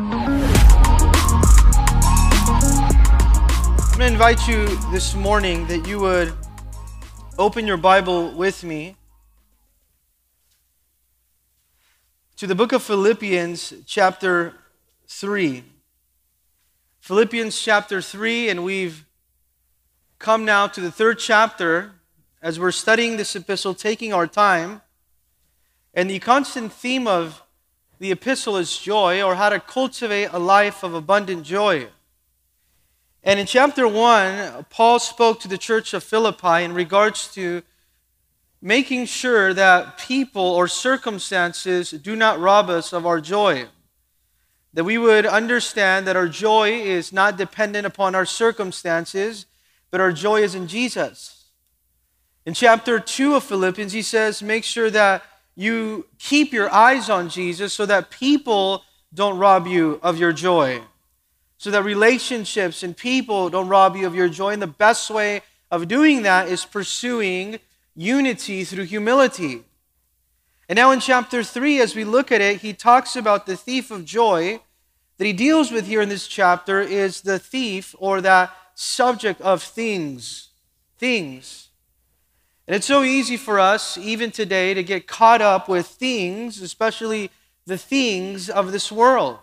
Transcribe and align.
I'm 0.00 0.10
going 3.98 3.98
to 3.98 4.06
invite 4.06 4.46
you 4.46 4.66
this 4.92 5.16
morning 5.16 5.66
that 5.66 5.88
you 5.88 5.98
would 5.98 6.32
open 7.36 7.66
your 7.66 7.78
Bible 7.78 8.30
with 8.30 8.62
me 8.62 8.94
to 12.36 12.46
the 12.46 12.54
book 12.54 12.70
of 12.70 12.80
Philippians, 12.84 13.74
chapter 13.86 14.54
3. 15.08 15.64
Philippians 17.00 17.60
chapter 17.60 18.00
3, 18.00 18.50
and 18.50 18.62
we've 18.62 19.04
come 20.20 20.44
now 20.44 20.68
to 20.68 20.80
the 20.80 20.92
third 20.92 21.18
chapter 21.18 21.94
as 22.40 22.60
we're 22.60 22.70
studying 22.70 23.16
this 23.16 23.34
epistle, 23.34 23.74
taking 23.74 24.12
our 24.12 24.28
time. 24.28 24.80
And 25.92 26.08
the 26.08 26.20
constant 26.20 26.72
theme 26.72 27.08
of 27.08 27.42
the 27.98 28.12
epistle 28.12 28.56
is 28.56 28.78
joy, 28.78 29.22
or 29.22 29.34
how 29.34 29.48
to 29.48 29.60
cultivate 29.60 30.30
a 30.32 30.38
life 30.38 30.82
of 30.82 30.94
abundant 30.94 31.42
joy. 31.42 31.88
And 33.22 33.40
in 33.40 33.46
chapter 33.46 33.88
1, 33.88 34.66
Paul 34.70 34.98
spoke 34.98 35.40
to 35.40 35.48
the 35.48 35.58
church 35.58 35.92
of 35.92 36.04
Philippi 36.04 36.62
in 36.62 36.72
regards 36.72 37.32
to 37.34 37.62
making 38.62 39.06
sure 39.06 39.52
that 39.54 39.98
people 39.98 40.42
or 40.42 40.68
circumstances 40.68 41.90
do 41.90 42.16
not 42.16 42.40
rob 42.40 42.70
us 42.70 42.92
of 42.92 43.06
our 43.06 43.20
joy. 43.20 43.66
That 44.74 44.84
we 44.84 44.98
would 44.98 45.26
understand 45.26 46.06
that 46.06 46.16
our 46.16 46.28
joy 46.28 46.72
is 46.72 47.12
not 47.12 47.36
dependent 47.36 47.86
upon 47.86 48.14
our 48.14 48.26
circumstances, 48.26 49.46
but 49.90 50.00
our 50.00 50.12
joy 50.12 50.42
is 50.42 50.54
in 50.54 50.68
Jesus. 50.68 51.46
In 52.46 52.54
chapter 52.54 52.98
2 53.00 53.34
of 53.34 53.44
Philippians, 53.44 53.92
he 53.92 54.02
says, 54.02 54.42
make 54.42 54.64
sure 54.64 54.90
that 54.90 55.22
you 55.58 56.06
keep 56.18 56.54
your 56.54 56.72
eyes 56.72 57.10
on 57.10 57.28
Jesus 57.28 57.74
so 57.74 57.84
that 57.84 58.10
people 58.10 58.82
don't 59.12 59.36
rob 59.36 59.66
you 59.66 60.00
of 60.02 60.18
your 60.18 60.32
joy 60.32 60.80
so 61.58 61.72
that 61.72 61.82
relationships 61.82 62.84
and 62.84 62.96
people 62.96 63.50
don't 63.50 63.68
rob 63.68 63.96
you 63.96 64.06
of 64.06 64.14
your 64.14 64.28
joy. 64.28 64.52
And 64.52 64.62
the 64.62 64.68
best 64.68 65.10
way 65.10 65.42
of 65.70 65.88
doing 65.88 66.22
that 66.22 66.48
is 66.48 66.64
pursuing 66.64 67.58
unity 67.94 68.64
through 68.64 68.84
humility. 68.84 69.64
And 70.68 70.76
now 70.76 70.92
in 70.92 71.00
chapter 71.00 71.42
3, 71.42 71.80
as 71.80 71.96
we 71.96 72.04
look 72.04 72.30
at 72.30 72.40
it, 72.40 72.60
he 72.60 72.72
talks 72.72 73.16
about 73.16 73.46
the 73.46 73.56
thief 73.56 73.90
of 73.90 74.04
joy 74.04 74.60
that 75.18 75.24
he 75.24 75.32
deals 75.32 75.72
with 75.72 75.88
here 75.88 76.00
in 76.00 76.08
this 76.08 76.28
chapter 76.28 76.80
is 76.80 77.22
the 77.22 77.40
thief 77.40 77.94
or 77.98 78.20
that 78.20 78.54
subject 78.76 79.40
of 79.40 79.60
things. 79.60 80.50
Things. 80.96 81.67
And 82.68 82.76
it's 82.76 82.86
so 82.86 83.02
easy 83.02 83.38
for 83.38 83.58
us, 83.58 83.96
even 83.96 84.30
today, 84.30 84.74
to 84.74 84.82
get 84.82 85.06
caught 85.06 85.40
up 85.40 85.70
with 85.70 85.86
things, 85.86 86.60
especially 86.60 87.30
the 87.64 87.78
things 87.78 88.50
of 88.50 88.72
this 88.72 88.92
world. 88.92 89.38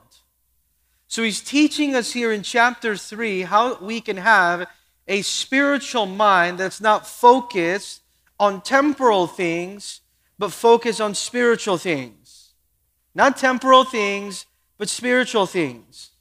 So 1.07 1.23
he's 1.23 1.41
teaching 1.41 1.95
us 1.95 2.13
here 2.13 2.31
in 2.31 2.43
chapter 2.43 2.95
3 2.95 3.41
how 3.41 3.79
we 3.79 3.99
can 3.99 4.17
have 4.17 4.67
a 5.07 5.23
spiritual 5.23 6.05
mind 6.05 6.59
that's 6.59 6.79
not 6.79 7.07
focused 7.07 8.01
on 8.39 8.61
temporal 8.61 9.25
things, 9.25 10.01
but 10.37 10.51
focused 10.51 11.01
on 11.01 11.15
spiritual 11.15 11.79
things. 11.79 12.53
Not 13.15 13.37
temporal 13.37 13.85
things, 13.85 14.45
but 14.77 14.87
spiritual 14.87 15.47
things. 15.47 16.11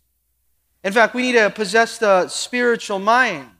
In 0.83 0.95
fact, 0.95 1.15
we 1.15 1.21
need 1.21 1.33
to 1.33 1.51
possess 1.51 1.99
the 1.99 2.29
spiritual 2.29 2.99
mind. 2.99 3.51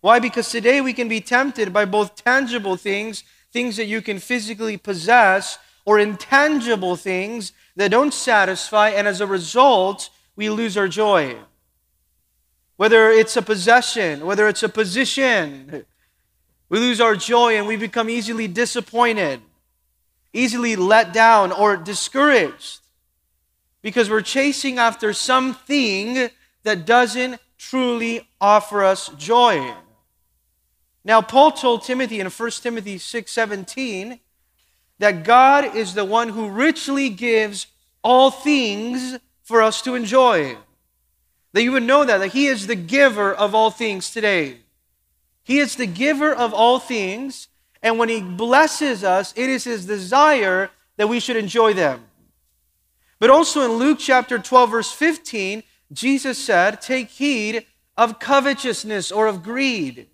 Why? 0.00 0.18
Because 0.18 0.50
today 0.50 0.80
we 0.80 0.92
can 0.92 1.08
be 1.08 1.20
tempted 1.20 1.72
by 1.72 1.84
both 1.84 2.22
tangible 2.22 2.76
things, 2.76 3.24
things 3.52 3.76
that 3.76 3.86
you 3.86 4.02
can 4.02 4.18
physically 4.18 4.76
possess, 4.76 5.58
or 5.84 5.98
intangible 5.98 6.96
things 6.96 7.52
that 7.76 7.90
don't 7.90 8.12
satisfy, 8.12 8.90
and 8.90 9.06
as 9.06 9.20
a 9.20 9.26
result, 9.26 10.10
we 10.34 10.50
lose 10.50 10.76
our 10.76 10.88
joy. 10.88 11.36
Whether 12.76 13.10
it's 13.10 13.36
a 13.36 13.42
possession, 13.42 14.26
whether 14.26 14.48
it's 14.48 14.62
a 14.62 14.68
position, 14.68 15.86
we 16.68 16.78
lose 16.78 17.00
our 17.00 17.16
joy 17.16 17.56
and 17.56 17.66
we 17.66 17.76
become 17.76 18.10
easily 18.10 18.48
disappointed, 18.48 19.40
easily 20.32 20.76
let 20.76 21.12
down, 21.12 21.52
or 21.52 21.76
discouraged 21.76 22.80
because 23.82 24.10
we're 24.10 24.20
chasing 24.20 24.78
after 24.78 25.12
something 25.12 26.28
that 26.64 26.84
doesn't 26.84 27.40
truly 27.56 28.28
offer 28.40 28.82
us 28.82 29.08
joy. 29.16 29.72
Now, 31.06 31.22
Paul 31.22 31.52
told 31.52 31.84
Timothy 31.84 32.18
in 32.18 32.26
1 32.26 32.50
Timothy 32.50 32.98
6 32.98 33.30
17 33.30 34.18
that 34.98 35.22
God 35.22 35.76
is 35.76 35.94
the 35.94 36.04
one 36.04 36.30
who 36.30 36.50
richly 36.50 37.10
gives 37.10 37.68
all 38.02 38.32
things 38.32 39.16
for 39.44 39.62
us 39.62 39.80
to 39.82 39.94
enjoy. 39.94 40.56
That 41.52 41.62
you 41.62 41.70
would 41.70 41.84
know 41.84 42.04
that, 42.04 42.18
that 42.18 42.32
He 42.32 42.46
is 42.46 42.66
the 42.66 42.74
giver 42.74 43.32
of 43.32 43.54
all 43.54 43.70
things 43.70 44.10
today. 44.10 44.58
He 45.44 45.60
is 45.60 45.76
the 45.76 45.86
giver 45.86 46.34
of 46.34 46.52
all 46.52 46.80
things, 46.80 47.46
and 47.84 48.00
when 48.00 48.08
He 48.08 48.20
blesses 48.20 49.04
us, 49.04 49.32
it 49.36 49.48
is 49.48 49.62
His 49.62 49.86
desire 49.86 50.70
that 50.96 51.08
we 51.08 51.20
should 51.20 51.36
enjoy 51.36 51.72
them. 51.72 52.04
But 53.20 53.30
also 53.30 53.62
in 53.62 53.78
Luke 53.78 54.00
chapter 54.00 54.40
12, 54.40 54.70
verse 54.72 54.90
15, 54.90 55.62
Jesus 55.92 56.36
said, 56.36 56.80
Take 56.82 57.10
heed 57.10 57.64
of 57.96 58.18
covetousness 58.18 59.12
or 59.12 59.28
of 59.28 59.44
greed. 59.44 60.08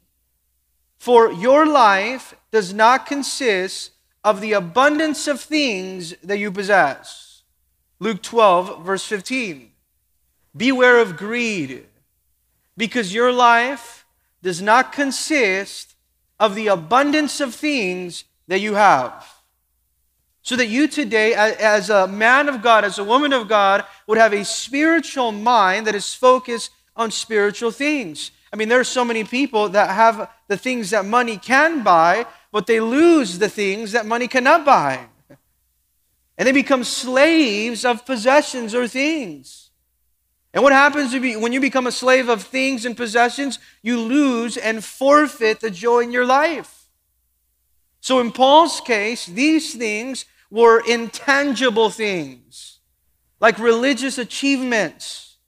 For 1.03 1.33
your 1.33 1.67
life 1.67 2.37
does 2.53 2.73
not 2.73 3.07
consist 3.07 3.91
of 4.23 4.41
the 4.41 4.53
abundance 4.53 5.27
of 5.27 5.41
things 5.41 6.15
that 6.23 6.39
you 6.39 6.53
possess. 6.53 7.43
Luke 7.99 8.23
12, 8.23 8.85
verse 8.85 9.05
15. 9.05 9.73
Beware 10.57 11.01
of 11.01 11.17
greed, 11.17 11.87
because 12.77 13.13
your 13.13 13.33
life 13.33 14.07
does 14.45 14.63
not 14.63 14.93
consist 14.93 15.97
of 16.39 16.55
the 16.55 16.69
abundance 16.69 17.41
of 17.41 17.53
things 17.53 18.23
that 18.47 18.61
you 18.61 18.75
have. 18.75 19.29
So 20.43 20.55
that 20.55 20.69
you 20.69 20.87
today, 20.87 21.35
as 21.35 21.91
a 21.91 22.07
man 22.07 22.49
of 22.49 22.63
God, 22.63 22.85
as 22.85 23.01
a 23.01 23.05
woman 23.05 23.33
of 23.33 23.49
God, 23.49 23.85
would 24.07 24.19
have 24.19 24.33
a 24.33 24.45
spiritual 24.45 25.33
mind 25.33 25.89
that 25.89 25.97
is 25.97 26.15
focused 26.15 26.71
on 26.95 27.11
spiritual 27.11 27.73
things. 27.73 28.31
I 28.53 28.57
mean, 28.57 28.69
there 28.69 28.79
are 28.79 28.85
so 28.85 29.05
many 29.05 29.25
people 29.25 29.71
that 29.71 29.91
have 29.91 30.31
the 30.53 30.59
things 30.59 30.91
that 30.91 31.07
money 31.07 31.39
can 31.39 31.83
buy, 31.83 32.27
but 32.51 32.67
they 32.67 32.79
lose 32.79 33.39
the 33.39 33.49
things 33.49 33.93
that 33.93 34.05
money 34.05 34.29
cannot 34.29 34.67
buy. 34.67 35.07
And 36.37 36.47
they 36.47 36.53
become 36.53 36.85
slaves 36.85 37.87
of 37.87 38.05
possessions 38.05 38.75
or 38.75 38.87
things. 38.87 39.71
And 40.53 40.63
what 40.63 40.75
happens 40.75 41.15
when 41.15 41.55
you 41.55 41.61
become 41.61 41.87
a 41.87 41.93
slave 41.93 42.29
of 42.29 42.43
things 42.43 42.85
and 42.85 42.95
possessions? 42.95 43.59
You 43.83 43.99
lose 43.99 44.59
and 44.59 44.85
forfeit 44.85 45.61
the 45.61 45.71
joy 45.71 46.01
in 46.01 46.13
your 46.13 46.27
life. 46.27 46.91
So, 48.01 48.21
in 48.21 48.31
Paul's 48.31 48.83
case, 48.83 49.25
these 49.25 49.75
things 49.75 50.27
were 50.51 50.83
intangible 50.87 51.89
things, 51.89 52.81
like 53.41 53.59
religious 53.59 54.19
achievements, 54.19 55.39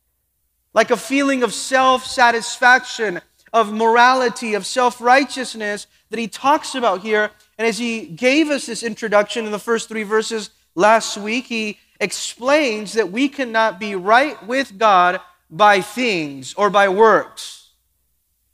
like 0.73 0.91
a 0.91 0.97
feeling 0.97 1.43
of 1.43 1.53
self 1.53 2.07
satisfaction, 2.07 3.21
of 3.55 3.73
morality, 3.73 4.55
of 4.55 4.67
self 4.67 5.01
righteousness 5.01 5.87
that 6.11 6.19
he 6.19 6.27
talks 6.29 6.75
about 6.75 7.01
here. 7.01 7.31
And 7.57 7.67
as 7.67 7.79
he 7.79 8.05
gave 8.05 8.51
us 8.51 8.67
this 8.67 8.83
introduction 8.83 9.47
in 9.47 9.53
the 9.53 9.61
first 9.61 9.89
three 9.89 10.03
verses 10.03 10.51
last 10.75 11.17
week, 11.17 11.47
he 11.47 11.79
explains 12.01 12.95
that 12.95 13.13
we 13.13 13.29
cannot 13.29 13.79
be 13.79 13.95
right 13.95 14.45
with 14.45 14.77
God 14.77 15.21
by 15.49 15.81
things 15.81 16.53
or 16.55 16.69
by 16.69 16.89
works. 16.89 17.71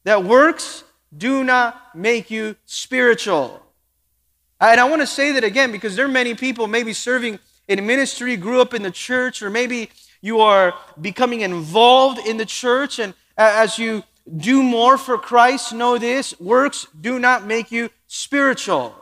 That 0.04 0.22
works 0.22 0.84
do 1.16 1.44
not 1.44 1.96
make 1.96 2.30
you 2.30 2.56
spiritual. 2.66 3.62
And 4.60 4.78
I 4.78 4.84
want 4.84 5.00
to 5.00 5.06
say 5.06 5.32
that 5.32 5.44
again 5.44 5.72
because 5.72 5.96
there 5.96 6.04
are 6.04 6.08
many 6.08 6.34
people 6.34 6.66
maybe 6.66 6.92
serving 6.92 7.38
in 7.68 7.86
ministry, 7.86 8.36
grew 8.36 8.60
up 8.60 8.74
in 8.74 8.82
the 8.82 8.90
church, 8.90 9.40
or 9.40 9.48
maybe 9.48 9.88
you 10.20 10.40
are 10.40 10.74
becoming 11.00 11.40
involved 11.40 12.18
in 12.26 12.36
the 12.36 12.44
church. 12.44 12.98
And 12.98 13.14
as 13.38 13.78
you 13.78 14.02
do 14.36 14.62
more 14.62 14.96
for 14.96 15.18
Christ, 15.18 15.72
know 15.72 15.98
this 15.98 16.38
works 16.40 16.86
do 16.98 17.18
not 17.18 17.46
make 17.46 17.70
you 17.70 17.90
spiritual. 18.06 18.94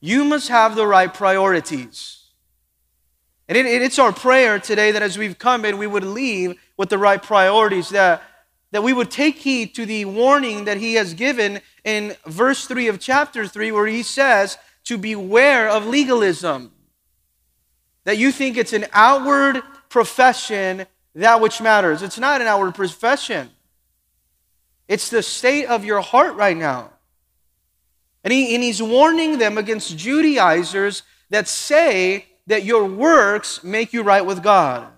You 0.00 0.24
must 0.24 0.48
have 0.48 0.76
the 0.76 0.86
right 0.86 1.12
priorities. 1.12 2.24
And 3.48 3.58
it, 3.58 3.66
it's 3.66 3.98
our 3.98 4.12
prayer 4.12 4.58
today 4.58 4.92
that 4.92 5.02
as 5.02 5.18
we've 5.18 5.38
come 5.38 5.64
in, 5.64 5.78
we 5.78 5.86
would 5.86 6.04
leave 6.04 6.58
with 6.76 6.88
the 6.88 6.98
right 6.98 7.22
priorities, 7.22 7.90
that, 7.90 8.22
that 8.70 8.82
we 8.82 8.92
would 8.92 9.10
take 9.10 9.36
heed 9.36 9.74
to 9.74 9.86
the 9.86 10.04
warning 10.04 10.64
that 10.64 10.78
he 10.78 10.94
has 10.94 11.14
given 11.14 11.60
in 11.84 12.16
verse 12.26 12.66
3 12.66 12.88
of 12.88 12.98
chapter 13.00 13.46
3, 13.46 13.72
where 13.72 13.86
he 13.86 14.02
says 14.02 14.58
to 14.84 14.98
beware 14.98 15.68
of 15.68 15.86
legalism. 15.86 16.72
That 18.04 18.18
you 18.18 18.32
think 18.32 18.56
it's 18.56 18.72
an 18.72 18.86
outward 18.92 19.62
profession 19.88 20.86
that 21.14 21.40
which 21.40 21.60
matters. 21.60 22.02
It's 22.02 22.18
not 22.18 22.40
an 22.40 22.46
outward 22.46 22.74
profession, 22.74 23.50
it's 24.88 25.08
the 25.08 25.22
state 25.22 25.66
of 25.66 25.84
your 25.84 26.00
heart 26.00 26.36
right 26.36 26.56
now. 26.56 26.90
And, 28.22 28.32
he, 28.32 28.54
and 28.54 28.62
he's 28.62 28.82
warning 28.82 29.38
them 29.38 29.58
against 29.58 29.96
Judaizers 29.96 31.02
that 31.30 31.48
say 31.48 32.26
that 32.46 32.64
your 32.64 32.84
works 32.84 33.62
make 33.64 33.92
you 33.92 34.02
right 34.02 34.24
with 34.24 34.42
God. 34.42 34.88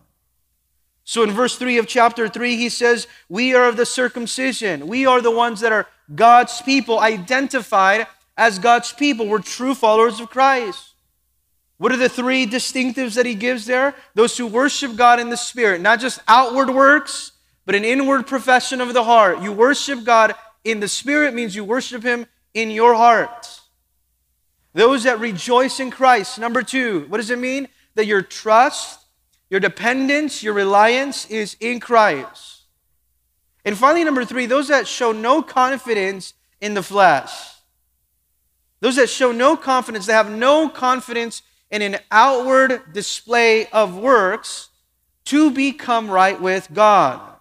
So 1.05 1.23
in 1.23 1.31
verse 1.31 1.57
3 1.57 1.79
of 1.79 1.87
chapter 1.87 2.29
3, 2.29 2.57
he 2.57 2.69
says, 2.69 3.07
We 3.29 3.55
are 3.55 3.69
of 3.69 3.77
the 3.77 3.87
circumcision. 3.87 4.89
We 4.89 5.07
are 5.07 5.21
the 5.21 5.31
ones 5.31 5.61
that 5.61 5.73
are 5.73 5.87
God's 6.15 6.61
people, 6.63 6.99
identified 6.99 8.09
as 8.37 8.59
God's 8.59 8.93
people. 8.93 9.27
We're 9.27 9.39
true 9.39 9.75
followers 9.75 10.21
of 10.21 10.31
Christ. 10.31 10.95
What 11.79 11.93
are 11.93 11.97
the 11.97 12.09
three 12.09 12.47
distinctives 12.47 13.15
that 13.15 13.27
he 13.27 13.35
gives 13.35 13.67
there? 13.67 13.95
Those 14.15 14.37
who 14.37 14.47
worship 14.47 14.97
God 14.97 15.21
in 15.21 15.31
the 15.31 15.37
Spirit, 15.37 15.81
not 15.81 16.01
just 16.01 16.21
outward 16.27 16.71
works, 16.71 17.33
but 17.67 17.75
an 17.75 17.85
inward 17.85 18.27
profession 18.27 18.81
of 18.81 18.95
the 18.95 19.05
heart. 19.05 19.43
You 19.43 19.53
worship 19.53 20.05
God 20.05 20.35
in 20.65 20.81
the 20.81 20.89
Spirit 20.89 21.35
means 21.35 21.55
you 21.55 21.65
worship 21.65 22.03
Him 22.03 22.27
in 22.55 22.71
your 22.71 22.95
heart. 22.95 23.61
Those 24.73 25.03
that 25.03 25.21
rejoice 25.21 25.81
in 25.81 25.91
Christ. 25.91 26.39
Number 26.39 26.63
two, 26.63 27.07
what 27.09 27.19
does 27.19 27.31
it 27.31 27.39
mean? 27.39 27.69
That 27.97 28.07
your 28.07 28.23
trust, 28.23 29.01
your 29.51 29.61
dependence, 29.61 30.43
your 30.43 30.55
reliance 30.55 31.29
is 31.29 31.57
in 31.61 31.81
Christ. 31.81 32.63
And 33.65 33.77
finally, 33.77 34.05
number 34.05 34.25
three, 34.25 34.47
those 34.47 34.69
that 34.69 34.87
show 34.87 35.13
no 35.13 35.43
confidence 35.43 36.35
in 36.61 36.75
the 36.75 36.83
flesh. 36.83 37.33
Those 38.81 38.97
that 38.97 39.09
show 39.09 39.33
no 39.33 39.57
confidence, 39.57 40.07
they 40.07 40.13
have 40.13 40.31
no 40.31 40.69
confidence 40.69 41.43
in 41.71 41.83
an 41.83 41.99
outward 42.11 42.93
display 42.93 43.67
of 43.69 43.97
works 43.97 44.69
to 45.25 45.51
become 45.51 46.09
right 46.09 46.41
with 46.41 46.69
God. 46.73 47.36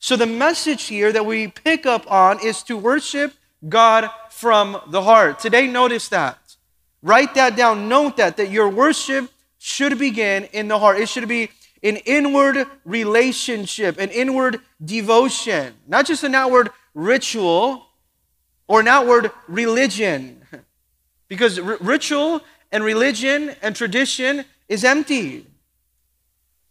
So, 0.00 0.16
the 0.16 0.26
message 0.26 0.84
here 0.84 1.12
that 1.12 1.26
we 1.26 1.48
pick 1.48 1.84
up 1.84 2.10
on 2.10 2.38
is 2.44 2.62
to 2.64 2.76
worship 2.76 3.34
God 3.68 4.10
from 4.30 4.80
the 4.88 5.02
heart. 5.02 5.40
Today, 5.40 5.66
notice 5.66 6.08
that. 6.08 6.38
Write 7.02 7.34
that 7.34 7.56
down. 7.56 7.88
Note 7.88 8.16
that, 8.16 8.36
that 8.36 8.50
your 8.50 8.68
worship 8.68 9.30
should 9.58 9.98
begin 9.98 10.44
in 10.52 10.68
the 10.68 10.78
heart. 10.78 11.00
It 11.00 11.08
should 11.08 11.28
be 11.28 11.50
an 11.82 11.96
inward 11.96 12.66
relationship, 12.84 13.98
an 13.98 14.10
inward 14.10 14.60
devotion, 14.84 15.74
not 15.86 16.06
just 16.06 16.24
an 16.24 16.34
outward 16.34 16.70
ritual 16.94 17.86
or 18.66 18.80
an 18.80 18.88
outward 18.88 19.30
religion. 19.46 20.42
Because 21.28 21.58
r- 21.58 21.76
ritual 21.82 22.40
and 22.72 22.82
religion 22.82 23.54
and 23.60 23.76
tradition 23.76 24.46
is 24.66 24.82
empty. 24.82 25.44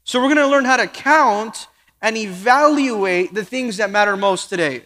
So 0.04 0.20
we're 0.20 0.34
going 0.34 0.38
to 0.38 0.48
learn 0.48 0.66
how 0.66 0.78
to 0.78 0.88
count 0.88 1.68
and 2.02 2.18
evaluate 2.18 3.34
the 3.34 3.46
things 3.46 3.78
that 3.78 3.90
matter 3.90 4.16
most 4.16 4.50
today. 4.50 4.84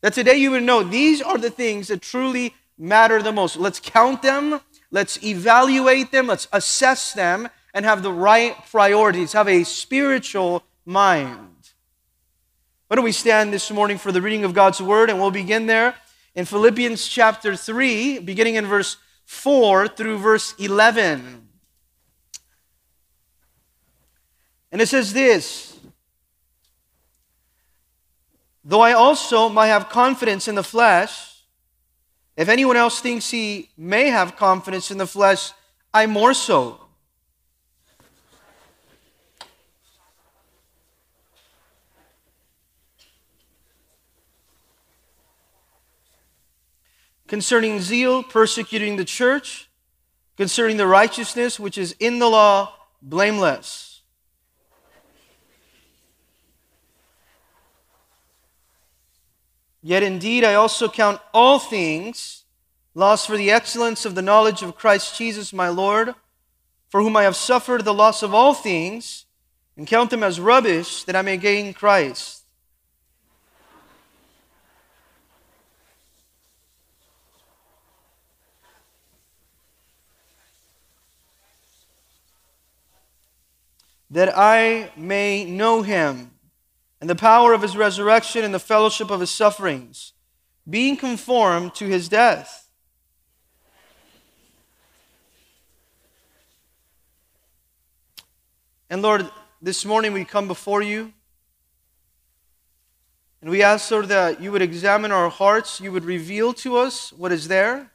That 0.00 0.12
today 0.12 0.36
you 0.36 0.52
would 0.52 0.62
know 0.62 0.82
these 0.82 1.20
are 1.20 1.38
the 1.38 1.50
things 1.50 1.88
that 1.88 2.02
truly 2.02 2.54
matter 2.78 3.20
the 3.20 3.32
most. 3.32 3.56
Let's 3.56 3.80
count 3.80 4.22
them, 4.22 4.60
let's 4.90 5.22
evaluate 5.24 6.12
them, 6.12 6.28
let's 6.28 6.46
assess 6.52 7.12
them, 7.12 7.48
and 7.74 7.84
have 7.84 8.02
the 8.02 8.12
right 8.12 8.56
priorities, 8.70 9.32
have 9.32 9.48
a 9.48 9.64
spiritual 9.64 10.62
mind. 10.84 11.70
Why 12.86 12.94
don't 12.94 13.04
we 13.04 13.12
stand 13.12 13.52
this 13.52 13.70
morning 13.70 13.98
for 13.98 14.12
the 14.12 14.22
reading 14.22 14.44
of 14.44 14.54
God's 14.54 14.80
word, 14.80 15.10
and 15.10 15.18
we'll 15.18 15.30
begin 15.30 15.66
there 15.66 15.94
in 16.34 16.44
Philippians 16.44 17.06
chapter 17.06 17.56
3, 17.56 18.20
beginning 18.20 18.54
in 18.54 18.66
verse 18.66 18.96
4 19.26 19.88
through 19.88 20.18
verse 20.18 20.54
11. 20.58 21.48
And 24.70 24.80
it 24.80 24.86
says 24.86 25.12
this 25.12 25.77
Though 28.68 28.82
I 28.82 28.92
also 28.92 29.48
might 29.48 29.68
have 29.68 29.88
confidence 29.88 30.46
in 30.46 30.54
the 30.54 30.62
flesh, 30.62 31.42
if 32.36 32.50
anyone 32.50 32.76
else 32.76 33.00
thinks 33.00 33.30
he 33.30 33.70
may 33.78 34.10
have 34.10 34.36
confidence 34.36 34.90
in 34.90 34.98
the 34.98 35.06
flesh, 35.06 35.52
I 35.94 36.04
more 36.04 36.34
so. 36.34 36.78
Concerning 47.26 47.80
zeal, 47.80 48.22
persecuting 48.22 48.96
the 48.96 49.04
church, 49.06 49.70
concerning 50.36 50.76
the 50.76 50.86
righteousness 50.86 51.58
which 51.58 51.78
is 51.78 51.96
in 51.98 52.18
the 52.18 52.28
law, 52.28 52.74
blameless. 53.00 53.87
Yet 59.88 60.02
indeed 60.02 60.44
I 60.44 60.52
also 60.52 60.86
count 60.86 61.18
all 61.32 61.58
things 61.58 62.44
lost 62.94 63.26
for 63.26 63.38
the 63.38 63.50
excellence 63.50 64.04
of 64.04 64.14
the 64.14 64.20
knowledge 64.20 64.62
of 64.62 64.76
Christ 64.76 65.16
Jesus 65.16 65.50
my 65.50 65.70
Lord, 65.70 66.14
for 66.90 67.00
whom 67.00 67.16
I 67.16 67.22
have 67.22 67.34
suffered 67.36 67.86
the 67.86 67.94
loss 67.94 68.22
of 68.22 68.34
all 68.34 68.52
things, 68.52 69.24
and 69.78 69.86
count 69.86 70.10
them 70.10 70.22
as 70.22 70.38
rubbish 70.38 71.04
that 71.04 71.16
I 71.16 71.22
may 71.22 71.38
gain 71.38 71.72
Christ. 71.72 72.42
That 84.10 84.36
I 84.36 84.90
may 84.98 85.46
know 85.46 85.80
him 85.80 86.32
and 87.00 87.08
the 87.08 87.14
power 87.14 87.52
of 87.52 87.62
his 87.62 87.76
resurrection 87.76 88.44
and 88.44 88.52
the 88.52 88.58
fellowship 88.58 89.10
of 89.10 89.20
his 89.20 89.30
sufferings, 89.30 90.12
being 90.68 90.96
conformed 90.96 91.74
to 91.76 91.86
his 91.86 92.08
death. 92.08 92.68
And 98.90 99.02
Lord, 99.02 99.30
this 99.62 99.84
morning 99.84 100.12
we 100.12 100.24
come 100.24 100.48
before 100.48 100.82
you. 100.82 101.12
And 103.40 103.50
we 103.50 103.62
ask, 103.62 103.88
Lord, 103.90 104.08
that 104.08 104.40
you 104.40 104.50
would 104.50 104.62
examine 104.62 105.12
our 105.12 105.28
hearts, 105.28 105.80
you 105.80 105.92
would 105.92 106.04
reveal 106.04 106.52
to 106.54 106.76
us 106.78 107.12
what 107.12 107.30
is 107.30 107.46
there. 107.46 107.92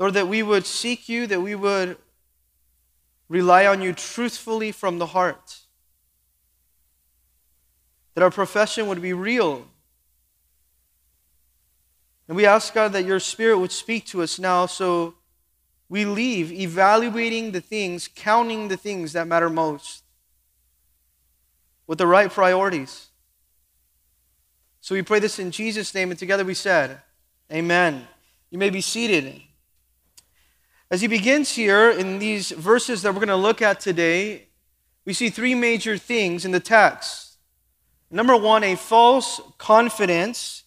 Lord, 0.00 0.14
that 0.14 0.26
we 0.26 0.42
would 0.42 0.66
seek 0.66 1.08
you, 1.08 1.28
that 1.28 1.40
we 1.40 1.54
would 1.54 1.96
rely 3.28 3.66
on 3.66 3.80
you 3.80 3.92
truthfully 3.92 4.72
from 4.72 4.98
the 4.98 5.06
heart 5.06 5.63
that 8.14 8.22
our 8.22 8.30
profession 8.30 8.86
would 8.86 9.02
be 9.02 9.12
real. 9.12 9.66
And 12.26 12.36
we 12.36 12.46
ask, 12.46 12.72
God, 12.72 12.92
that 12.92 13.04
your 13.04 13.20
Spirit 13.20 13.58
would 13.58 13.72
speak 13.72 14.06
to 14.06 14.22
us 14.22 14.38
now 14.38 14.66
so 14.66 15.14
we 15.88 16.04
leave 16.04 16.50
evaluating 16.50 17.52
the 17.52 17.60
things, 17.60 18.08
counting 18.08 18.68
the 18.68 18.76
things 18.76 19.12
that 19.12 19.26
matter 19.26 19.50
most 19.50 20.04
with 21.86 21.98
the 21.98 22.06
right 22.06 22.30
priorities. 22.30 23.08
So 24.80 24.94
we 24.94 25.02
pray 25.02 25.18
this 25.18 25.38
in 25.38 25.50
Jesus' 25.50 25.94
name, 25.94 26.10
and 26.10 26.18
together 26.18 26.44
we 26.44 26.54
said, 26.54 27.00
Amen. 27.52 28.06
You 28.50 28.58
may 28.58 28.70
be 28.70 28.80
seated. 28.80 29.42
As 30.90 31.00
he 31.00 31.08
begins 31.08 31.50
here 31.50 31.90
in 31.90 32.18
these 32.18 32.50
verses 32.50 33.02
that 33.02 33.12
we're 33.12 33.20
going 33.20 33.28
to 33.28 33.36
look 33.36 33.60
at 33.62 33.80
today, 33.80 34.48
we 35.04 35.12
see 35.12 35.28
three 35.28 35.54
major 35.54 35.98
things 35.98 36.44
in 36.44 36.52
the 36.52 36.60
text. 36.60 37.23
Number 38.10 38.36
one, 38.36 38.62
a 38.64 38.76
false 38.76 39.40
confidence, 39.58 40.64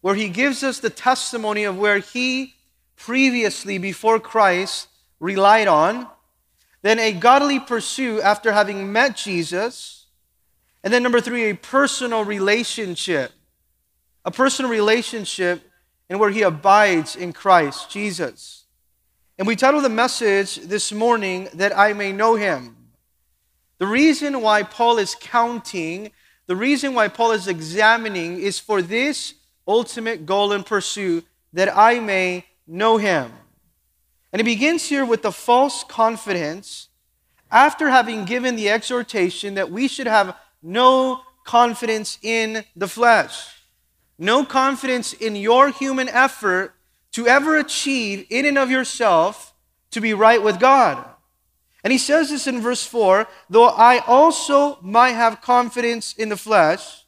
where 0.00 0.14
he 0.14 0.28
gives 0.28 0.62
us 0.62 0.78
the 0.78 0.90
testimony 0.90 1.64
of 1.64 1.76
where 1.76 1.98
he 1.98 2.54
previously, 2.96 3.78
before 3.78 4.20
Christ, 4.20 4.88
relied 5.20 5.68
on. 5.68 6.08
Then 6.82 6.98
a 6.98 7.12
godly 7.12 7.60
pursuit 7.60 8.20
after 8.20 8.52
having 8.52 8.92
met 8.92 9.16
Jesus. 9.16 10.06
And 10.82 10.92
then 10.92 11.02
number 11.02 11.20
three, 11.20 11.50
a 11.50 11.54
personal 11.54 12.24
relationship. 12.24 13.32
A 14.24 14.30
personal 14.30 14.70
relationship 14.70 15.62
in 16.08 16.18
where 16.18 16.30
he 16.30 16.42
abides 16.42 17.16
in 17.16 17.32
Christ 17.32 17.90
Jesus. 17.90 18.64
And 19.38 19.46
we 19.46 19.56
title 19.56 19.80
the 19.80 19.88
message 19.88 20.56
this 20.56 20.92
morning, 20.92 21.48
That 21.54 21.76
I 21.76 21.92
May 21.92 22.12
Know 22.12 22.34
Him. 22.34 22.76
The 23.78 23.86
reason 23.86 24.40
why 24.40 24.64
Paul 24.64 24.98
is 24.98 25.16
counting 25.20 26.10
the 26.48 26.56
reason 26.56 26.94
why 26.94 27.08
Paul 27.08 27.32
is 27.32 27.46
examining 27.46 28.40
is 28.40 28.58
for 28.58 28.80
this 28.80 29.34
ultimate 29.68 30.24
goal 30.24 30.52
and 30.52 30.64
pursuit 30.64 31.26
that 31.52 31.76
I 31.76 32.00
may 32.00 32.46
know 32.66 32.96
him. 32.96 33.30
And 34.32 34.40
he 34.40 34.44
begins 34.44 34.84
here 34.84 35.04
with 35.04 35.22
the 35.22 35.30
false 35.30 35.84
confidence 35.84 36.88
after 37.50 37.90
having 37.90 38.24
given 38.24 38.56
the 38.56 38.70
exhortation 38.70 39.54
that 39.54 39.70
we 39.70 39.88
should 39.88 40.06
have 40.06 40.36
no 40.62 41.20
confidence 41.44 42.18
in 42.22 42.64
the 42.74 42.88
flesh, 42.88 43.62
no 44.18 44.42
confidence 44.44 45.12
in 45.12 45.36
your 45.36 45.68
human 45.70 46.08
effort 46.08 46.74
to 47.12 47.26
ever 47.26 47.58
achieve 47.58 48.26
in 48.30 48.46
and 48.46 48.56
of 48.56 48.70
yourself 48.70 49.54
to 49.90 50.00
be 50.00 50.14
right 50.14 50.42
with 50.42 50.58
God. 50.58 51.04
And 51.88 51.92
he 51.94 51.98
says 51.98 52.28
this 52.28 52.46
in 52.46 52.60
verse 52.60 52.84
4 52.84 53.26
though 53.48 53.68
I 53.68 54.00
also 54.00 54.78
might 54.82 55.12
have 55.12 55.40
confidence 55.40 56.12
in 56.12 56.28
the 56.28 56.36
flesh, 56.36 57.06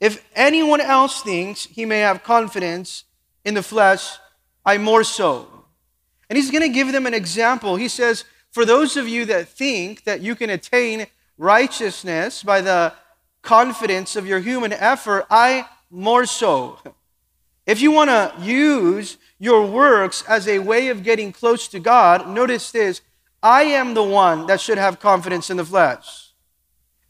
if 0.00 0.20
anyone 0.34 0.80
else 0.80 1.22
thinks 1.22 1.66
he 1.66 1.84
may 1.84 2.00
have 2.00 2.24
confidence 2.24 3.04
in 3.44 3.54
the 3.54 3.62
flesh, 3.62 4.18
I 4.64 4.78
more 4.78 5.04
so. 5.04 5.46
And 6.28 6.36
he's 6.36 6.50
going 6.50 6.64
to 6.64 6.74
give 6.74 6.90
them 6.90 7.06
an 7.06 7.14
example. 7.14 7.76
He 7.76 7.86
says, 7.86 8.24
For 8.50 8.64
those 8.64 8.96
of 8.96 9.06
you 9.06 9.26
that 9.26 9.46
think 9.46 10.02
that 10.02 10.22
you 10.22 10.34
can 10.34 10.50
attain 10.50 11.06
righteousness 11.38 12.42
by 12.42 12.62
the 12.62 12.94
confidence 13.42 14.16
of 14.16 14.26
your 14.26 14.40
human 14.40 14.72
effort, 14.72 15.26
I 15.30 15.68
more 15.88 16.26
so. 16.26 16.80
If 17.64 17.80
you 17.80 17.92
want 17.92 18.10
to 18.10 18.32
use 18.42 19.18
your 19.38 19.64
works 19.64 20.24
as 20.28 20.48
a 20.48 20.58
way 20.58 20.88
of 20.88 21.04
getting 21.04 21.30
close 21.30 21.68
to 21.68 21.78
God, 21.78 22.28
notice 22.28 22.72
this 22.72 23.02
I 23.42 23.64
am 23.64 23.94
the 23.94 24.02
one 24.02 24.46
that 24.46 24.60
should 24.60 24.78
have 24.78 24.98
confidence 24.98 25.50
in 25.50 25.56
the 25.56 25.64
flesh. 25.64 26.32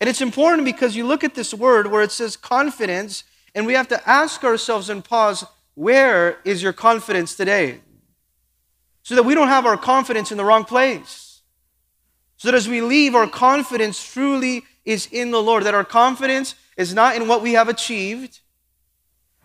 And 0.00 0.11
it's 0.11 0.21
important 0.21 0.64
because 0.64 0.95
you 0.95 1.06
look 1.06 1.25
at 1.25 1.35
this 1.35 1.54
word 1.54 1.90
where 1.90 2.02
it 2.02 2.12
says 2.12 2.37
confidence, 2.37 3.25
and 3.54 3.66
we 3.66 3.73
have 3.73 3.88
to 3.88 4.09
ask 4.09 4.45
ourselves 4.45 4.90
and 4.90 5.02
pause 5.02 5.45
where 5.75 6.38
is 6.45 6.62
your 6.62 6.73
confidence 6.73 7.35
today? 7.35 7.80
So 9.02 9.14
that 9.14 9.23
we 9.25 9.35
don't 9.35 9.49
have 9.49 9.66
our 9.66 9.76
confidence 9.76 10.30
in 10.30 10.37
the 10.37 10.45
wrong 10.45 10.64
place. 10.64 11.40
So 12.37 12.50
that 12.50 12.56
as 12.56 12.68
we 12.68 12.80
leave, 12.80 13.14
our 13.14 13.28
confidence 13.28 14.12
truly 14.12 14.64
is 14.85 15.09
in 15.11 15.30
the 15.30 15.42
Lord. 15.42 15.64
That 15.64 15.75
our 15.75 15.85
confidence 15.85 16.54
is 16.76 16.92
not 16.92 17.16
in 17.16 17.28
what 17.28 17.40
we 17.40 17.52
have 17.52 17.68
achieved. 17.68 18.40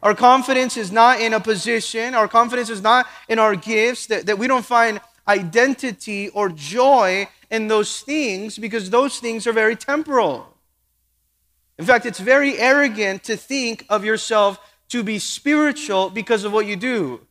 Our 0.04 0.16
confidence 0.16 0.78
is 0.78 0.92
not 0.92 1.22
in 1.22 1.34
a 1.34 1.40
position. 1.40 2.16
Our 2.16 2.28
confidence 2.28 2.70
is 2.70 2.82
not 2.82 3.08
in 3.30 3.40
our 3.40 3.56
gifts. 3.56 4.08
That, 4.08 4.26
that 4.26 4.38
we 4.38 4.48
don't 4.48 4.66
find 4.66 5.00
identity 5.32 6.30
or 6.30 6.50
joy 6.50 7.28
in 7.50 7.68
those 7.68 8.02
things 8.02 8.58
because 8.58 8.90
those 8.90 9.20
things 9.20 9.48
are 9.48 9.54
very 9.54 9.76
temporal. 9.76 10.36
In 11.78 11.86
fact, 11.86 12.06
it's 12.06 12.20
very 12.20 12.58
arrogant 12.60 13.24
to 13.24 13.36
think 13.38 13.86
of 13.90 14.06
yourself 14.06 14.60
to 14.90 15.04
be 15.04 15.20
spiritual 15.20 16.10
because 16.10 16.44
of 16.44 16.52
what 16.54 16.66
you 16.66 16.76
do. 16.76 17.22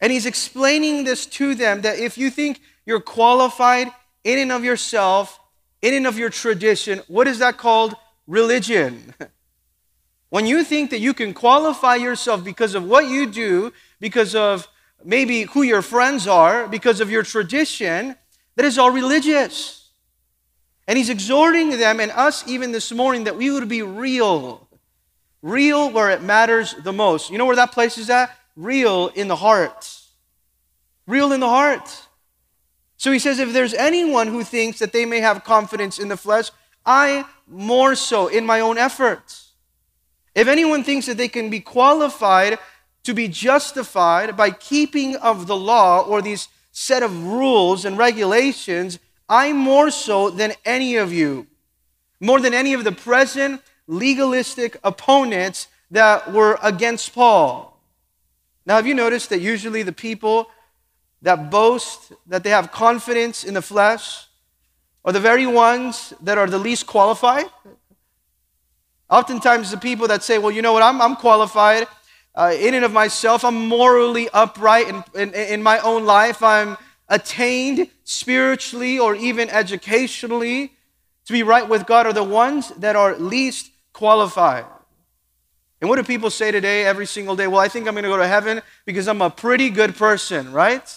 And 0.00 0.12
he's 0.12 0.26
explaining 0.26 1.04
this 1.04 1.26
to 1.38 1.54
them 1.54 1.82
that 1.82 1.98
if 1.98 2.16
you 2.16 2.30
think 2.30 2.60
you're 2.86 3.00
qualified 3.00 3.88
in 4.24 4.38
and 4.38 4.52
of 4.52 4.64
yourself, 4.64 5.38
in 5.82 5.94
and 5.94 6.06
of 6.06 6.18
your 6.18 6.30
tradition. 6.30 7.02
What 7.08 7.26
is 7.28 7.38
that 7.40 7.56
called? 7.56 7.94
Religion. 8.26 9.14
When 10.30 10.44
you 10.44 10.62
think 10.62 10.90
that 10.90 11.00
you 11.00 11.14
can 11.14 11.32
qualify 11.32 11.94
yourself 11.94 12.44
because 12.44 12.74
of 12.74 12.84
what 12.84 13.08
you 13.08 13.24
do, 13.30 13.72
because 13.98 14.34
of 14.34 14.68
maybe 15.04 15.42
who 15.42 15.62
your 15.62 15.82
friends 15.82 16.26
are, 16.26 16.66
because 16.66 17.00
of 17.00 17.10
your 17.10 17.22
tradition, 17.22 18.16
that 18.56 18.64
is 18.64 18.78
all 18.78 18.90
religious. 18.90 19.90
And 20.86 20.96
he's 20.96 21.10
exhorting 21.10 21.70
them 21.70 22.00
and 22.00 22.10
us 22.10 22.46
even 22.48 22.72
this 22.72 22.90
morning 22.90 23.24
that 23.24 23.36
we 23.36 23.50
would 23.50 23.68
be 23.68 23.82
real. 23.82 24.66
Real 25.42 25.90
where 25.90 26.10
it 26.10 26.22
matters 26.22 26.74
the 26.82 26.92
most. 26.92 27.30
You 27.30 27.38
know 27.38 27.44
where 27.44 27.56
that 27.56 27.72
place 27.72 27.98
is 27.98 28.10
at? 28.10 28.34
Real 28.56 29.08
in 29.08 29.28
the 29.28 29.36
heart. 29.36 29.94
Real 31.06 31.32
in 31.32 31.40
the 31.40 31.48
heart. 31.48 32.06
So 32.96 33.12
he 33.12 33.20
says, 33.20 33.38
if 33.38 33.52
there's 33.52 33.74
anyone 33.74 34.26
who 34.26 34.42
thinks 34.42 34.80
that 34.80 34.92
they 34.92 35.04
may 35.04 35.20
have 35.20 35.44
confidence 35.44 35.98
in 35.98 36.08
the 36.08 36.16
flesh, 36.16 36.50
I 36.84 37.24
more 37.46 37.94
so 37.94 38.26
in 38.26 38.44
my 38.44 38.60
own 38.60 38.78
efforts. 38.78 39.52
If 40.34 40.48
anyone 40.48 40.84
thinks 40.84 41.06
that 41.06 41.16
they 41.16 41.28
can 41.28 41.50
be 41.50 41.60
qualified 41.60 42.58
to 43.04 43.14
be 43.14 43.28
justified 43.28 44.36
by 44.36 44.50
keeping 44.50 45.16
of 45.16 45.46
the 45.46 45.56
law 45.56 46.00
or 46.00 46.20
these 46.20 46.48
set 46.72 47.02
of 47.02 47.24
rules 47.24 47.84
and 47.84 47.96
regulations, 47.96 48.98
I 49.28 49.52
more 49.52 49.90
so 49.90 50.30
than 50.30 50.52
any 50.64 50.96
of 50.96 51.12
you, 51.12 51.46
more 52.20 52.40
than 52.40 52.54
any 52.54 52.74
of 52.74 52.84
the 52.84 52.92
present 52.92 53.62
legalistic 53.86 54.78
opponents 54.84 55.68
that 55.90 56.32
were 56.32 56.58
against 56.62 57.14
Paul. 57.14 57.80
Now, 58.66 58.76
have 58.76 58.86
you 58.86 58.94
noticed 58.94 59.30
that 59.30 59.40
usually 59.40 59.82
the 59.82 59.92
people 59.92 60.50
that 61.22 61.50
boast 61.50 62.12
that 62.26 62.44
they 62.44 62.50
have 62.50 62.70
confidence 62.70 63.44
in 63.44 63.54
the 63.54 63.62
flesh 63.62 64.26
are 65.04 65.12
the 65.12 65.20
very 65.20 65.46
ones 65.46 66.12
that 66.22 66.38
are 66.38 66.46
the 66.46 66.58
least 66.58 66.86
qualified. 66.86 67.46
Oftentimes, 69.10 69.70
the 69.70 69.78
people 69.78 70.06
that 70.08 70.22
say, 70.22 70.38
Well, 70.38 70.50
you 70.50 70.62
know 70.62 70.72
what, 70.72 70.82
I'm, 70.82 71.00
I'm 71.00 71.16
qualified 71.16 71.86
uh, 72.38 72.54
in 72.56 72.74
and 72.74 72.84
of 72.84 72.92
myself, 72.92 73.44
I'm 73.44 73.66
morally 73.66 74.28
upright 74.32 74.88
in, 74.88 75.02
in, 75.16 75.34
in 75.34 75.62
my 75.62 75.80
own 75.80 76.04
life, 76.04 76.40
I'm 76.40 76.76
attained 77.08 77.88
spiritually 78.04 78.96
or 78.96 79.16
even 79.16 79.50
educationally 79.50 80.72
to 81.24 81.32
be 81.32 81.42
right 81.42 81.68
with 81.68 81.84
God, 81.84 82.06
are 82.06 82.12
the 82.12 82.22
ones 82.22 82.68
that 82.76 82.94
are 82.94 83.16
least 83.16 83.72
qualified. 83.92 84.64
And 85.80 85.90
what 85.90 85.96
do 85.96 86.04
people 86.04 86.30
say 86.30 86.52
today 86.52 86.84
every 86.84 87.06
single 87.06 87.34
day? 87.34 87.48
Well, 87.48 87.60
I 87.60 87.66
think 87.66 87.88
I'm 87.88 87.94
going 87.94 88.04
to 88.04 88.08
go 88.08 88.16
to 88.16 88.26
heaven 88.28 88.62
because 88.84 89.08
I'm 89.08 89.20
a 89.20 89.30
pretty 89.30 89.68
good 89.68 89.96
person, 89.96 90.52
right? 90.52 90.96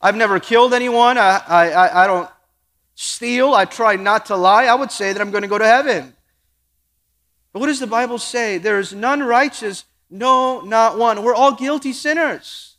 I've 0.00 0.16
never 0.16 0.40
killed 0.40 0.72
anyone. 0.72 1.18
I, 1.18 1.42
I, 1.46 2.04
I 2.04 2.06
don't 2.06 2.30
steal. 2.94 3.52
I 3.52 3.66
try 3.66 3.96
not 3.96 4.26
to 4.26 4.36
lie. 4.36 4.64
I 4.64 4.74
would 4.74 4.90
say 4.90 5.12
that 5.12 5.20
I'm 5.20 5.30
going 5.30 5.42
to 5.42 5.48
go 5.48 5.58
to 5.58 5.66
heaven. 5.66 6.14
But 7.52 7.60
what 7.60 7.66
does 7.66 7.80
the 7.80 7.86
Bible 7.86 8.18
say? 8.18 8.56
There 8.56 8.78
is 8.78 8.94
none 8.94 9.22
righteous, 9.22 9.84
no, 10.10 10.60
not 10.60 10.98
one. 10.98 11.22
We're 11.22 11.34
all 11.34 11.52
guilty 11.52 11.92
sinners. 11.92 12.76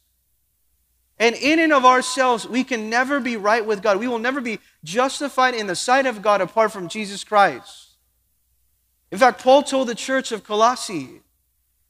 And 1.18 1.36
in 1.36 1.60
and 1.60 1.74
of 1.74 1.86
ourselves, 1.86 2.48
we 2.48 2.64
can 2.64 2.90
never 2.90 3.20
be 3.20 3.36
right 3.36 3.66
with 3.66 3.84
God. 3.84 4.00
We 4.00 4.08
will 4.08 4.20
never 4.20 4.40
be 4.40 4.60
justified 4.84 5.54
in 5.54 5.68
the 5.68 5.76
sight 5.76 6.06
of 6.06 6.22
God 6.22 6.40
apart 6.40 6.72
from 6.72 6.88
Jesus 6.88 7.24
Christ. 7.24 7.90
In 9.12 9.18
fact, 9.18 9.42
Paul 9.42 9.64
told 9.64 9.90
the 9.90 9.96
church 9.96 10.32
of 10.32 10.44
Colossae 10.44 11.22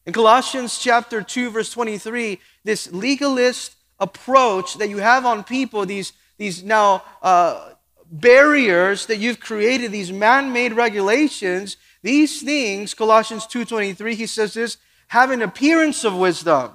in 0.05 0.13
Colossians 0.13 0.79
chapter 0.79 1.21
2, 1.21 1.51
verse 1.51 1.71
23, 1.71 2.39
this 2.63 2.91
legalist 2.91 3.75
approach 3.99 4.79
that 4.79 4.89
you 4.89 4.97
have 4.97 5.25
on 5.25 5.43
people, 5.43 5.85
these, 5.85 6.13
these 6.37 6.63
now 6.63 7.03
uh, 7.21 7.73
barriers 8.09 9.05
that 9.05 9.17
you've 9.17 9.39
created, 9.39 9.91
these 9.91 10.11
man-made 10.11 10.73
regulations, 10.73 11.77
these 12.01 12.41
things, 12.41 12.93
Colossians 12.95 13.45
2.23, 13.45 14.13
he 14.13 14.25
says 14.25 14.55
this, 14.55 14.77
have 15.09 15.31
an 15.31 15.41
appearance 15.41 16.03
of 16.03 16.15
wisdom. 16.15 16.71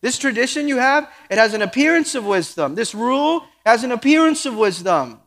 This 0.00 0.16
tradition 0.16 0.68
you 0.68 0.78
have, 0.78 1.10
it 1.28 1.38
has 1.38 1.54
an 1.54 1.62
appearance 1.62 2.14
of 2.14 2.24
wisdom. 2.24 2.74
This 2.74 2.94
rule 2.94 3.44
has 3.66 3.84
an 3.84 3.92
appearance 3.92 4.46
of 4.46 4.56
wisdom. 4.56 5.20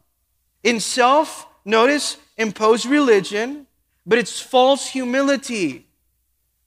In 0.63 0.79
self, 0.79 1.45
notice, 1.63 2.17
imposed 2.37 2.85
religion, 2.85 3.67
but 4.05 4.17
it's 4.17 4.39
false 4.39 4.87
humility 4.87 5.87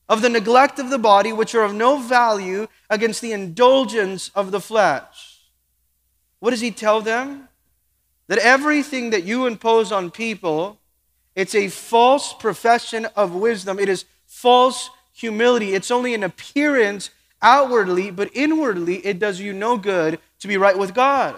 of 0.08 0.22
the 0.22 0.28
neglect 0.28 0.78
of 0.78 0.90
the 0.90 0.98
body, 0.98 1.32
which 1.32 1.54
are 1.54 1.64
of 1.64 1.74
no 1.74 1.98
value, 1.98 2.66
against 2.90 3.20
the 3.20 3.32
indulgence 3.32 4.30
of 4.34 4.50
the 4.50 4.60
flesh. 4.60 5.50
What 6.40 6.50
does 6.50 6.60
he 6.60 6.70
tell 6.70 7.00
them? 7.00 7.48
That 8.26 8.38
everything 8.38 9.10
that 9.10 9.24
you 9.24 9.46
impose 9.46 9.92
on 9.92 10.10
people, 10.10 10.78
it's 11.34 11.54
a 11.54 11.68
false 11.68 12.34
profession 12.34 13.06
of 13.16 13.34
wisdom. 13.34 13.78
It 13.78 13.88
is 13.88 14.04
false 14.26 14.90
humility. 15.18 15.74
It's 15.74 15.90
only 15.90 16.14
an 16.14 16.22
appearance 16.22 17.10
outwardly, 17.42 18.10
but 18.10 18.30
inwardly, 18.32 19.04
it 19.04 19.18
does 19.18 19.40
you 19.40 19.52
no 19.52 19.76
good 19.76 20.20
to 20.38 20.48
be 20.48 20.56
right 20.56 20.78
with 20.78 20.94
God. 20.94 21.36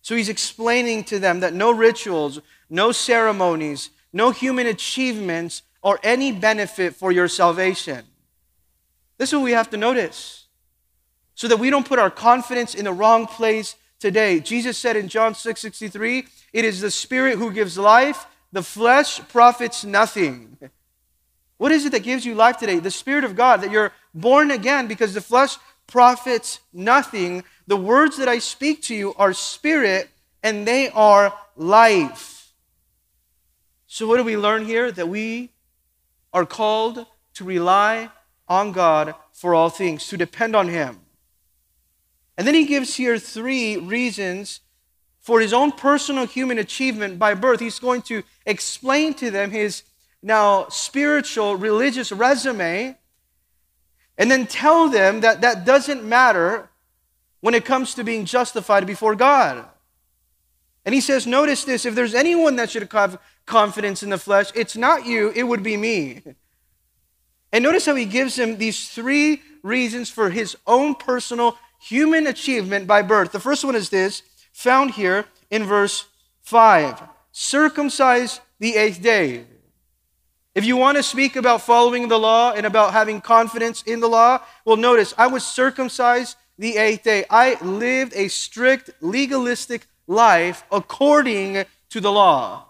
So 0.00 0.14
he's 0.14 0.28
explaining 0.28 1.04
to 1.04 1.18
them 1.18 1.40
that 1.40 1.54
no 1.54 1.72
rituals, 1.72 2.40
no 2.70 2.92
ceremonies, 2.92 3.90
no 4.12 4.30
human 4.30 4.66
achievements 4.66 5.62
or 5.82 5.98
any 6.02 6.30
benefit 6.30 6.94
for 6.94 7.10
your 7.10 7.28
salvation. 7.28 8.04
This 9.18 9.30
is 9.30 9.34
what 9.34 9.44
we 9.44 9.52
have 9.52 9.70
to 9.70 9.76
notice 9.76 10.46
so 11.34 11.48
that 11.48 11.58
we 11.58 11.70
don't 11.70 11.86
put 11.86 11.98
our 11.98 12.10
confidence 12.10 12.74
in 12.74 12.84
the 12.84 12.92
wrong 12.92 13.26
place 13.26 13.74
today. 13.98 14.38
Jesus 14.38 14.78
said 14.78 14.96
in 14.96 15.08
John 15.08 15.34
6 15.34 15.60
63, 15.60 16.26
It 16.52 16.64
is 16.64 16.80
the 16.80 16.90
Spirit 16.90 17.38
who 17.38 17.52
gives 17.52 17.76
life, 17.76 18.26
the 18.52 18.62
flesh 18.62 19.20
profits 19.28 19.84
nothing. 19.84 20.58
What 21.62 21.70
is 21.70 21.86
it 21.86 21.92
that 21.92 22.02
gives 22.02 22.26
you 22.26 22.34
life 22.34 22.56
today? 22.56 22.80
The 22.80 22.90
Spirit 22.90 23.22
of 23.22 23.36
God, 23.36 23.60
that 23.60 23.70
you're 23.70 23.92
born 24.12 24.50
again 24.50 24.88
because 24.88 25.14
the 25.14 25.20
flesh 25.20 25.58
profits 25.86 26.58
nothing. 26.72 27.44
The 27.68 27.76
words 27.76 28.16
that 28.16 28.26
I 28.26 28.40
speak 28.40 28.82
to 28.86 28.96
you 28.96 29.14
are 29.14 29.32
spirit 29.32 30.10
and 30.42 30.66
they 30.66 30.88
are 30.88 31.32
life. 31.54 32.52
So, 33.86 34.08
what 34.08 34.16
do 34.16 34.24
we 34.24 34.36
learn 34.36 34.66
here? 34.66 34.90
That 34.90 35.08
we 35.08 35.50
are 36.32 36.44
called 36.44 37.06
to 37.34 37.44
rely 37.44 38.10
on 38.48 38.72
God 38.72 39.14
for 39.30 39.54
all 39.54 39.70
things, 39.70 40.08
to 40.08 40.16
depend 40.16 40.56
on 40.56 40.66
Him. 40.66 40.98
And 42.36 42.44
then 42.44 42.54
he 42.54 42.66
gives 42.66 42.96
here 42.96 43.18
three 43.18 43.76
reasons 43.76 44.62
for 45.20 45.38
his 45.38 45.52
own 45.52 45.70
personal 45.70 46.26
human 46.26 46.58
achievement 46.58 47.20
by 47.20 47.34
birth. 47.34 47.60
He's 47.60 47.78
going 47.78 48.02
to 48.02 48.24
explain 48.46 49.14
to 49.14 49.30
them 49.30 49.52
his 49.52 49.84
now 50.22 50.68
spiritual, 50.68 51.56
religious 51.56 52.12
resume, 52.12 52.96
and 54.18 54.30
then 54.30 54.46
tell 54.46 54.88
them 54.88 55.20
that 55.20 55.40
that 55.40 55.64
doesn't 55.64 56.04
matter 56.04 56.68
when 57.40 57.54
it 57.54 57.64
comes 57.64 57.94
to 57.94 58.04
being 58.04 58.24
justified 58.24 58.86
before 58.86 59.14
God. 59.14 59.64
And 60.84 60.94
he 60.94 61.00
says, 61.00 61.26
Notice 61.26 61.64
this 61.64 61.84
if 61.84 61.94
there's 61.94 62.14
anyone 62.14 62.56
that 62.56 62.70
should 62.70 62.90
have 62.90 63.18
confidence 63.46 64.02
in 64.02 64.10
the 64.10 64.18
flesh. 64.18 64.50
It's 64.54 64.76
not 64.76 65.06
you, 65.06 65.32
it 65.34 65.42
would 65.42 65.62
be 65.62 65.76
me. 65.76 66.22
And 67.52 67.62
notice 67.62 67.86
how 67.86 67.94
he 67.94 68.06
gives 68.06 68.38
him 68.38 68.56
these 68.56 68.88
three 68.88 69.42
reasons 69.62 70.08
for 70.08 70.30
his 70.30 70.56
own 70.66 70.94
personal 70.94 71.58
human 71.80 72.26
achievement 72.26 72.86
by 72.86 73.02
birth. 73.02 73.32
The 73.32 73.40
first 73.40 73.64
one 73.64 73.74
is 73.74 73.90
this, 73.90 74.22
found 74.52 74.92
here 74.92 75.26
in 75.50 75.64
verse 75.64 76.06
5 76.42 77.02
circumcise 77.32 78.40
the 78.58 78.76
eighth 78.76 79.02
day. 79.02 79.46
If 80.54 80.66
you 80.66 80.76
want 80.76 80.98
to 80.98 81.02
speak 81.02 81.36
about 81.36 81.62
following 81.62 82.08
the 82.08 82.18
law 82.18 82.52
and 82.52 82.66
about 82.66 82.92
having 82.92 83.22
confidence 83.22 83.82
in 83.82 84.00
the 84.00 84.08
law, 84.08 84.40
well, 84.66 84.76
notice 84.76 85.14
I 85.16 85.26
was 85.28 85.46
circumcised 85.46 86.36
the 86.58 86.76
eighth 86.76 87.04
day. 87.04 87.24
I 87.30 87.56
lived 87.62 88.12
a 88.14 88.28
strict, 88.28 88.90
legalistic 89.00 89.86
life 90.06 90.64
according 90.70 91.64
to 91.88 92.00
the 92.00 92.12
law. 92.12 92.66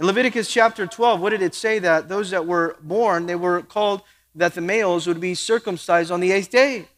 In 0.00 0.06
Leviticus 0.06 0.52
chapter 0.52 0.84
12, 0.84 1.20
what 1.20 1.30
did 1.30 1.42
it 1.42 1.54
say 1.54 1.78
that 1.78 2.08
those 2.08 2.30
that 2.30 2.46
were 2.46 2.76
born, 2.82 3.26
they 3.26 3.36
were 3.36 3.62
called 3.62 4.02
that 4.34 4.54
the 4.54 4.60
males 4.60 5.06
would 5.06 5.20
be 5.20 5.36
circumcised 5.36 6.10
on 6.10 6.18
the 6.18 6.32
eighth 6.32 6.50
day? 6.50 6.88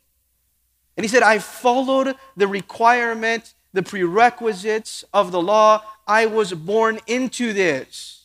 And 0.97 1.05
he 1.05 1.09
said, 1.09 1.23
I 1.23 1.41
followed 1.41 2.14
the 2.37 2.49
requirement, 2.49 3.53
the 3.75 3.83
prerequisites 3.83 5.05
of 5.12 5.31
the 5.31 5.43
law. 5.43 5.83
I 6.07 6.25
was 6.25 6.55
born 6.55 7.00
into 7.07 7.53
this. 7.53 8.24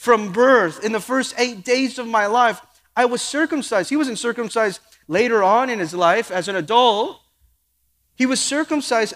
From 0.00 0.32
birth, 0.32 0.82
in 0.82 0.92
the 0.92 0.98
first 0.98 1.34
eight 1.36 1.62
days 1.62 1.98
of 1.98 2.06
my 2.06 2.24
life, 2.24 2.62
I 2.96 3.04
was 3.04 3.20
circumcised. 3.20 3.90
He 3.90 3.98
wasn't 3.98 4.18
circumcised 4.18 4.80
later 5.08 5.42
on 5.42 5.68
in 5.68 5.78
his 5.78 5.92
life 5.92 6.30
as 6.30 6.48
an 6.48 6.56
adult. 6.56 7.20
He 8.14 8.24
was 8.24 8.40
circumcised 8.40 9.12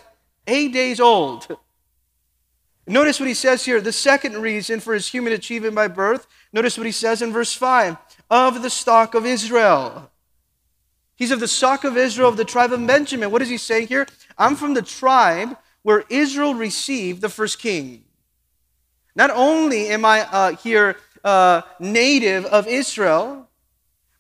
eight 0.47 0.75
days 0.75 1.01
old. 1.01 1.57
Notice 2.87 3.19
what 3.19 3.31
he 3.31 3.35
says 3.35 3.65
here. 3.65 3.81
The 3.81 3.93
second 3.93 4.43
reason 4.43 4.79
for 4.79 4.93
his 4.93 5.09
human 5.09 5.33
achievement 5.33 5.75
by 5.75 5.89
birth, 5.89 6.27
notice 6.53 6.77
what 6.77 6.85
he 6.85 6.93
says 6.93 7.23
in 7.23 7.33
verse 7.33 7.55
5 7.55 7.97
of 8.29 8.61
the 8.61 8.69
stock 8.69 9.15
of 9.15 9.25
Israel. 9.25 10.11
He's 11.17 11.31
of 11.31 11.41
the 11.41 11.49
stock 11.49 11.85
of 11.85 11.97
Israel, 11.97 12.29
of 12.29 12.37
the 12.37 12.45
tribe 12.45 12.75
of 12.75 12.87
Benjamin. 12.87 13.31
What 13.31 13.41
is 13.41 13.49
he 13.49 13.57
saying 13.57 13.87
here? 13.87 14.07
I'm 14.37 14.55
from 14.55 14.75
the 14.75 14.83
tribe 14.83 15.57
where 15.81 16.05
Israel 16.11 16.55
received 16.55 17.23
the 17.23 17.31
first 17.31 17.59
king. 17.59 18.04
Not 19.17 19.31
only 19.31 19.89
am 19.89 20.05
I 20.05 20.21
uh, 20.23 20.57
here 20.57 20.97
uh, 21.23 21.63
native 21.79 22.45
of 22.47 22.67
Israel, 22.67 23.49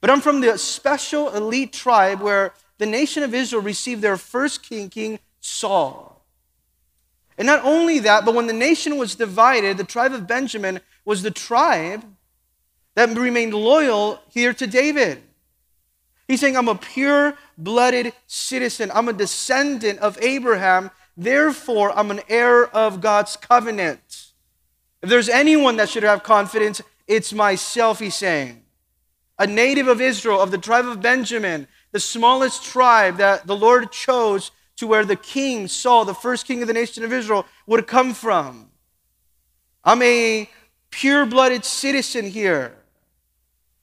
but 0.00 0.10
I'm 0.10 0.20
from 0.20 0.40
the 0.40 0.58
special 0.58 1.34
elite 1.34 1.72
tribe 1.72 2.20
where 2.20 2.54
the 2.78 2.86
nation 2.86 3.22
of 3.22 3.34
Israel 3.34 3.62
received 3.62 4.02
their 4.02 4.16
first 4.16 4.62
king, 4.62 4.88
King 4.88 5.18
Saul. 5.40 6.24
And 7.36 7.46
not 7.46 7.64
only 7.64 7.98
that, 8.00 8.24
but 8.24 8.34
when 8.34 8.46
the 8.46 8.52
nation 8.52 8.96
was 8.96 9.14
divided, 9.14 9.76
the 9.76 9.84
tribe 9.84 10.12
of 10.12 10.26
Benjamin 10.26 10.80
was 11.04 11.22
the 11.22 11.30
tribe 11.30 12.04
that 12.94 13.16
remained 13.16 13.54
loyal 13.54 14.20
here 14.30 14.54
to 14.54 14.66
David. 14.66 15.22
He's 16.28 16.40
saying, 16.40 16.56
I'm 16.56 16.68
a 16.68 16.74
pure 16.74 17.36
blooded 17.58 18.12
citizen. 18.26 18.90
I'm 18.94 19.08
a 19.08 19.12
descendant 19.12 19.98
of 19.98 20.18
Abraham. 20.22 20.90
Therefore, 21.16 21.96
I'm 21.96 22.10
an 22.10 22.20
heir 22.28 22.66
of 22.66 23.00
God's 23.00 23.36
covenant. 23.36 24.23
If 25.04 25.10
there's 25.10 25.28
anyone 25.28 25.76
that 25.76 25.90
should 25.90 26.02
have 26.02 26.22
confidence, 26.22 26.80
it's 27.06 27.34
myself, 27.34 27.98
he's 27.98 28.14
saying. 28.14 28.62
A 29.38 29.46
native 29.46 29.86
of 29.86 30.00
Israel, 30.00 30.40
of 30.40 30.50
the 30.50 30.56
tribe 30.56 30.86
of 30.86 31.02
Benjamin, 31.02 31.68
the 31.92 32.00
smallest 32.00 32.64
tribe 32.64 33.18
that 33.18 33.46
the 33.46 33.54
Lord 33.54 33.92
chose 33.92 34.50
to 34.76 34.86
where 34.86 35.04
the 35.04 35.14
king, 35.14 35.68
Saul, 35.68 36.06
the 36.06 36.14
first 36.14 36.46
king 36.46 36.62
of 36.62 36.68
the 36.68 36.72
nation 36.72 37.04
of 37.04 37.12
Israel, 37.12 37.44
would 37.66 37.86
come 37.86 38.14
from. 38.14 38.70
I'm 39.84 40.00
a 40.00 40.48
pure 40.88 41.26
blooded 41.26 41.66
citizen 41.66 42.30
here. 42.30 42.74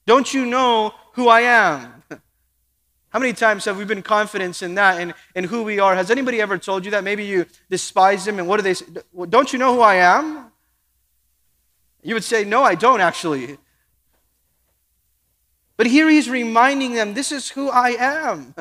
Don't 0.06 0.34
you 0.34 0.44
know 0.44 0.92
who 1.12 1.28
I 1.28 1.42
am? 1.42 2.02
How 3.10 3.20
many 3.20 3.32
times 3.32 3.64
have 3.66 3.78
we 3.78 3.84
been 3.84 4.02
confident 4.02 4.60
in 4.60 4.74
that 4.74 5.00
and, 5.00 5.14
and 5.36 5.46
who 5.46 5.62
we 5.62 5.78
are? 5.78 5.94
Has 5.94 6.10
anybody 6.10 6.40
ever 6.40 6.58
told 6.58 6.84
you 6.84 6.90
that? 6.90 7.04
Maybe 7.04 7.24
you 7.24 7.46
despise 7.70 8.24
them 8.24 8.40
and 8.40 8.48
what 8.48 8.56
do 8.56 8.64
they 8.64 8.74
say? 8.74 8.86
Don't 9.28 9.52
you 9.52 9.60
know 9.60 9.72
who 9.76 9.82
I 9.82 9.94
am? 9.94 10.51
You 12.02 12.14
would 12.14 12.24
say, 12.24 12.44
No, 12.44 12.62
I 12.62 12.74
don't 12.74 13.00
actually. 13.00 13.58
But 15.76 15.86
here 15.86 16.08
he's 16.08 16.28
reminding 16.28 16.94
them, 16.94 17.14
This 17.14 17.32
is 17.32 17.50
who 17.50 17.70
I 17.70 17.90
am. 17.98 18.54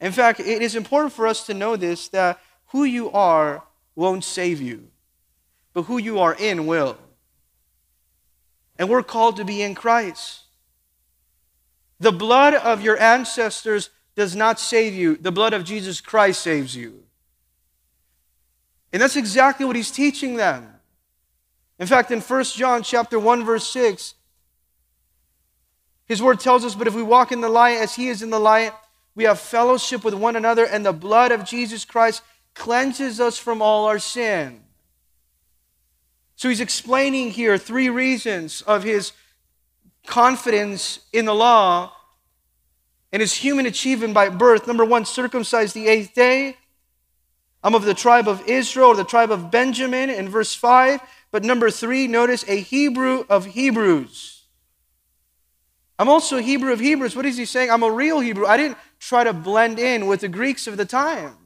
In 0.00 0.12
fact, 0.12 0.40
it 0.40 0.62
is 0.62 0.76
important 0.76 1.12
for 1.12 1.26
us 1.26 1.44
to 1.46 1.54
know 1.54 1.76
this 1.76 2.08
that 2.08 2.40
who 2.66 2.84
you 2.84 3.10
are 3.10 3.64
won't 3.96 4.22
save 4.24 4.60
you, 4.60 4.88
but 5.74 5.82
who 5.82 5.98
you 5.98 6.20
are 6.20 6.34
in 6.34 6.66
will. 6.66 6.96
And 8.78 8.88
we're 8.88 9.02
called 9.02 9.36
to 9.36 9.44
be 9.44 9.60
in 9.60 9.74
Christ. 9.74 10.42
The 11.98 12.12
blood 12.12 12.54
of 12.54 12.80
your 12.80 12.96
ancestors 13.00 13.90
does 14.14 14.36
not 14.36 14.60
save 14.60 14.94
you, 14.94 15.16
the 15.16 15.32
blood 15.32 15.52
of 15.52 15.64
Jesus 15.64 16.00
Christ 16.00 16.40
saves 16.40 16.76
you. 16.76 17.02
And 18.92 19.02
that's 19.02 19.16
exactly 19.16 19.66
what 19.66 19.76
he's 19.76 19.90
teaching 19.90 20.36
them. 20.36 20.77
In 21.78 21.86
fact, 21.86 22.10
in 22.10 22.20
1 22.20 22.44
John 22.44 22.82
chapter 22.82 23.18
1 23.18 23.44
verse 23.44 23.68
6, 23.68 24.14
his 26.06 26.22
word 26.22 26.40
tells 26.40 26.64
us, 26.64 26.74
"But 26.74 26.86
if 26.86 26.94
we 26.94 27.02
walk 27.02 27.32
in 27.32 27.40
the 27.40 27.48
light 27.48 27.76
as 27.76 27.94
he 27.94 28.08
is 28.08 28.22
in 28.22 28.30
the 28.30 28.40
light, 28.40 28.72
we 29.14 29.24
have 29.24 29.38
fellowship 29.40 30.04
with 30.04 30.14
one 30.14 30.36
another, 30.36 30.64
and 30.64 30.86
the 30.86 30.92
blood 30.92 31.32
of 31.32 31.44
Jesus 31.44 31.84
Christ 31.84 32.22
cleanses 32.54 33.20
us 33.20 33.36
from 33.36 33.60
all 33.60 33.86
our 33.86 33.98
sin. 33.98 34.64
So 36.36 36.48
he's 36.48 36.60
explaining 36.60 37.32
here 37.32 37.58
three 37.58 37.88
reasons 37.88 38.62
of 38.62 38.84
his 38.84 39.12
confidence 40.06 41.00
in 41.12 41.24
the 41.24 41.34
law 41.34 41.92
and 43.12 43.20
his 43.20 43.34
human 43.34 43.66
achievement 43.66 44.14
by 44.14 44.28
birth. 44.28 44.66
Number 44.66 44.84
one, 44.84 45.04
circumcised 45.04 45.74
the 45.74 45.88
eighth 45.88 46.14
day. 46.14 46.56
I'm 47.62 47.74
of 47.74 47.84
the 47.84 47.94
tribe 47.94 48.28
of 48.28 48.48
Israel, 48.48 48.90
or 48.90 48.94
the 48.94 49.02
tribe 49.02 49.32
of 49.32 49.50
Benjamin, 49.50 50.10
in 50.10 50.28
verse 50.28 50.54
5. 50.54 51.00
But 51.30 51.44
number 51.44 51.70
three, 51.70 52.06
notice 52.06 52.44
a 52.48 52.60
Hebrew 52.60 53.24
of 53.28 53.46
Hebrews. 53.46 54.44
I'm 55.98 56.08
also 56.08 56.38
a 56.38 56.42
Hebrew 56.42 56.72
of 56.72 56.80
Hebrews. 56.80 57.16
What 57.16 57.26
is 57.26 57.36
he 57.36 57.44
saying? 57.44 57.70
I'm 57.70 57.82
a 57.82 57.90
real 57.90 58.20
Hebrew. 58.20 58.46
I 58.46 58.56
didn't 58.56 58.78
try 59.00 59.24
to 59.24 59.32
blend 59.32 59.78
in 59.78 60.06
with 60.06 60.20
the 60.20 60.28
Greeks 60.28 60.66
of 60.66 60.76
the 60.76 60.84
time. 60.84 61.36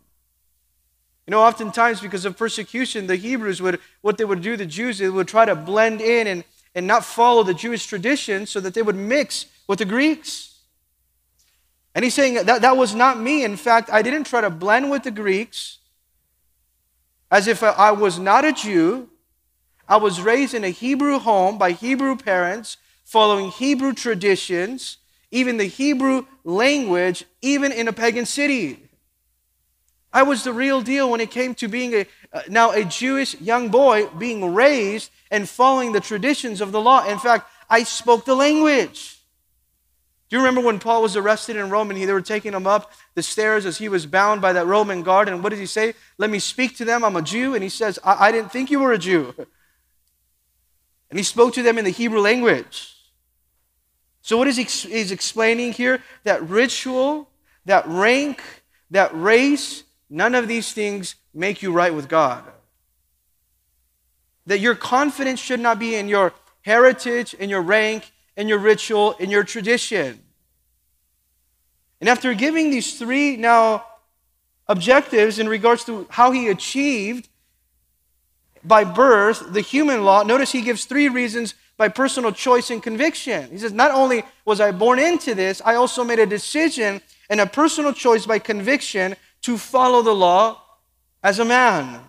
You 1.27 1.31
know, 1.31 1.41
oftentimes 1.41 2.01
because 2.01 2.25
of 2.25 2.37
persecution, 2.37 3.07
the 3.07 3.17
Hebrews 3.17 3.63
would, 3.63 3.81
what 4.03 4.19
they 4.19 4.25
would 4.25 4.43
do, 4.43 4.57
the 4.57 4.67
Jews, 4.67 4.99
they 4.99 5.09
would 5.09 5.29
try 5.29 5.45
to 5.45 5.55
blend 5.55 6.01
in 6.01 6.27
and, 6.27 6.45
and 6.75 6.87
not 6.87 7.05
follow 7.05 7.43
the 7.43 7.55
Jewish 7.55 7.87
tradition 7.87 8.45
so 8.45 8.61
that 8.61 8.75
they 8.75 8.83
would 8.83 8.97
mix 8.97 9.47
with 9.69 9.79
the 9.79 9.85
Greeks. 9.85 10.59
And 11.95 12.05
he's 12.05 12.15
saying 12.15 12.35
that 12.35 12.63
that 12.63 12.77
was 12.77 12.95
not 12.95 13.21
me. 13.21 13.45
In 13.45 13.57
fact, 13.57 13.89
I 13.91 14.03
didn't 14.03 14.25
try 14.25 14.41
to 14.41 14.51
blend 14.51 14.91
with 14.91 15.05
the 15.05 15.11
Greeks 15.11 15.79
as 17.31 17.47
if 17.47 17.63
I 17.63 17.93
was 17.93 18.19
not 18.19 18.45
a 18.45 18.53
Jew. 18.53 19.09
I 19.89 19.97
was 19.97 20.21
raised 20.21 20.55
in 20.55 20.65
a 20.65 20.71
Hebrew 20.71 21.19
home 21.19 21.59
by 21.59 21.73
Hebrew 21.73 22.17
parents 22.17 22.77
following 23.05 23.51
Hebrew 23.51 23.93
traditions, 23.93 24.99
even 25.31 25.57
the 25.57 25.65
Hebrew 25.65 26.27
language, 26.45 27.25
even 27.43 27.73
in 27.73 27.89
a 27.89 27.93
pagan 27.93 28.27
city. 28.27 28.81
I 30.13 30.23
was 30.23 30.45
the 30.45 30.53
real 30.53 30.83
deal 30.83 31.11
when 31.11 31.21
it 31.21 31.31
came 31.31 31.55
to 31.57 31.69
being 31.69 31.95
a, 31.95 32.07
uh, 32.33 32.43
now 32.49 32.71
a 32.73 32.85
Jewish 32.85 33.41
young 33.41 33.71
boy 33.71 34.07
being 34.09 34.55
raised 34.55 35.11
and 35.31 35.49
following 35.49 35.93
the 35.93 36.01
traditions 36.01 36.61
of 36.61 36.71
the 36.71 36.81
law. 36.81 37.07
In 37.07 37.19
fact, 37.19 37.49
I 37.69 37.83
spoke 37.85 38.27
the 38.27 38.35
language. 38.35 39.19
Do 40.29 40.37
you 40.37 40.43
remember 40.43 40.63
when 40.67 40.79
Paul 40.79 41.03
was 41.03 41.17
arrested 41.17 41.57
in 41.57 41.71
Rome 41.71 41.91
and 41.91 41.99
he, 41.99 42.05
they 42.05 42.13
were 42.13 42.23
taking 42.23 42.55
him 42.55 42.67
up 42.67 42.93
the 43.15 43.23
stairs 43.23 43.67
as 43.67 43.79
he 43.79 43.89
was 43.89 44.07
bound 44.07 44.41
by 44.41 44.53
that 44.55 44.67
Roman 44.67 45.03
guard? 45.03 45.29
And 45.29 45.43
what 45.43 45.51
did 45.51 45.59
he 45.59 45.67
say? 45.67 45.95
Let 46.17 46.31
me 46.31 46.39
speak 46.39 46.77
to 46.79 46.85
them. 46.85 47.05
I'm 47.05 47.17
a 47.17 47.23
Jew. 47.23 47.55
And 47.55 47.63
he 47.63 47.69
says, 47.69 47.99
I, 48.03 48.29
I 48.29 48.33
didn't 48.33 48.51
think 48.53 48.71
you 48.71 48.81
were 48.81 48.93
a 48.93 48.99
Jew. 48.99 49.35
And 51.13 51.19
he 51.19 51.25
spoke 51.25 51.53
to 51.53 51.63
them 51.63 51.77
in 51.77 51.85
the 51.85 51.91
Hebrew 51.91 52.21
language. 52.21 52.97
So, 54.23 54.39
what 54.39 54.49
is 54.49 54.57
he 54.57 54.63
is 54.91 55.13
explaining 55.13 55.73
here? 55.73 56.03
That 56.25 56.43
ritual, 56.49 57.29
that 57.67 57.87
rank, 57.87 58.41
that 58.91 59.11
race, 59.13 59.85
none 60.09 60.35
of 60.35 60.49
these 60.49 60.73
things 60.73 61.17
make 61.35 61.61
you 61.61 61.71
right 61.71 61.95
with 61.95 62.09
God. 62.09 62.45
That 64.47 64.61
your 64.61 64.75
confidence 64.75 65.39
should 65.39 65.61
not 65.61 65.79
be 65.79 65.97
in 65.97 66.09
your 66.09 66.33
heritage, 66.63 67.35
in 67.35 67.51
your 67.51 67.61
rank, 67.61 68.11
in 68.35 68.49
your 68.49 68.59
ritual, 68.59 69.13
in 69.21 69.29
your 69.29 69.45
tradition. 69.45 70.19
And 72.01 72.09
after 72.09 72.33
giving 72.33 72.71
these 72.71 72.99
three 72.99 73.37
now 73.37 73.85
objectives 74.67 75.39
in 75.39 75.47
regards 75.47 75.85
to 75.85 76.07
how 76.09 76.31
he 76.31 76.49
achieved 76.49 77.29
by 78.65 78.85
birth 78.85 79.53
the 79.53 79.61
human 79.61 80.05
law, 80.05 80.23
notice 80.23 80.53
he 80.53 80.63
gives 80.63 80.85
three 80.85 81.09
reasons 81.09 81.55
by 81.77 81.89
personal 81.89 82.33
choice 82.33 82.71
and 82.71 82.83
conviction. 82.83 83.51
He 83.51 83.59
says, 83.59 83.73
Not 83.73 83.91
only 83.91 84.25
was 84.45 84.61
I 84.61 84.73
born 84.73 84.99
into 84.99 85.35
this, 85.35 85.61
I 85.65 85.75
also 85.75 86.05
made 86.05 86.19
a 86.19 86.27
decision 86.27 87.01
and 87.29 87.41
a 87.41 87.47
personal 87.47 87.93
choice 87.93 88.27
by 88.27 88.39
conviction 88.39 89.17
to 89.43 89.59
follow 89.59 90.03
the 90.03 90.15
law 90.15 90.63
as 91.23 91.39
a 91.39 91.45
man. 91.45 92.01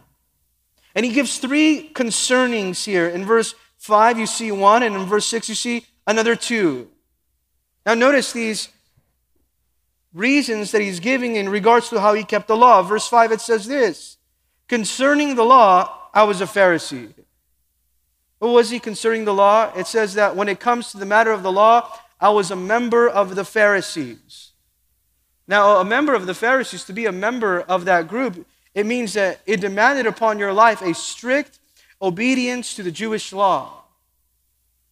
And 0.95 1.05
he 1.05 1.11
gives 1.11 1.39
three 1.39 1.89
concernings 1.89 2.85
here. 2.85 3.07
In 3.07 3.25
verse 3.25 3.55
5, 3.79 4.19
you 4.19 4.27
see 4.27 4.51
one, 4.51 4.83
and 4.83 4.95
in 4.95 5.05
verse 5.05 5.25
6, 5.25 5.49
you 5.49 5.55
see 5.55 5.85
another 6.05 6.35
two. 6.35 6.89
Now, 7.85 7.95
notice 7.95 8.31
these, 8.31 8.69
reasons 10.13 10.71
that 10.71 10.81
he's 10.81 10.99
giving 10.99 11.35
in 11.35 11.49
regards 11.49 11.89
to 11.89 11.99
how 11.99 12.13
he 12.13 12.23
kept 12.23 12.47
the 12.47 12.55
law. 12.55 12.81
Verse 12.83 13.07
5, 13.07 13.31
it 13.31 13.41
says 13.41 13.65
this 13.65 14.17
Concerning 14.67 15.35
the 15.35 15.43
law, 15.43 16.02
I 16.13 16.23
was 16.23 16.41
a 16.41 16.45
Pharisee. 16.45 17.13
What 18.39 18.49
was 18.49 18.69
he 18.69 18.79
concerning 18.79 19.25
the 19.25 19.33
law? 19.33 19.71
It 19.75 19.87
says 19.87 20.13
that 20.15 20.35
when 20.35 20.49
it 20.49 20.59
comes 20.59 20.91
to 20.91 20.97
the 20.97 21.05
matter 21.05 21.31
of 21.31 21.43
the 21.43 21.51
law, 21.51 21.89
I 22.19 22.29
was 22.29 22.51
a 22.51 22.55
member 22.55 23.07
of 23.07 23.35
the 23.35 23.45
Pharisees. 23.45 24.51
Now, 25.47 25.77
a 25.77 25.85
member 25.85 26.13
of 26.13 26.25
the 26.25 26.33
Pharisees, 26.33 26.83
to 26.85 26.93
be 26.93 27.05
a 27.05 27.11
member 27.11 27.61
of 27.61 27.85
that 27.85 28.07
group, 28.07 28.45
it 28.73 28.85
means 28.85 29.13
that 29.13 29.41
it 29.45 29.59
demanded 29.59 30.05
upon 30.05 30.39
your 30.39 30.53
life 30.53 30.81
a 30.81 30.93
strict 30.93 31.59
obedience 32.01 32.75
to 32.75 32.83
the 32.83 32.91
Jewish 32.91 33.33
law. 33.33 33.83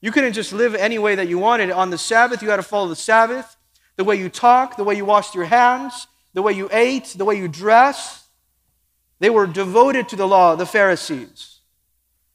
You 0.01 0.11
couldn't 0.11 0.33
just 0.33 0.51
live 0.51 0.73
any 0.73 0.97
way 0.97 1.15
that 1.15 1.27
you 1.27 1.37
wanted. 1.37 1.71
On 1.71 1.89
the 1.89 1.97
Sabbath, 1.97 2.41
you 2.41 2.49
had 2.49 2.57
to 2.57 2.63
follow 2.63 2.87
the 2.87 2.95
Sabbath, 2.95 3.55
the 3.95 4.03
way 4.03 4.15
you 4.15 4.29
talk, 4.29 4.75
the 4.75 4.83
way 4.83 4.95
you 4.95 5.05
washed 5.05 5.35
your 5.35 5.45
hands, 5.45 6.07
the 6.33 6.41
way 6.41 6.53
you 6.53 6.69
ate, 6.71 7.13
the 7.17 7.25
way 7.25 7.35
you 7.35 7.47
dress. 7.47 8.20
They 9.21 9.29
were 9.29 9.45
devoted 9.45 10.09
to 10.09 10.15
the 10.15 10.27
law, 10.27 10.55
the 10.55 10.65
Pharisees. 10.65 11.59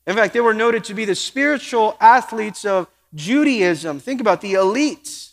In 0.07 0.15
fact, 0.15 0.33
they 0.33 0.41
were 0.41 0.55
noted 0.55 0.85
to 0.85 0.95
be 0.95 1.05
the 1.05 1.17
spiritual 1.17 1.97
athletes 2.01 2.65
of 2.65 2.87
Judaism. 3.13 3.99
Think 3.99 4.21
about 4.21 4.41
the 4.41 4.55
elites. 4.55 5.33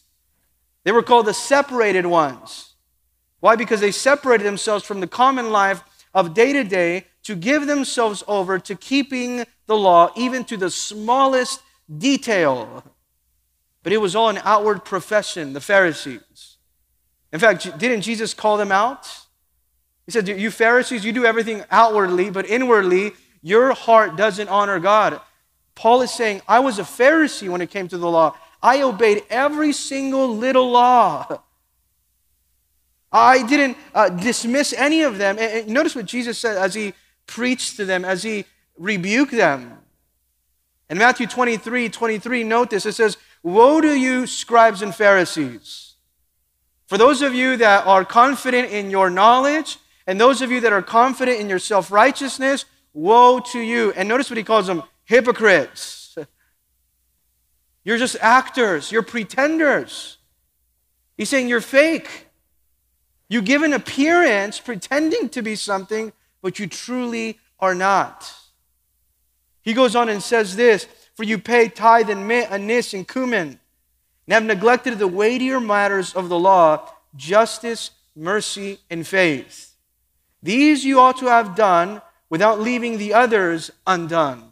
They 0.84 0.92
were 0.92 1.04
called 1.04 1.28
the 1.28 1.34
separated 1.34 2.08
ones. 2.08 2.74
Why? 3.40 3.56
Because 3.56 3.82
they 3.82 3.92
separated 3.92 4.46
themselves 4.46 4.84
from 4.84 5.00
the 5.00 5.06
common 5.06 5.52
life 5.52 5.84
of 6.12 6.34
day 6.34 6.54
to 6.54 6.64
day 6.64 7.06
to 7.22 7.36
give 7.36 7.68
themselves 7.68 8.24
over 8.28 8.58
to 8.58 8.74
keeping 8.74 9.46
the 9.68 9.78
law, 9.78 10.12
even 10.18 10.44
to 10.46 10.58
the 10.58 10.72
smallest 10.72 11.62
detail. 11.96 12.84
But 13.84 13.94
it 13.94 13.98
was 13.98 14.16
all 14.16 14.30
an 14.30 14.42
outward 14.44 14.84
profession, 14.86 15.54
the 15.54 15.62
Pharisees. 15.62 16.58
In 17.32 17.40
fact, 17.40 17.78
didn't 17.78 18.02
Jesus 18.02 18.34
call 18.34 18.58
them 18.58 18.72
out? 18.72 19.23
He 20.06 20.12
said, 20.12 20.28
You 20.28 20.52
Pharisees, 20.52 21.06
you 21.06 21.12
do 21.12 21.26
everything 21.26 21.64
outwardly, 21.72 22.30
but 22.30 22.46
inwardly, 22.46 23.14
your 23.42 23.74
heart 23.74 24.16
doesn't 24.16 24.50
honor 24.50 24.80
God. 24.80 25.20
Paul 25.76 26.02
is 26.02 26.12
saying, 26.12 26.42
I 26.48 26.60
was 26.60 26.80
a 26.80 26.84
Pharisee 26.84 27.50
when 27.50 27.62
it 27.62 27.70
came 27.70 27.88
to 27.88 27.98
the 27.98 28.10
law. 28.10 28.36
I 28.62 28.82
obeyed 28.82 29.24
every 29.30 29.74
single 29.74 30.36
little 30.36 30.70
law. 30.72 31.42
I 33.12 33.44
didn't 33.44 33.78
uh, 33.94 34.10
dismiss 34.10 34.74
any 34.74 35.04
of 35.04 35.18
them. 35.18 35.38
And, 35.38 35.60
and 35.60 35.68
notice 35.68 35.96
what 35.96 36.06
Jesus 36.06 36.38
said 36.40 36.58
as 36.58 36.74
he 36.74 36.94
preached 37.28 37.78
to 37.78 37.86
them, 37.86 38.06
as 38.06 38.24
he 38.24 38.46
rebuked 38.78 39.32
them. 39.32 39.78
In 40.90 40.98
Matthew 40.98 41.28
23 41.28 41.90
23, 41.90 42.44
note 42.44 42.70
this 42.70 42.86
it 42.86 42.94
says, 42.94 43.18
Woe 43.42 43.82
to 43.82 43.94
you, 43.94 44.26
scribes 44.28 44.82
and 44.82 44.94
Pharisees! 44.94 45.96
For 46.88 46.98
those 46.98 47.22
of 47.22 47.34
you 47.34 47.58
that 47.58 47.86
are 47.88 48.06
confident 48.06 48.72
in 48.72 48.90
your 48.90 49.10
knowledge, 49.10 49.78
and 50.06 50.20
those 50.20 50.42
of 50.42 50.52
you 50.52 50.60
that 50.62 50.74
are 50.74 50.82
confident 50.82 51.40
in 51.40 51.50
your 51.50 51.60
self 51.60 51.92
righteousness, 51.92 52.66
woe 52.94 53.40
to 53.40 53.60
you. 53.60 53.94
And 53.96 54.08
notice 54.10 54.30
what 54.30 54.38
he 54.38 54.44
calls 54.44 54.68
them 54.68 54.84
hypocrites. 55.06 56.18
You're 57.84 57.98
just 57.98 58.16
actors, 58.22 58.92
you're 58.92 59.04
pretenders. 59.04 60.18
He's 61.18 61.30
saying 61.30 61.48
you're 61.48 61.62
fake. 61.62 62.28
You 63.30 63.42
give 63.42 63.64
an 63.64 63.74
appearance 63.74 64.60
pretending 64.60 65.30
to 65.30 65.42
be 65.42 65.56
something, 65.56 66.14
but 66.42 66.60
you 66.60 66.68
truly 66.68 67.40
are 67.60 67.76
not. 67.76 68.32
He 69.62 69.74
goes 69.74 69.96
on 69.96 70.10
and 70.10 70.22
says 70.22 70.56
this 70.56 70.88
For 71.16 71.24
you 71.24 71.38
pay 71.38 71.70
tithe 71.70 72.10
and 72.10 72.28
mint, 72.28 72.52
anise, 72.52 72.94
and 72.94 73.08
cumin, 73.08 73.60
and 74.28 74.34
have 74.34 74.44
neglected 74.44 74.98
the 75.00 75.08
weightier 75.08 75.60
matters 75.60 76.14
of 76.14 76.30
the 76.30 76.40
law 76.40 76.90
justice, 77.16 77.92
mercy, 78.16 78.80
and 78.90 79.06
faith. 79.06 79.73
These 80.44 80.84
you 80.84 81.00
ought 81.00 81.18
to 81.20 81.28
have 81.28 81.56
done 81.56 82.02
without 82.30 82.60
leaving 82.60 82.98
the 82.98 83.14
others 83.14 83.72
undone. 83.88 84.50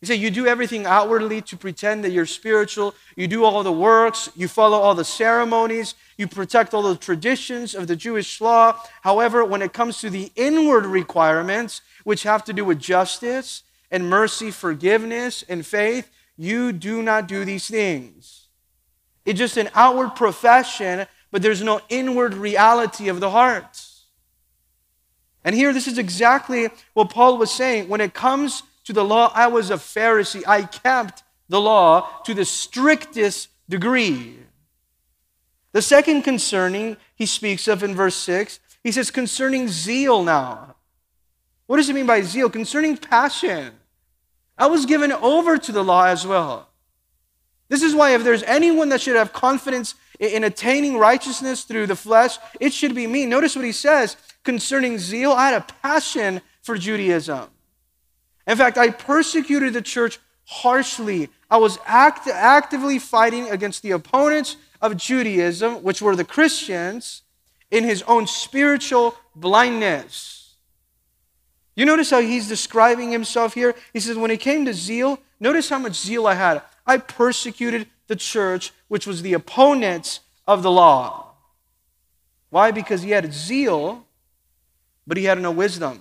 You 0.00 0.06
say 0.06 0.14
you 0.14 0.30
do 0.30 0.46
everything 0.46 0.86
outwardly 0.86 1.42
to 1.42 1.56
pretend 1.58 2.04
that 2.04 2.12
you're 2.12 2.24
spiritual. 2.24 2.94
You 3.16 3.28
do 3.28 3.44
all 3.44 3.62
the 3.62 3.70
works. 3.70 4.30
You 4.34 4.48
follow 4.48 4.78
all 4.78 4.94
the 4.94 5.04
ceremonies. 5.04 5.94
You 6.16 6.26
protect 6.26 6.72
all 6.72 6.82
the 6.82 6.96
traditions 6.96 7.74
of 7.74 7.86
the 7.86 7.96
Jewish 7.96 8.40
law. 8.40 8.80
However, 9.02 9.44
when 9.44 9.60
it 9.60 9.74
comes 9.74 10.00
to 10.00 10.08
the 10.08 10.32
inward 10.36 10.86
requirements, 10.86 11.82
which 12.04 12.22
have 12.22 12.44
to 12.44 12.54
do 12.54 12.64
with 12.64 12.78
justice 12.78 13.62
and 13.90 14.08
mercy, 14.08 14.50
forgiveness 14.50 15.44
and 15.46 15.66
faith, 15.66 16.10
you 16.38 16.72
do 16.72 17.02
not 17.02 17.28
do 17.28 17.44
these 17.44 17.68
things. 17.68 18.46
It's 19.26 19.38
just 19.38 19.58
an 19.58 19.68
outward 19.74 20.16
profession, 20.16 21.06
but 21.30 21.42
there's 21.42 21.62
no 21.62 21.82
inward 21.90 22.32
reality 22.32 23.08
of 23.08 23.20
the 23.20 23.28
heart. 23.28 23.89
And 25.44 25.54
here, 25.54 25.72
this 25.72 25.86
is 25.86 25.98
exactly 25.98 26.68
what 26.92 27.10
Paul 27.10 27.38
was 27.38 27.50
saying. 27.50 27.88
When 27.88 28.00
it 28.00 28.14
comes 28.14 28.62
to 28.84 28.92
the 28.92 29.04
law, 29.04 29.32
I 29.34 29.46
was 29.46 29.70
a 29.70 29.74
Pharisee. 29.74 30.46
I 30.46 30.62
kept 30.62 31.22
the 31.48 31.60
law 31.60 32.08
to 32.24 32.34
the 32.34 32.44
strictest 32.44 33.48
degree. 33.68 34.38
The 35.72 35.82
second 35.82 36.22
concerning 36.22 36.96
he 37.14 37.26
speaks 37.26 37.68
of 37.68 37.82
in 37.82 37.94
verse 37.94 38.16
6, 38.16 38.60
he 38.82 38.92
says, 38.92 39.10
concerning 39.10 39.68
zeal 39.68 40.22
now. 40.22 40.74
What 41.66 41.76
does 41.76 41.86
he 41.86 41.92
mean 41.92 42.06
by 42.06 42.22
zeal? 42.22 42.50
Concerning 42.50 42.96
passion. 42.96 43.72
I 44.58 44.66
was 44.66 44.86
given 44.86 45.12
over 45.12 45.56
to 45.56 45.72
the 45.72 45.84
law 45.84 46.04
as 46.04 46.26
well. 46.26 46.68
This 47.68 47.82
is 47.82 47.94
why, 47.94 48.14
if 48.14 48.24
there's 48.24 48.42
anyone 48.42 48.88
that 48.88 49.00
should 49.00 49.16
have 49.16 49.32
confidence 49.32 49.94
in 50.18 50.42
attaining 50.44 50.98
righteousness 50.98 51.62
through 51.62 51.86
the 51.86 51.96
flesh, 51.96 52.36
it 52.58 52.72
should 52.72 52.94
be 52.94 53.06
me. 53.06 53.24
Notice 53.24 53.54
what 53.54 53.64
he 53.64 53.72
says 53.72 54.16
concerning 54.44 54.98
zeal. 54.98 55.32
I 55.32 55.50
had 55.50 55.62
a 55.62 55.72
passion 55.82 56.40
for 56.62 56.76
Judaism. 56.76 57.48
In 58.46 58.56
fact, 58.56 58.78
I 58.78 58.90
persecuted 58.90 59.72
the 59.72 59.82
church 59.82 60.18
harshly. 60.44 61.28
I 61.50 61.58
was 61.58 61.78
act- 61.86 62.26
actively 62.26 62.98
fighting 62.98 63.50
against 63.50 63.82
the 63.82 63.92
opponents 63.92 64.56
of 64.80 64.96
Judaism, 64.96 65.82
which 65.82 66.02
were 66.02 66.16
the 66.16 66.24
Christians, 66.24 67.22
in 67.70 67.84
his 67.84 68.02
own 68.02 68.26
spiritual 68.26 69.14
blindness. 69.34 70.56
You 71.76 71.86
notice 71.86 72.10
how 72.10 72.20
he's 72.20 72.48
describing 72.48 73.12
himself 73.12 73.54
here? 73.54 73.74
He 73.92 74.00
says, 74.00 74.16
when 74.16 74.30
it 74.30 74.40
came 74.40 74.64
to 74.64 74.74
zeal, 74.74 75.20
notice 75.38 75.68
how 75.68 75.78
much 75.78 75.94
zeal 75.94 76.26
I 76.26 76.34
had. 76.34 76.62
I 76.86 76.98
persecuted 76.98 77.86
the 78.08 78.16
church, 78.16 78.72
which 78.88 79.06
was 79.06 79.22
the 79.22 79.34
opponents 79.34 80.20
of 80.46 80.62
the 80.62 80.70
law. 80.70 81.34
Why? 82.50 82.72
Because 82.72 83.02
he 83.02 83.10
had 83.10 83.32
zeal, 83.32 84.04
but 85.10 85.16
he 85.16 85.24
had 85.24 85.42
no 85.42 85.50
wisdom. 85.50 85.98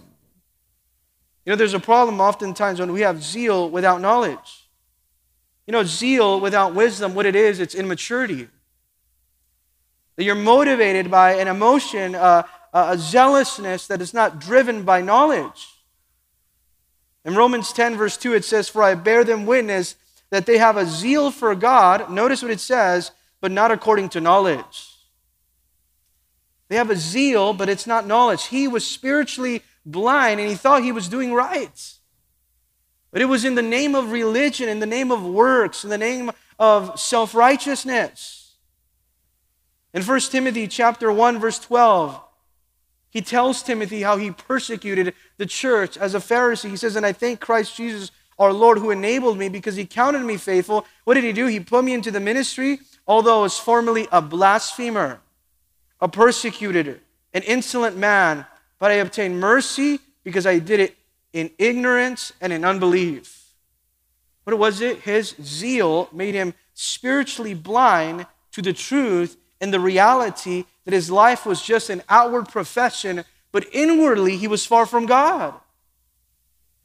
You 1.44 1.52
know, 1.52 1.56
there's 1.56 1.74
a 1.74 1.80
problem 1.80 2.22
oftentimes 2.22 2.80
when 2.80 2.92
we 2.92 3.02
have 3.02 3.24
zeal 3.24 3.68
without 3.68 4.02
knowledge. 4.02 4.70
You 5.66 5.72
know, 5.72 5.84
zeal 5.84 6.40
without 6.40 6.76
wisdom, 6.76 7.16
what 7.16 7.26
it 7.26 7.36
is, 7.36 7.60
it's 7.60 7.74
immaturity. 7.74 8.48
That 10.16 10.26
you're 10.26 10.36
motivated 10.36 11.10
by 11.10 11.34
an 11.38 11.48
emotion, 11.48 12.14
uh, 12.14 12.44
a 12.72 13.00
zealousness 13.00 13.88
that 13.88 14.00
is 14.00 14.14
not 14.14 14.40
driven 14.40 14.84
by 14.84 15.02
knowledge. 15.02 15.68
In 17.26 17.34
Romans 17.34 17.74
10, 17.74 17.98
verse 17.98 18.16
2, 18.16 18.36
it 18.36 18.46
says, 18.46 18.70
For 18.70 18.84
I 18.84 18.94
bear 18.94 19.24
them 19.24 19.48
witness 19.48 19.96
that 20.30 20.46
they 20.46 20.60
have 20.60 20.78
a 20.78 20.86
zeal 20.86 21.32
for 21.32 21.56
God. 21.56 22.12
Notice 22.12 22.44
what 22.44 22.52
it 22.52 22.60
says, 22.60 23.10
but 23.42 23.52
not 23.52 23.72
according 23.72 24.10
to 24.10 24.22
knowledge. 24.22 24.89
They 26.70 26.76
have 26.76 26.90
a 26.90 26.96
zeal, 26.96 27.54
but 27.54 27.68
it's 27.68 27.88
not 27.88 28.08
knowledge. 28.08 28.46
He 28.46 28.68
was 28.68 28.86
spiritually 28.86 29.64
blind 29.86 30.40
and 30.40 30.48
he 30.48 30.56
thought 30.56 30.84
he 30.84 30.92
was 30.92 31.10
doing 31.10 31.34
right. 31.34 31.94
But 33.12 33.22
it 33.22 33.26
was 33.26 33.44
in 33.44 33.56
the 33.56 33.62
name 33.62 33.96
of 33.96 34.12
religion, 34.12 34.70
in 34.70 34.80
the 34.80 34.86
name 34.86 35.12
of 35.12 35.26
works, 35.26 35.84
in 35.84 35.90
the 35.90 35.98
name 35.98 36.32
of 36.60 37.00
self 37.00 37.34
righteousness. 37.34 38.54
In 39.94 40.04
1 40.04 40.20
Timothy 40.32 40.68
chapter 40.68 41.12
1 41.12 41.40
verse 41.40 41.58
12, 41.58 42.22
he 43.10 43.22
tells 43.22 43.64
Timothy 43.64 44.04
how 44.04 44.18
he 44.18 44.30
persecuted 44.30 45.16
the 45.38 45.48
church 45.48 45.98
as 45.98 46.14
a 46.14 46.20
Pharisee. 46.20 46.70
He 46.70 46.78
says, 46.78 46.96
"And 46.96 47.06
I 47.06 47.14
thank 47.14 47.40
Christ 47.40 47.76
Jesus 47.76 48.12
our 48.38 48.54
Lord 48.54 48.78
who 48.78 48.92
enabled 48.92 49.40
me 49.40 49.50
because 49.50 49.76
he 49.76 49.86
counted 49.86 50.22
me 50.22 50.38
faithful." 50.38 50.86
What 51.06 51.16
did 51.16 51.24
he 51.24 51.34
do? 51.34 51.48
He 51.48 51.60
put 51.60 51.84
me 51.84 51.94
into 51.94 52.12
the 52.12 52.20
ministry 52.20 52.82
although 53.10 53.40
I 53.40 53.42
was 53.42 53.58
formerly 53.58 54.08
a 54.12 54.22
blasphemer, 54.22 55.20
a 56.02 56.08
persecutor, 56.08 57.00
an 57.34 57.44
insolent 57.44 57.98
man, 57.98 58.46
but 58.80 58.92
I 58.92 58.96
obtained 58.96 59.40
mercy 59.40 60.00
because 60.24 60.46
I 60.46 60.60
did 60.60 60.80
it 60.80 60.98
in 61.34 61.52
ignorance 61.58 62.34
and 62.42 62.52
in 62.52 62.66
unbelief. 62.66 63.54
What 64.44 64.58
was 64.58 64.82
it? 64.82 65.02
His 65.02 65.36
zeal 65.42 66.10
made 66.12 66.34
him 66.34 66.54
spiritually 66.74 67.54
blind 67.54 68.26
to 68.52 68.62
the 68.62 68.74
truth 68.74 69.38
and 69.62 69.74
the 69.74 69.80
reality 69.80 70.66
that 70.86 70.94
his 70.94 71.12
life 71.12 71.46
was 71.46 71.62
just 71.62 71.90
an 71.90 72.02
outward 72.10 72.48
profession, 72.48 73.24
but 73.52 73.68
inwardly 73.72 74.38
he 74.38 74.48
was 74.48 74.66
far 74.66 74.86
from 74.86 75.06
God. 75.06 75.54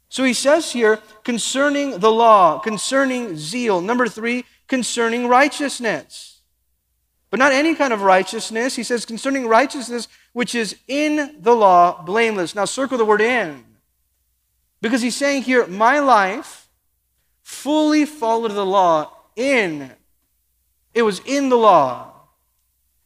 So 0.09 0.23
he 0.23 0.33
says 0.33 0.71
here 0.71 0.99
concerning 1.23 1.99
the 1.99 2.11
law, 2.11 2.59
concerning 2.59 3.35
zeal. 3.35 3.81
Number 3.81 4.07
three, 4.07 4.45
concerning 4.67 5.27
righteousness. 5.27 6.34
But 7.29 7.39
not 7.39 7.51
any 7.51 7.75
kind 7.75 7.91
of 7.91 8.01
righteousness. 8.01 8.75
He 8.75 8.83
says, 8.83 9.05
concerning 9.05 9.47
righteousness 9.47 10.07
which 10.33 10.55
is 10.55 10.75
in 10.87 11.37
the 11.39 11.55
law, 11.55 12.03
blameless. 12.03 12.55
Now 12.55 12.65
circle 12.65 12.97
the 12.97 13.05
word 13.05 13.21
in. 13.21 13.63
Because 14.81 15.01
he's 15.01 15.15
saying 15.15 15.43
here, 15.43 15.65
my 15.67 15.99
life 15.99 16.69
fully 17.41 18.05
followed 18.05 18.51
the 18.51 18.65
law 18.65 19.11
in. 19.35 19.91
It 20.93 21.01
was 21.01 21.19
in 21.25 21.49
the 21.49 21.57
law. 21.57 22.11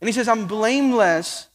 And 0.02 0.08
he 0.08 0.14
says, 0.14 0.28
I'm 0.28 0.46
blameless 0.46 1.48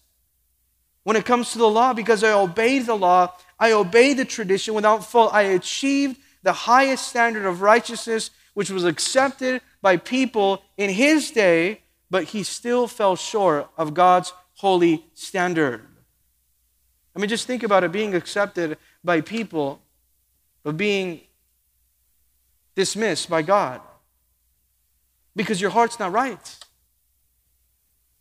when 1.05 1.17
it 1.17 1.25
comes 1.25 1.53
to 1.53 1.59
the 1.59 1.69
law 1.69 1.93
because 1.93 2.25
I 2.25 2.33
obeyed 2.33 2.87
the 2.87 2.95
law. 2.95 3.33
I 3.59 3.73
obeyed 3.73 4.17
the 4.17 4.25
tradition 4.25 4.75
without 4.75 5.05
fault. 5.05 5.33
I 5.33 5.43
achieved 5.43 6.19
the 6.43 6.53
highest 6.53 7.09
standard 7.09 7.47
of 7.47 7.63
righteousness, 7.63 8.31
which 8.55 8.71
was 8.71 8.85
accepted 8.85 9.63
by 9.81 9.97
people 9.97 10.63
in 10.77 10.91
his 10.91 11.31
day, 11.31 11.81
but 12.15 12.27
he 12.27 12.45
still 12.45 12.87
fell 12.87 13.17
short 13.17 13.69
of 13.77 13.93
God's 13.93 14.33
holy 14.59 15.05
standard. 15.15 15.85
I 17.17 17.19
mean, 17.19 17.29
just 17.29 17.45
think 17.45 17.65
about 17.65 17.83
it 17.83 17.91
being 17.91 18.15
accepted 18.15 18.79
by 19.03 19.21
people, 19.21 19.83
but 20.63 20.77
being 20.77 21.23
dismissed 22.77 23.29
by 23.29 23.43
God 23.43 23.81
because 25.35 25.61
your 25.61 25.71
heart's 25.71 25.99
not 25.99 26.13
right. 26.13 26.57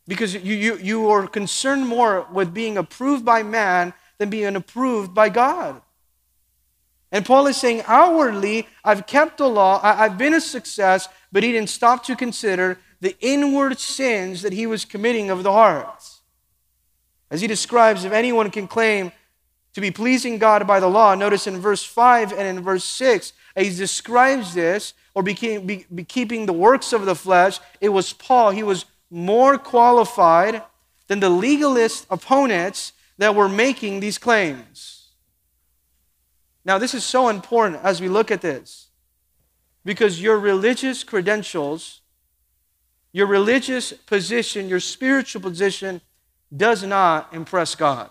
Because 0.08 0.34
you, 0.34 0.56
you, 0.56 0.78
you 0.78 1.10
are 1.12 1.28
concerned 1.28 1.88
more 1.88 2.26
with 2.34 2.52
being 2.52 2.80
approved 2.80 3.24
by 3.24 3.44
man 3.44 3.94
than 4.18 4.32
being 4.32 4.56
approved 4.56 5.14
by 5.14 5.30
God. 5.30 5.80
And 7.12 7.24
Paul 7.24 7.46
is 7.46 7.58
saying, 7.58 7.84
outwardly, 7.86 8.68
I've 8.84 9.06
kept 9.06 9.38
the 9.38 9.48
law, 9.48 9.80
I, 9.84 10.06
I've 10.06 10.18
been 10.18 10.34
a 10.34 10.42
success, 10.42 11.08
but 11.32 11.44
he 11.44 11.52
didn't 11.52 11.70
stop 11.70 12.04
to 12.06 12.16
consider 12.16 12.80
the 13.04 13.18
inward 13.20 13.78
sins 13.78 14.44
that 14.44 14.54
he 14.54 14.66
was 14.66 14.86
committing 14.86 15.30
of 15.30 15.44
the 15.44 15.52
heart. 15.52 16.10
As 17.30 17.42
he 17.42 17.48
describes, 17.48 18.06
if 18.06 18.14
anyone 18.14 18.50
can 18.50 18.66
claim 18.66 19.12
to 19.74 19.82
be 19.82 19.92
pleasing 19.92 20.38
God 20.38 20.66
by 20.66 20.80
the 20.80 20.88
law, 20.88 21.14
notice 21.14 21.46
in 21.46 21.60
verse 21.60 21.84
5 21.84 22.32
and 22.32 22.48
in 22.48 22.64
verse 22.64 22.86
6, 22.86 23.34
he 23.58 23.70
describes 23.76 24.54
this, 24.54 24.94
or 25.14 25.22
be, 25.22 25.34
be, 25.34 25.86
be 25.94 26.06
keeping 26.06 26.46
the 26.46 26.54
works 26.54 26.94
of 26.94 27.06
the 27.06 27.14
flesh, 27.14 27.60
it 27.82 27.90
was 27.90 28.14
Paul. 28.14 28.52
He 28.52 28.64
was 28.64 28.86
more 29.12 29.58
qualified 29.58 30.64
than 31.08 31.20
the 31.20 31.30
legalist 31.30 32.08
opponents 32.10 32.94
that 33.18 33.36
were 33.36 33.50
making 33.50 34.00
these 34.00 34.18
claims. 34.18 35.10
Now, 36.64 36.78
this 36.78 36.94
is 36.94 37.04
so 37.04 37.28
important 37.28 37.84
as 37.84 38.00
we 38.00 38.08
look 38.08 38.32
at 38.32 38.40
this 38.40 38.88
because 39.84 40.22
your 40.22 40.40
religious 40.40 41.04
credentials, 41.04 42.00
your 43.14 43.28
religious 43.28 43.94
position, 43.94 44.68
your 44.68 44.80
spiritual 44.80 45.42
position 45.42 46.02
does 46.56 46.84
not 46.84 47.34
impress 47.34 47.76
God. 47.76 48.10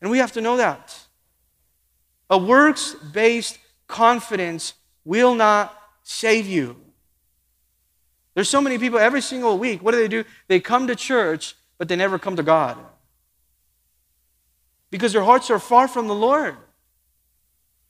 And 0.00 0.10
we 0.10 0.18
have 0.18 0.32
to 0.32 0.40
know 0.40 0.56
that. 0.56 0.98
A 2.30 2.38
works 2.38 2.94
based 3.12 3.58
confidence 3.86 4.74
will 5.04 5.34
not 5.34 5.78
save 6.02 6.46
you. 6.46 6.76
There's 8.34 8.48
so 8.48 8.60
many 8.60 8.78
people 8.78 8.98
every 8.98 9.20
single 9.20 9.58
week. 9.58 9.82
What 9.82 9.92
do 9.92 9.98
they 9.98 10.08
do? 10.08 10.24
They 10.48 10.58
come 10.58 10.88
to 10.88 10.96
church, 10.96 11.54
but 11.78 11.88
they 11.88 11.96
never 11.96 12.18
come 12.18 12.36
to 12.36 12.42
God 12.42 12.78
because 14.90 15.12
their 15.12 15.24
hearts 15.24 15.50
are 15.50 15.58
far 15.58 15.88
from 15.88 16.06
the 16.06 16.14
Lord. 16.14 16.56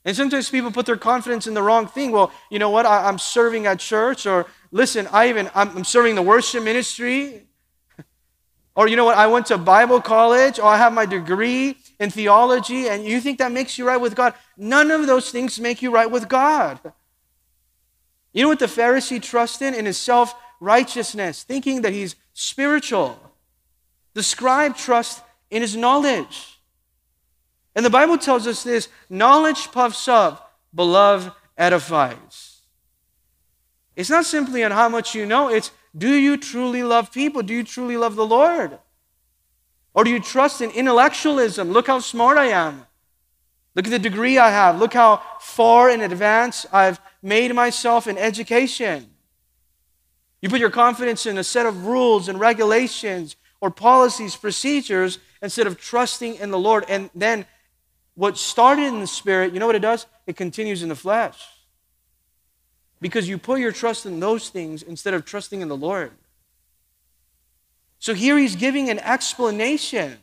And 0.04 0.16
sometimes 0.16 0.50
people 0.50 0.70
put 0.70 0.86
their 0.86 0.96
confidence 0.96 1.46
in 1.46 1.54
the 1.54 1.62
wrong 1.62 1.86
thing. 1.86 2.12
Well, 2.12 2.32
you 2.50 2.58
know 2.58 2.70
what? 2.70 2.84
I, 2.86 3.08
am 3.08 3.18
serving 3.18 3.66
at 3.66 3.78
church, 3.78 4.26
or 4.26 4.46
listen, 4.74 5.06
I 5.12 5.28
even 5.28 5.48
I'm, 5.54 5.74
I'm 5.78 5.84
serving 5.84 6.16
the 6.16 6.22
worship 6.22 6.62
ministry, 6.62 7.46
or 8.74 8.88
you 8.88 8.96
know 8.96 9.04
what? 9.04 9.16
I 9.16 9.28
went 9.28 9.46
to 9.46 9.56
Bible 9.56 10.02
college, 10.02 10.58
or 10.58 10.64
I 10.64 10.76
have 10.76 10.92
my 10.92 11.06
degree 11.06 11.76
in 12.00 12.10
theology, 12.10 12.88
and 12.88 13.04
you 13.04 13.20
think 13.20 13.38
that 13.38 13.52
makes 13.52 13.78
you 13.78 13.86
right 13.86 13.96
with 13.96 14.16
God? 14.16 14.34
None 14.56 14.90
of 14.90 15.06
those 15.06 15.30
things 15.30 15.60
make 15.60 15.80
you 15.80 15.90
right 15.90 16.10
with 16.10 16.28
God. 16.28 16.80
You 18.32 18.42
know 18.42 18.48
what 18.48 18.58
the 18.58 18.66
Pharisee 18.66 19.22
trusts 19.22 19.62
in? 19.62 19.74
In 19.74 19.86
his 19.86 19.96
self 19.96 20.34
righteousness, 20.60 21.44
thinking 21.44 21.82
that 21.82 21.92
he's 21.92 22.16
spiritual. 22.34 23.18
The 24.14 24.22
scribe 24.22 24.76
trusts 24.76 25.22
in 25.50 25.62
his 25.62 25.76
knowledge. 25.76 26.58
And 27.76 27.86
the 27.86 27.90
Bible 27.90 28.18
tells 28.18 28.46
us 28.46 28.62
this 28.62 28.88
knowledge 29.08 29.70
puffs 29.70 30.08
up, 30.08 30.58
but 30.72 30.84
love 30.84 31.32
edifies. 31.56 32.43
It's 33.96 34.10
not 34.10 34.24
simply 34.24 34.64
on 34.64 34.72
how 34.72 34.88
much 34.88 35.14
you 35.14 35.26
know, 35.26 35.48
it's 35.48 35.70
do 35.96 36.12
you 36.12 36.36
truly 36.36 36.82
love 36.82 37.12
people? 37.12 37.42
Do 37.42 37.54
you 37.54 37.62
truly 37.62 37.96
love 37.96 38.16
the 38.16 38.26
Lord? 38.26 38.78
Or 39.94 40.02
do 40.02 40.10
you 40.10 40.20
trust 40.20 40.60
in 40.60 40.70
intellectualism? 40.70 41.70
Look 41.70 41.86
how 41.86 42.00
smart 42.00 42.36
I 42.36 42.46
am. 42.46 42.86
Look 43.76 43.86
at 43.86 43.90
the 43.90 43.98
degree 43.98 44.38
I 44.38 44.50
have. 44.50 44.78
Look 44.78 44.94
how 44.94 45.22
far 45.40 45.90
in 45.90 46.00
advance 46.00 46.66
I've 46.72 47.00
made 47.22 47.54
myself 47.54 48.06
in 48.06 48.18
education. 48.18 49.10
You 50.42 50.48
put 50.48 50.60
your 50.60 50.70
confidence 50.70 51.26
in 51.26 51.38
a 51.38 51.44
set 51.44 51.66
of 51.66 51.86
rules 51.86 52.28
and 52.28 52.38
regulations 52.38 53.36
or 53.60 53.70
policies, 53.70 54.36
procedures, 54.36 55.18
instead 55.40 55.66
of 55.66 55.80
trusting 55.80 56.34
in 56.36 56.50
the 56.50 56.58
Lord. 56.58 56.84
And 56.88 57.08
then 57.14 57.46
what 58.14 58.36
started 58.36 58.84
in 58.84 59.00
the 59.00 59.06
spirit, 59.06 59.54
you 59.54 59.60
know 59.60 59.66
what 59.66 59.74
it 59.74 59.80
does? 59.80 60.06
It 60.26 60.36
continues 60.36 60.82
in 60.82 60.88
the 60.88 60.96
flesh. 60.96 61.40
Because 63.00 63.28
you 63.28 63.38
put 63.38 63.60
your 63.60 63.72
trust 63.72 64.06
in 64.06 64.20
those 64.20 64.48
things 64.48 64.82
instead 64.82 65.14
of 65.14 65.24
trusting 65.24 65.60
in 65.60 65.68
the 65.68 65.76
Lord. 65.76 66.12
So 67.98 68.14
here 68.14 68.36
he's 68.38 68.56
giving 68.56 68.90
an 68.90 68.98
explanation 68.98 70.18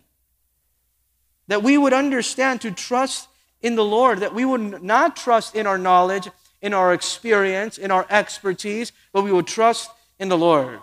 that 1.47 1.63
we 1.63 1.77
would 1.77 1.93
understand 1.93 2.61
to 2.61 2.71
trust 2.71 3.27
in 3.61 3.75
the 3.75 3.83
Lord, 3.83 4.19
that 4.19 4.33
we 4.33 4.45
would 4.45 4.81
not 4.81 5.15
trust 5.15 5.55
in 5.55 5.67
our 5.67 5.77
knowledge, 5.77 6.29
in 6.61 6.73
our 6.73 6.93
experience, 6.93 7.77
in 7.77 7.91
our 7.91 8.05
expertise, 8.09 8.91
but 9.11 9.23
we 9.23 9.31
would 9.31 9.47
trust 9.47 9.89
in 10.19 10.29
the 10.29 10.37
Lord. 10.37 10.79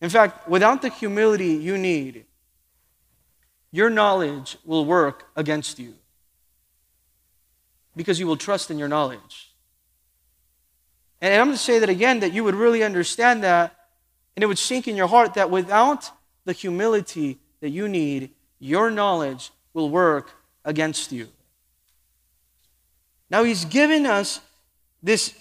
In 0.00 0.10
fact, 0.10 0.48
without 0.48 0.82
the 0.82 0.88
humility 0.88 1.54
you 1.54 1.78
need, 1.78 2.24
your 3.70 3.88
knowledge 3.88 4.58
will 4.64 4.84
work 4.84 5.28
against 5.36 5.78
you 5.78 5.94
because 7.94 8.18
you 8.18 8.26
will 8.26 8.36
trust 8.36 8.70
in 8.70 8.78
your 8.78 8.88
knowledge. 8.88 9.51
And 11.22 11.32
I'm 11.32 11.46
going 11.46 11.56
to 11.56 11.62
say 11.62 11.78
that 11.78 11.88
again 11.88 12.20
that 12.20 12.32
you 12.32 12.42
would 12.42 12.56
really 12.56 12.82
understand 12.82 13.44
that 13.44 13.76
and 14.36 14.42
it 14.42 14.46
would 14.46 14.58
sink 14.58 14.88
in 14.88 14.96
your 14.96 15.06
heart 15.06 15.34
that 15.34 15.50
without 15.50 16.10
the 16.44 16.52
humility 16.52 17.38
that 17.60 17.70
you 17.70 17.88
need, 17.88 18.30
your 18.58 18.90
knowledge 18.90 19.52
will 19.72 19.88
work 19.88 20.32
against 20.64 21.12
you. 21.12 21.28
Now, 23.30 23.44
he's 23.44 23.64
given 23.64 24.04
us 24.04 24.40
this 25.02 25.32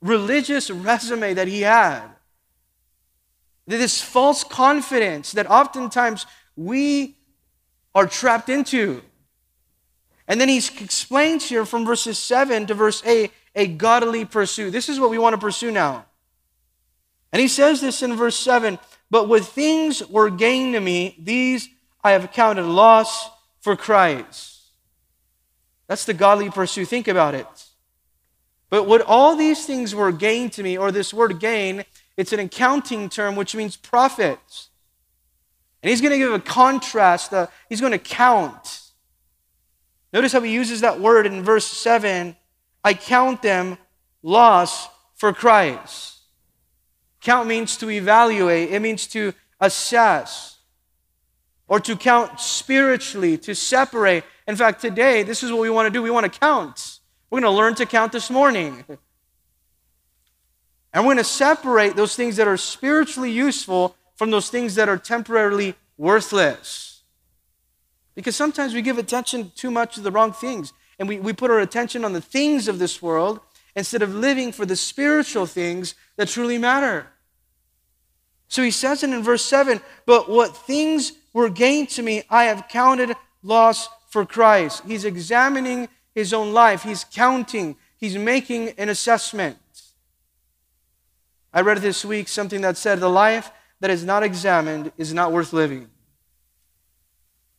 religious 0.00 0.70
resume 0.70 1.34
that 1.34 1.48
he 1.48 1.62
had. 1.62 2.02
This 3.66 4.00
false 4.00 4.44
confidence 4.44 5.32
that 5.32 5.50
oftentimes 5.50 6.26
we 6.56 7.16
are 7.94 8.06
trapped 8.06 8.48
into. 8.48 9.02
And 10.28 10.40
then 10.40 10.48
he 10.48 10.58
explains 10.58 11.48
here 11.48 11.66
from 11.66 11.84
verses 11.84 12.18
7 12.18 12.66
to 12.66 12.74
verse 12.74 13.04
8 13.04 13.30
a 13.54 13.66
godly 13.66 14.24
pursuit. 14.24 14.70
This 14.70 14.88
is 14.88 14.98
what 14.98 15.10
we 15.10 15.18
want 15.18 15.34
to 15.34 15.38
pursue 15.38 15.70
now. 15.70 16.06
And 17.32 17.40
he 17.40 17.48
says 17.48 17.80
this 17.80 18.02
in 18.02 18.14
verse 18.14 18.36
7 18.36 18.78
But 19.10 19.28
with 19.28 19.46
things 19.48 20.06
were 20.08 20.30
gained 20.30 20.74
to 20.74 20.80
me, 20.80 21.16
these 21.18 21.68
I 22.02 22.12
have 22.12 22.32
counted 22.32 22.64
loss 22.64 23.30
for 23.60 23.76
Christ. 23.76 24.60
That's 25.86 26.04
the 26.04 26.14
godly 26.14 26.50
pursuit. 26.50 26.88
Think 26.88 27.08
about 27.08 27.34
it. 27.34 27.46
But 28.70 28.86
what 28.86 29.02
all 29.02 29.36
these 29.36 29.66
things 29.66 29.94
were 29.94 30.12
gained 30.12 30.52
to 30.54 30.62
me, 30.62 30.76
or 30.76 30.90
this 30.90 31.14
word 31.14 31.38
gain, 31.38 31.84
it's 32.16 32.32
an 32.32 32.40
accounting 32.40 33.08
term 33.08 33.36
which 33.36 33.54
means 33.54 33.76
profits. 33.76 34.70
And 35.82 35.90
he's 35.90 36.00
going 36.00 36.12
to 36.12 36.18
give 36.18 36.32
a 36.32 36.40
contrast, 36.40 37.32
uh, 37.32 37.46
he's 37.68 37.80
going 37.80 37.92
to 37.92 37.98
count. 37.98 38.80
Notice 40.12 40.32
how 40.32 40.40
he 40.40 40.52
uses 40.52 40.80
that 40.80 41.00
word 41.00 41.26
in 41.26 41.42
verse 41.42 41.66
7 41.66 42.36
I 42.84 42.94
count 42.94 43.42
them 43.42 43.78
loss 44.22 44.88
for 45.14 45.32
Christ. 45.32 46.18
Count 47.20 47.48
means 47.48 47.78
to 47.78 47.88
evaluate, 47.88 48.70
it 48.70 48.80
means 48.80 49.06
to 49.08 49.32
assess, 49.58 50.58
or 51.66 51.80
to 51.80 51.96
count 51.96 52.38
spiritually, 52.38 53.38
to 53.38 53.54
separate. 53.54 54.24
In 54.46 54.56
fact, 54.56 54.82
today, 54.82 55.22
this 55.22 55.42
is 55.42 55.50
what 55.50 55.62
we 55.62 55.70
want 55.70 55.86
to 55.86 55.90
do. 55.90 56.02
We 56.02 56.10
want 56.10 56.30
to 56.30 56.38
count. 56.38 56.98
We're 57.30 57.40
going 57.40 57.50
to 57.50 57.56
learn 57.56 57.74
to 57.76 57.86
count 57.86 58.12
this 58.12 58.28
morning. 58.30 58.84
And 60.92 61.02
we're 61.04 61.14
going 61.14 61.16
to 61.16 61.24
separate 61.24 61.96
those 61.96 62.14
things 62.14 62.36
that 62.36 62.46
are 62.46 62.58
spiritually 62.58 63.30
useful 63.30 63.96
from 64.16 64.30
those 64.30 64.50
things 64.50 64.74
that 64.74 64.88
are 64.88 64.98
temporarily 64.98 65.74
worthless. 65.96 67.02
Because 68.14 68.36
sometimes 68.36 68.74
we 68.74 68.82
give 68.82 68.98
attention 68.98 69.50
too 69.56 69.70
much 69.70 69.94
to 69.94 70.00
the 70.00 70.12
wrong 70.12 70.32
things, 70.32 70.72
and 70.98 71.08
we, 71.08 71.18
we 71.18 71.32
put 71.32 71.50
our 71.50 71.60
attention 71.60 72.04
on 72.04 72.12
the 72.12 72.20
things 72.20 72.68
of 72.68 72.78
this 72.78 73.02
world 73.02 73.40
instead 73.76 74.02
of 74.02 74.14
living 74.14 74.52
for 74.52 74.64
the 74.64 74.76
spiritual 74.76 75.46
things 75.46 75.94
that 76.16 76.28
truly 76.28 76.58
matter. 76.58 77.08
So 78.48 78.62
he 78.62 78.70
says 78.70 79.02
it 79.02 79.10
in 79.10 79.22
verse 79.22 79.44
7 79.44 79.80
But 80.06 80.30
what 80.30 80.56
things 80.56 81.12
were 81.32 81.48
gained 81.48 81.88
to 81.90 82.02
me, 82.02 82.22
I 82.30 82.44
have 82.44 82.68
counted 82.68 83.16
loss 83.42 83.88
for 84.08 84.24
Christ. 84.24 84.82
He's 84.86 85.04
examining 85.04 85.88
his 86.14 86.32
own 86.32 86.52
life, 86.52 86.84
he's 86.84 87.04
counting, 87.04 87.76
he's 87.98 88.16
making 88.16 88.70
an 88.78 88.88
assessment. 88.88 89.58
I 91.52 91.60
read 91.60 91.78
this 91.78 92.04
week 92.04 92.28
something 92.28 92.60
that 92.60 92.76
said, 92.76 93.00
The 93.00 93.08
life 93.08 93.50
that 93.80 93.90
is 93.90 94.04
not 94.04 94.22
examined 94.22 94.92
is 94.96 95.12
not 95.12 95.32
worth 95.32 95.52
living. 95.52 95.88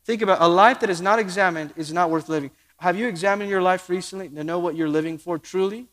Think 0.05 0.21
about 0.21 0.41
it. 0.41 0.45
a 0.45 0.47
life 0.47 0.79
that 0.81 0.89
is 0.89 1.01
not 1.01 1.19
examined 1.19 1.73
is 1.75 1.91
not 1.91 2.09
worth 2.09 2.29
living. 2.29 2.51
Have 2.79 2.97
you 2.97 3.07
examined 3.07 3.49
your 3.49 3.61
life 3.61 3.89
recently 3.89 4.29
to 4.29 4.43
know 4.43 4.59
what 4.59 4.75
you're 4.75 4.89
living 4.89 5.17
for 5.17 5.37
truly? 5.37 5.87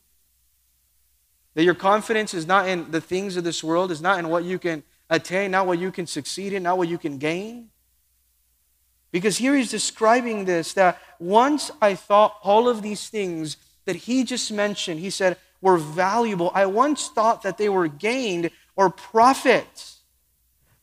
That 1.54 1.64
your 1.64 1.74
confidence 1.74 2.34
is 2.34 2.46
not 2.46 2.68
in 2.68 2.90
the 2.90 3.00
things 3.00 3.36
of 3.36 3.44
this 3.44 3.62
world, 3.62 3.90
is 3.90 4.00
not 4.00 4.18
in 4.18 4.28
what 4.28 4.44
you 4.44 4.58
can 4.58 4.82
attain, 5.10 5.50
not 5.50 5.66
what 5.66 5.78
you 5.78 5.92
can 5.92 6.06
succeed 6.06 6.52
in, 6.52 6.62
not 6.62 6.78
what 6.78 6.88
you 6.88 6.98
can 6.98 7.18
gain. 7.18 7.68
Because 9.10 9.36
here 9.36 9.54
he's 9.54 9.70
describing 9.70 10.46
this 10.46 10.72
that 10.72 10.98
once 11.18 11.70
I 11.80 11.94
thought 11.94 12.36
all 12.42 12.68
of 12.68 12.82
these 12.82 13.08
things 13.08 13.58
that 13.84 13.96
he 13.96 14.24
just 14.24 14.50
mentioned, 14.50 15.00
he 15.00 15.10
said, 15.10 15.36
were 15.60 15.76
valuable. 15.76 16.50
I 16.54 16.66
once 16.66 17.08
thought 17.08 17.42
that 17.42 17.58
they 17.58 17.68
were 17.68 17.88
gained 17.88 18.50
or 18.74 18.90
profit. 18.90 19.92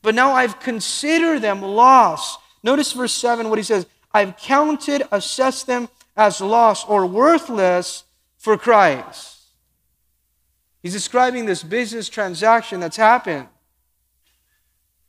But 0.02 0.14
now 0.14 0.32
I've 0.32 0.60
considered 0.60 1.42
them 1.42 1.60
loss. 1.60 2.38
Notice 2.62 2.92
verse 2.92 3.12
7 3.12 3.50
what 3.50 3.58
he 3.58 3.64
says 3.64 3.86
I've 4.12 4.36
counted, 4.36 5.02
assessed 5.12 5.66
them 5.66 5.88
as 6.16 6.40
lost 6.40 6.88
or 6.88 7.06
worthless 7.06 8.04
for 8.36 8.56
Christ. 8.56 9.38
He's 10.82 10.92
describing 10.92 11.46
this 11.46 11.62
business 11.62 12.08
transaction 12.08 12.80
that's 12.80 12.96
happened, 12.96 13.48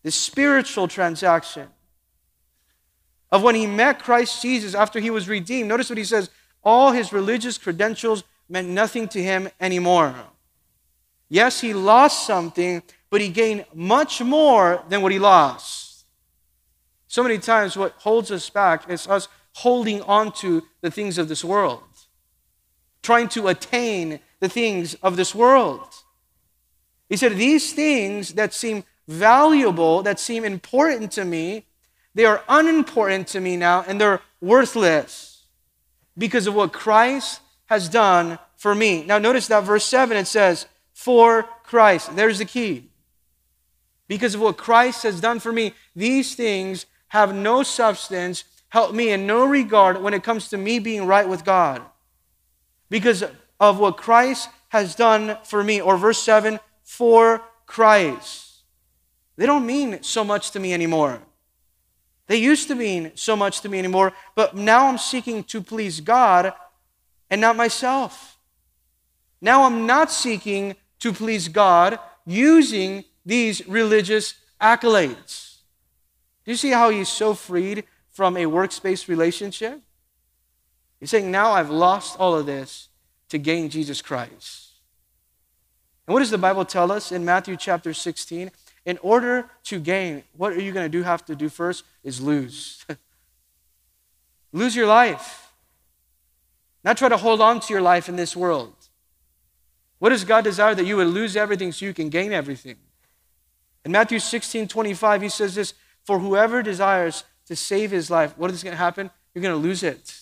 this 0.03 0.15
spiritual 0.15 0.87
transaction 0.87 1.67
of 3.31 3.43
when 3.43 3.55
he 3.55 3.65
met 3.65 3.99
Christ 4.03 4.41
Jesus 4.41 4.75
after 4.75 4.99
he 4.99 5.09
was 5.09 5.29
redeemed. 5.29 5.69
Notice 5.69 5.89
what 5.89 5.97
he 5.97 6.03
says 6.03 6.29
all 6.63 6.91
his 6.91 7.13
religious 7.13 7.57
credentials 7.57 8.23
meant 8.49 8.67
nothing 8.67 9.07
to 9.09 9.23
him 9.23 9.49
anymore. 9.59 10.13
Yes, 11.29 11.61
he 11.61 11.73
lost 11.73 12.27
something, 12.27 12.83
but 13.09 13.21
he 13.21 13.29
gained 13.29 13.65
much 13.73 14.21
more 14.21 14.83
than 14.89 15.01
what 15.01 15.13
he 15.13 15.19
lost. 15.19 15.90
So 17.11 17.23
many 17.23 17.39
times, 17.39 17.75
what 17.75 17.91
holds 17.97 18.31
us 18.31 18.49
back 18.49 18.89
is 18.89 19.05
us 19.05 19.27
holding 19.55 20.01
on 20.03 20.31
to 20.31 20.63
the 20.79 20.89
things 20.89 21.17
of 21.17 21.27
this 21.27 21.43
world, 21.43 21.83
trying 23.03 23.27
to 23.35 23.49
attain 23.49 24.21
the 24.39 24.47
things 24.47 24.93
of 25.03 25.17
this 25.17 25.35
world. 25.35 25.89
He 27.09 27.17
said, 27.17 27.35
These 27.35 27.73
things 27.73 28.35
that 28.35 28.53
seem 28.53 28.85
valuable, 29.09 30.01
that 30.03 30.21
seem 30.21 30.45
important 30.45 31.11
to 31.11 31.25
me, 31.25 31.65
they 32.15 32.23
are 32.23 32.45
unimportant 32.47 33.27
to 33.27 33.41
me 33.41 33.57
now, 33.57 33.83
and 33.85 33.99
they're 33.99 34.21
worthless 34.39 35.47
because 36.17 36.47
of 36.47 36.55
what 36.55 36.71
Christ 36.71 37.41
has 37.65 37.89
done 37.89 38.39
for 38.55 38.73
me. 38.73 39.03
Now, 39.03 39.17
notice 39.17 39.47
that 39.47 39.65
verse 39.65 39.83
7 39.83 40.15
it 40.15 40.27
says, 40.27 40.65
For 40.93 41.43
Christ. 41.63 42.15
There's 42.15 42.37
the 42.37 42.45
key. 42.45 42.87
Because 44.07 44.33
of 44.33 44.39
what 44.39 44.55
Christ 44.55 45.03
has 45.03 45.19
done 45.19 45.41
for 45.41 45.51
me, 45.51 45.73
these 45.93 46.35
things 46.35 46.85
have 47.11 47.35
no 47.35 47.61
substance, 47.61 48.45
help 48.69 48.93
me 48.93 49.11
in 49.11 49.27
no 49.27 49.43
regard 49.43 50.01
when 50.01 50.13
it 50.13 50.23
comes 50.23 50.47
to 50.47 50.57
me 50.57 50.79
being 50.79 51.05
right 51.05 51.27
with 51.27 51.43
God. 51.43 51.81
Because 52.89 53.23
of 53.59 53.79
what 53.79 53.97
Christ 53.97 54.47
has 54.69 54.95
done 54.95 55.37
for 55.43 55.61
me. 55.61 55.81
Or 55.81 55.97
verse 55.97 56.19
7 56.19 56.57
for 56.83 57.41
Christ. 57.65 58.63
They 59.35 59.45
don't 59.45 59.65
mean 59.65 60.01
so 60.01 60.23
much 60.23 60.51
to 60.51 60.59
me 60.61 60.73
anymore. 60.73 61.21
They 62.27 62.37
used 62.37 62.69
to 62.69 62.75
mean 62.75 63.11
so 63.15 63.35
much 63.35 63.59
to 63.61 63.69
me 63.69 63.77
anymore, 63.77 64.13
but 64.35 64.55
now 64.55 64.87
I'm 64.87 64.97
seeking 64.97 65.43
to 65.45 65.61
please 65.61 65.99
God 65.99 66.53
and 67.29 67.41
not 67.41 67.57
myself. 67.57 68.37
Now 69.41 69.65
I'm 69.65 69.85
not 69.85 70.11
seeking 70.11 70.77
to 70.99 71.11
please 71.11 71.49
God 71.49 71.99
using 72.25 73.03
these 73.25 73.67
religious 73.67 74.35
accolades. 74.61 75.50
Do 76.45 76.51
you 76.51 76.57
see 76.57 76.71
how 76.71 76.89
he's 76.89 77.09
so 77.09 77.33
freed 77.33 77.83
from 78.09 78.37
a 78.37 78.45
works-based 78.45 79.07
relationship? 79.07 79.81
He's 80.99 81.09
saying, 81.09 81.31
Now 81.31 81.51
I've 81.51 81.69
lost 81.69 82.19
all 82.19 82.35
of 82.35 82.45
this 82.45 82.89
to 83.29 83.37
gain 83.37 83.69
Jesus 83.69 84.01
Christ. 84.01 84.69
And 86.07 86.13
what 86.13 86.19
does 86.19 86.31
the 86.31 86.37
Bible 86.37 86.65
tell 86.65 86.91
us 86.91 87.11
in 87.11 87.23
Matthew 87.23 87.55
chapter 87.55 87.93
16? 87.93 88.51
In 88.85 88.97
order 89.01 89.49
to 89.65 89.79
gain, 89.79 90.23
what 90.35 90.53
are 90.53 90.61
you 90.61 90.71
going 90.71 90.85
to 90.85 90.89
do 90.89 91.03
have 91.03 91.23
to 91.25 91.35
do 91.35 91.49
first 91.49 91.83
is 92.03 92.19
lose. 92.19 92.85
lose 94.51 94.75
your 94.75 94.87
life. 94.87 95.51
Not 96.83 96.97
try 96.97 97.09
to 97.09 97.17
hold 97.17 97.41
on 97.41 97.59
to 97.59 97.73
your 97.73 97.81
life 97.81 98.09
in 98.09 98.15
this 98.15 98.35
world. 98.35 98.73
What 99.99 100.09
does 100.09 100.23
God 100.23 100.43
desire? 100.43 100.73
That 100.73 100.85
you 100.85 100.97
would 100.97 101.07
lose 101.07 101.35
everything 101.35 101.71
so 101.71 101.85
you 101.85 101.93
can 101.93 102.09
gain 102.09 102.33
everything. 102.33 102.77
In 103.85 103.91
Matthew 103.91 104.17
16, 104.17 104.67
25, 104.67 105.21
he 105.21 105.29
says 105.29 105.53
this 105.53 105.75
For 106.03 106.19
whoever 106.19 106.61
desires 106.63 107.23
to 107.47 107.55
save 107.55 107.91
his 107.91 108.09
life, 108.09 108.37
what 108.37 108.51
is 108.51 108.63
going 108.63 108.73
to 108.73 108.77
happen? 108.77 109.11
You're 109.33 109.41
going 109.41 109.55
to 109.55 109.67
lose 109.67 109.83
it. 109.83 110.19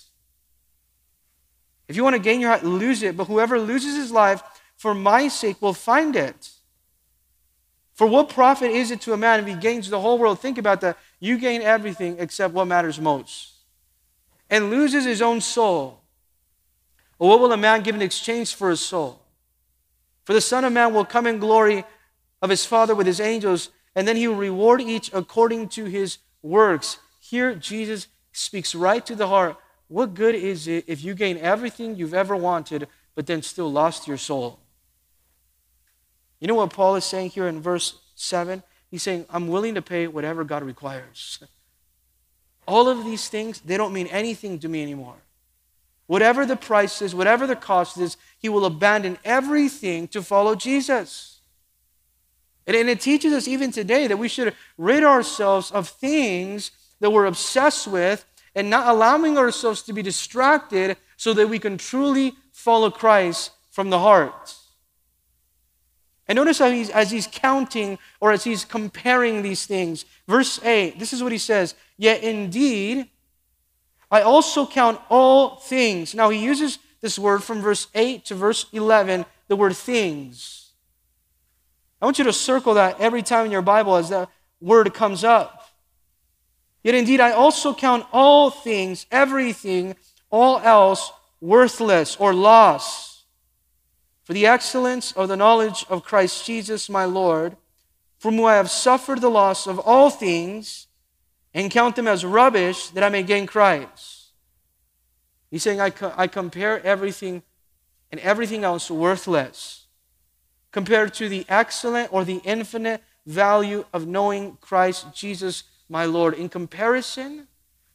If 1.88 1.96
you 1.96 2.04
want 2.04 2.16
to 2.16 2.22
gain 2.22 2.40
your 2.40 2.50
heart, 2.50 2.64
lose 2.64 3.02
it. 3.02 3.18
But 3.18 3.26
whoever 3.26 3.60
loses 3.60 3.96
his 3.96 4.12
life 4.12 4.44
for 4.78 4.94
my 4.94 5.28
sake 5.28 5.62
will 5.62 5.74
find 5.74 6.16
it. 6.16 6.52
For 7.94 8.08
what 8.08 8.30
profit 8.30 8.72
is 8.72 8.92
it 8.92 9.02
to 9.02 9.14
a 9.14 9.18
man 9.18 9.42
if 9.42 9.48
he 9.48 9.56
gains 9.56 9.90
the 9.90 10.00
whole 10.00 10.18
world? 10.18 10.40
Think 10.40 10.58
about 10.58 10.80
that. 10.82 10.98
You 11.20 11.38
gain 11.38 11.62
everything 11.62 12.16
except 12.20 12.54
what 12.54 12.66
matters 12.66 13.00
most. 13.00 13.56
And 14.50 14.70
loses 14.70 15.04
his 15.04 15.22
own 15.22 15.42
soul. 15.42 16.00
Or 17.18 17.30
what 17.30 17.42
will 17.42 17.52
a 17.52 17.58
man 17.58 17.82
give 17.82 17.96
in 17.96 18.02
exchange 18.02 18.56
for 18.56 18.70
his 18.70 18.80
soul? 18.80 19.22
For 20.24 20.34
the 20.34 20.42
Son 20.42 20.64
of 20.64 20.72
Man 20.72 20.94
will 20.94 21.04
come 21.04 21.28
in 21.28 21.40
glory 21.40 21.84
of 22.42 22.50
his 22.50 22.66
Father 22.66 22.96
with 22.96 23.08
his 23.08 23.20
angels, 23.20 23.70
and 24.00 24.08
then 24.08 24.16
he 24.16 24.30
will 24.30 24.36
reward 24.36 24.80
each 24.80 25.12
according 25.12 25.68
to 25.68 25.84
his 25.84 26.20
works. 26.42 27.00
Here, 27.20 27.54
Jesus 27.54 28.08
speaks 28.32 28.74
right 28.74 29.06
to 29.06 29.14
the 29.14 29.28
heart 29.28 29.58
what 29.90 30.14
good 30.14 30.36
is 30.36 30.70
it 30.70 30.86
if 30.88 31.04
you 31.04 31.14
gain 31.14 31.38
everything 31.38 31.98
you've 31.98 32.14
ever 32.14 32.34
wanted, 32.34 32.88
but 33.14 33.28
then 33.28 33.42
still 33.42 33.70
lost 33.70 34.08
your 34.08 34.16
soul? 34.16 34.60
You 36.40 36.48
know 36.48 36.56
what 36.56 36.72
Paul 36.72 36.96
is 36.96 37.04
saying 37.04 37.32
here 37.32 37.46
in 37.46 37.60
verse 37.60 38.00
7? 38.16 38.64
He's 38.90 39.04
saying, 39.04 39.26
I'm 39.30 39.50
willing 39.50 39.76
to 39.76 39.82
pay 39.82 40.08
whatever 40.08 40.46
God 40.46 40.64
requires. 40.64 41.44
All 42.70 42.88
of 42.88 43.04
these 43.04 43.28
things, 43.28 43.60
they 43.60 43.76
don't 43.76 43.92
mean 43.92 44.08
anything 44.08 44.60
to 44.60 44.70
me 44.70 44.82
anymore. 44.82 45.18
Whatever 46.08 46.46
the 46.46 46.56
price 46.56 47.02
is, 47.02 47.14
whatever 47.14 47.46
the 47.46 47.58
cost 47.58 47.98
is, 47.98 48.16
he 48.38 48.48
will 48.48 48.64
abandon 48.64 49.18
everything 49.26 50.08
to 50.08 50.22
follow 50.22 50.56
Jesus. 50.56 51.29
And, 52.70 52.78
and 52.78 52.88
it 52.88 53.02
teaches 53.02 53.34
us 53.34 53.48
even 53.48 53.72
today 53.72 54.06
that 54.06 54.18
we 54.18 54.28
should 54.28 54.54
rid 54.78 55.04
ourselves 55.04 55.72
of 55.72 55.90
things 55.90 56.70
that 57.00 57.10
we're 57.10 57.26
obsessed 57.26 57.88
with 57.88 58.24
and 58.54 58.70
not 58.70 58.88
allowing 58.88 59.40
ourselves 59.40 59.82
to 59.84 59.94
be 59.94 60.04
distracted 60.04 60.96
so 61.18 61.34
that 61.34 61.50
we 61.50 61.58
can 61.58 61.80
truly 61.80 62.36
follow 62.52 62.92
Christ 62.92 63.52
from 63.72 63.90
the 63.90 63.98
heart. 63.98 64.54
And 66.28 66.36
notice 66.36 66.60
how 66.60 66.70
he's, 66.70 66.92
as 66.92 67.10
he's 67.10 67.28
counting 67.32 67.98
or 68.20 68.32
as 68.32 68.44
he's 68.44 68.66
comparing 68.66 69.42
these 69.42 69.66
things. 69.66 70.06
Verse 70.28 70.64
8, 70.64 71.00
this 71.00 71.12
is 71.12 71.24
what 71.24 71.32
he 71.32 71.40
says 71.40 71.74
Yet 71.98 72.22
indeed, 72.22 73.10
I 74.12 74.22
also 74.22 74.68
count 74.68 75.02
all 75.10 75.56
things. 75.56 76.14
Now 76.14 76.30
he 76.30 76.38
uses 76.38 76.78
this 77.02 77.18
word 77.18 77.44
from 77.44 77.62
verse 77.62 77.88
8 77.96 78.26
to 78.26 78.36
verse 78.36 78.68
11, 78.74 79.26
the 79.48 79.56
word 79.56 79.76
things. 79.76 80.69
I 82.02 82.06
want 82.06 82.18
you 82.18 82.26
to 82.26 82.34
circle 82.34 82.76
that 82.76 83.00
every 83.00 83.22
time 83.22 83.46
in 83.46 83.52
your 83.52 83.62
Bible 83.62 83.96
as 83.96 84.10
that 84.10 84.30
word 84.62 84.94
comes 84.94 85.24
up. 85.24 85.68
Yet 86.84 86.96
indeed, 86.96 87.20
I 87.20 87.32
also 87.32 87.74
count 87.74 88.06
all 88.14 88.50
things, 88.50 89.06
everything, 89.12 89.96
all 90.30 90.60
else 90.60 91.12
worthless 91.42 92.16
or 92.18 92.34
loss 92.34 93.10
for 94.24 94.34
the 94.34 94.46
excellence 94.46 95.12
of 95.14 95.28
the 95.28 95.36
knowledge 95.36 95.86
of 95.90 96.04
Christ 96.04 96.46
Jesus 96.46 96.90
my 96.90 97.04
Lord, 97.04 97.58
from 98.18 98.36
whom 98.36 98.46
I 98.46 98.56
have 98.56 98.70
suffered 98.70 99.22
the 99.22 99.30
loss 99.30 99.66
of 99.66 99.80
all 99.80 100.10
things 100.10 100.88
and 101.54 101.72
count 101.72 101.96
them 101.96 102.08
as 102.08 102.24
rubbish 102.24 102.90
that 102.90 103.04
I 103.04 103.10
may 103.10 103.24
gain 103.24 103.48
Christ. 103.48 104.28
He's 105.50 105.64
saying, 105.64 105.82
I, 105.82 105.90
co- 105.90 106.14
I 106.16 106.28
compare 106.28 106.82
everything 106.86 107.42
and 108.12 108.22
everything 108.22 108.64
else 108.64 108.92
worthless 108.92 109.79
compared 110.72 111.14
to 111.16 111.30
the 111.30 111.46
excellent 111.50 112.12
or 112.14 112.24
the 112.24 112.42
infinite 112.44 113.02
value 113.26 113.86
of 113.94 114.08
knowing 114.08 114.58
Christ 114.62 115.08
Jesus 115.14 115.64
my 115.90 116.06
Lord. 116.06 116.34
In 116.34 116.50
comparison 116.50 117.48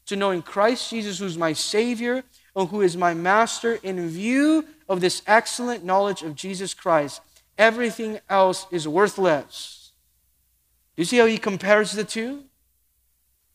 to 0.06 0.16
knowing 0.16 0.42
Christ 0.42 0.90
Jesus, 0.90 1.18
who's 1.18 1.38
my 1.38 1.52
Savior 1.52 2.24
and 2.56 2.68
who 2.68 2.82
is 2.82 2.96
my 2.96 3.14
Master, 3.14 3.78
in 3.82 4.08
view 4.08 4.66
of 4.88 5.00
this 5.00 5.22
excellent 5.26 5.84
knowledge 5.84 6.22
of 6.22 6.34
Jesus 6.34 6.74
Christ, 6.74 7.20
everything 7.56 8.20
else 8.28 8.66
is 8.70 8.86
worthless. 8.86 9.92
Do 10.96 11.02
you 11.02 11.06
see 11.06 11.18
how 11.18 11.26
he 11.26 11.38
compares 11.38 11.92
the 11.92 12.04
two? 12.04 12.44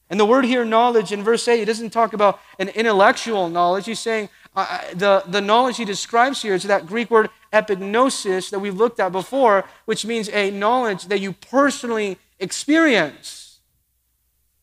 And 0.10 0.20
the 0.20 0.26
word 0.26 0.46
here, 0.46 0.66
knowledge, 0.66 1.12
in 1.12 1.24
verse 1.24 1.48
8, 1.48 1.62
it 1.62 1.66
doesn't 1.66 1.92
talk 1.92 2.14
about 2.14 2.40
an 2.58 2.70
intellectual 2.70 3.48
knowledge. 3.48 3.86
He's 3.86 4.00
saying 4.00 4.30
uh, 4.56 4.80
the, 4.94 5.24
the 5.28 5.40
knowledge 5.40 5.78
he 5.78 5.86
describes 5.86 6.42
here 6.42 6.56
is 6.56 6.64
that 6.64 6.88
Greek 6.88 7.12
word 7.12 7.30
epignosis 7.52 8.50
that 8.50 8.60
we've 8.60 8.78
looked 8.78 9.00
at 9.00 9.12
before, 9.12 9.66
which 9.86 10.06
means 10.06 10.30
a 10.30 10.52
knowledge 10.52 11.06
that 11.06 11.20
you 11.20 11.34
personally 11.34 12.18
experience. 12.40 13.60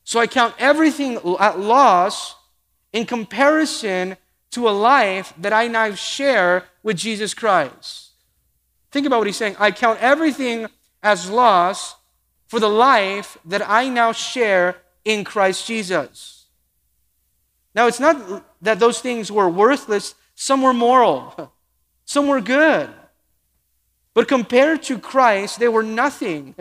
So 0.05 0.21
I 0.21 0.27
count 0.27 0.55
everything 0.59 1.19
at 1.41 1.59
loss 1.59 2.37
in 2.93 3.07
comparison 3.07 4.17
to 4.53 4.69
a 4.69 4.71
life 4.71 5.35
that 5.39 5.53
I 5.53 5.67
now 5.67 5.93
share 5.95 6.65
with 6.83 6.97
Jesus 6.97 7.35
Christ. 7.35 8.11
Think 8.91 9.07
about 9.07 9.19
what 9.19 9.27
he's 9.27 9.37
saying. 9.37 9.57
I 9.59 9.71
count 9.71 10.01
everything 10.01 10.67
as 11.03 11.29
loss 11.29 11.97
for 12.47 12.61
the 12.61 12.69
life 12.69 13.37
that 13.45 13.69
I 13.69 13.89
now 13.89 14.13
share 14.13 14.77
in 15.05 15.25
Christ 15.25 15.67
Jesus. 15.67 16.47
Now, 17.75 17.87
it's 17.87 18.01
not 18.01 18.45
that 18.63 18.79
those 18.79 19.01
things 19.01 19.31
were 19.31 19.49
worthless, 19.49 20.15
some 20.35 20.63
were 20.63 20.73
moral, 20.73 21.53
some 22.07 22.29
were 22.29 22.41
good. 22.41 22.89
But 24.15 24.29
compared 24.29 24.83
to 24.85 24.99
Christ, 24.99 25.59
they 25.59 25.69
were 25.69 25.83
nothing. 25.83 26.55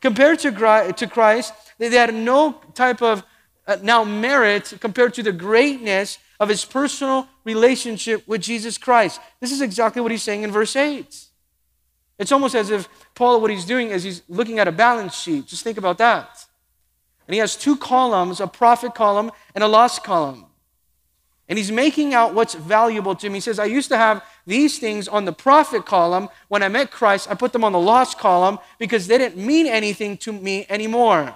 Compared 0.00 0.40
to 0.40 0.50
Christ, 0.50 1.54
they 1.78 1.90
had 1.90 2.12
no 2.12 2.60
type 2.74 3.00
of 3.00 3.22
uh, 3.68 3.76
now 3.82 4.02
merit 4.02 4.74
compared 4.80 5.14
to 5.14 5.22
the 5.22 5.30
greatness 5.30 6.18
of 6.40 6.48
his 6.48 6.64
personal 6.64 7.28
relationship 7.44 8.26
with 8.26 8.40
Jesus 8.40 8.78
Christ. 8.78 9.20
This 9.38 9.52
is 9.52 9.60
exactly 9.60 10.02
what 10.02 10.10
he's 10.10 10.24
saying 10.24 10.42
in 10.42 10.50
verse 10.50 10.74
8. 10.74 11.26
It's 12.18 12.32
almost 12.32 12.56
as 12.56 12.70
if 12.70 12.88
Paul, 13.14 13.40
what 13.40 13.50
he's 13.50 13.64
doing 13.64 13.90
is 13.90 14.02
he's 14.02 14.22
looking 14.28 14.58
at 14.58 14.66
a 14.66 14.72
balance 14.72 15.14
sheet. 15.14 15.46
Just 15.46 15.62
think 15.62 15.78
about 15.78 15.98
that. 15.98 16.46
And 17.28 17.34
he 17.34 17.38
has 17.38 17.56
two 17.56 17.76
columns 17.76 18.40
a 18.40 18.48
profit 18.48 18.94
column 18.94 19.30
and 19.54 19.62
a 19.62 19.68
loss 19.68 19.98
column. 19.98 20.46
And 21.52 21.58
he's 21.58 21.70
making 21.70 22.14
out 22.14 22.32
what's 22.32 22.54
valuable 22.54 23.14
to 23.14 23.26
him. 23.26 23.34
He 23.34 23.40
says, 23.40 23.58
I 23.58 23.66
used 23.66 23.90
to 23.90 23.98
have 23.98 24.24
these 24.46 24.78
things 24.78 25.06
on 25.06 25.26
the 25.26 25.34
profit 25.34 25.84
column. 25.84 26.30
When 26.48 26.62
I 26.62 26.68
met 26.68 26.90
Christ, 26.90 27.30
I 27.30 27.34
put 27.34 27.52
them 27.52 27.62
on 27.62 27.72
the 27.72 27.78
loss 27.78 28.14
column 28.14 28.58
because 28.78 29.06
they 29.06 29.18
didn't 29.18 29.36
mean 29.36 29.66
anything 29.66 30.16
to 30.16 30.32
me 30.32 30.64
anymore. 30.70 31.34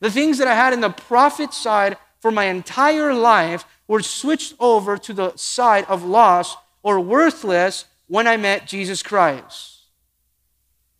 The 0.00 0.10
things 0.10 0.36
that 0.36 0.48
I 0.48 0.54
had 0.54 0.74
in 0.74 0.82
the 0.82 0.90
profit 0.90 1.54
side 1.54 1.96
for 2.20 2.30
my 2.30 2.44
entire 2.44 3.14
life 3.14 3.64
were 3.88 4.02
switched 4.02 4.52
over 4.60 4.98
to 4.98 5.14
the 5.14 5.34
side 5.34 5.86
of 5.86 6.04
loss 6.04 6.54
or 6.82 7.00
worthless 7.00 7.86
when 8.08 8.26
I 8.26 8.36
met 8.36 8.66
Jesus 8.66 9.02
Christ. 9.02 9.78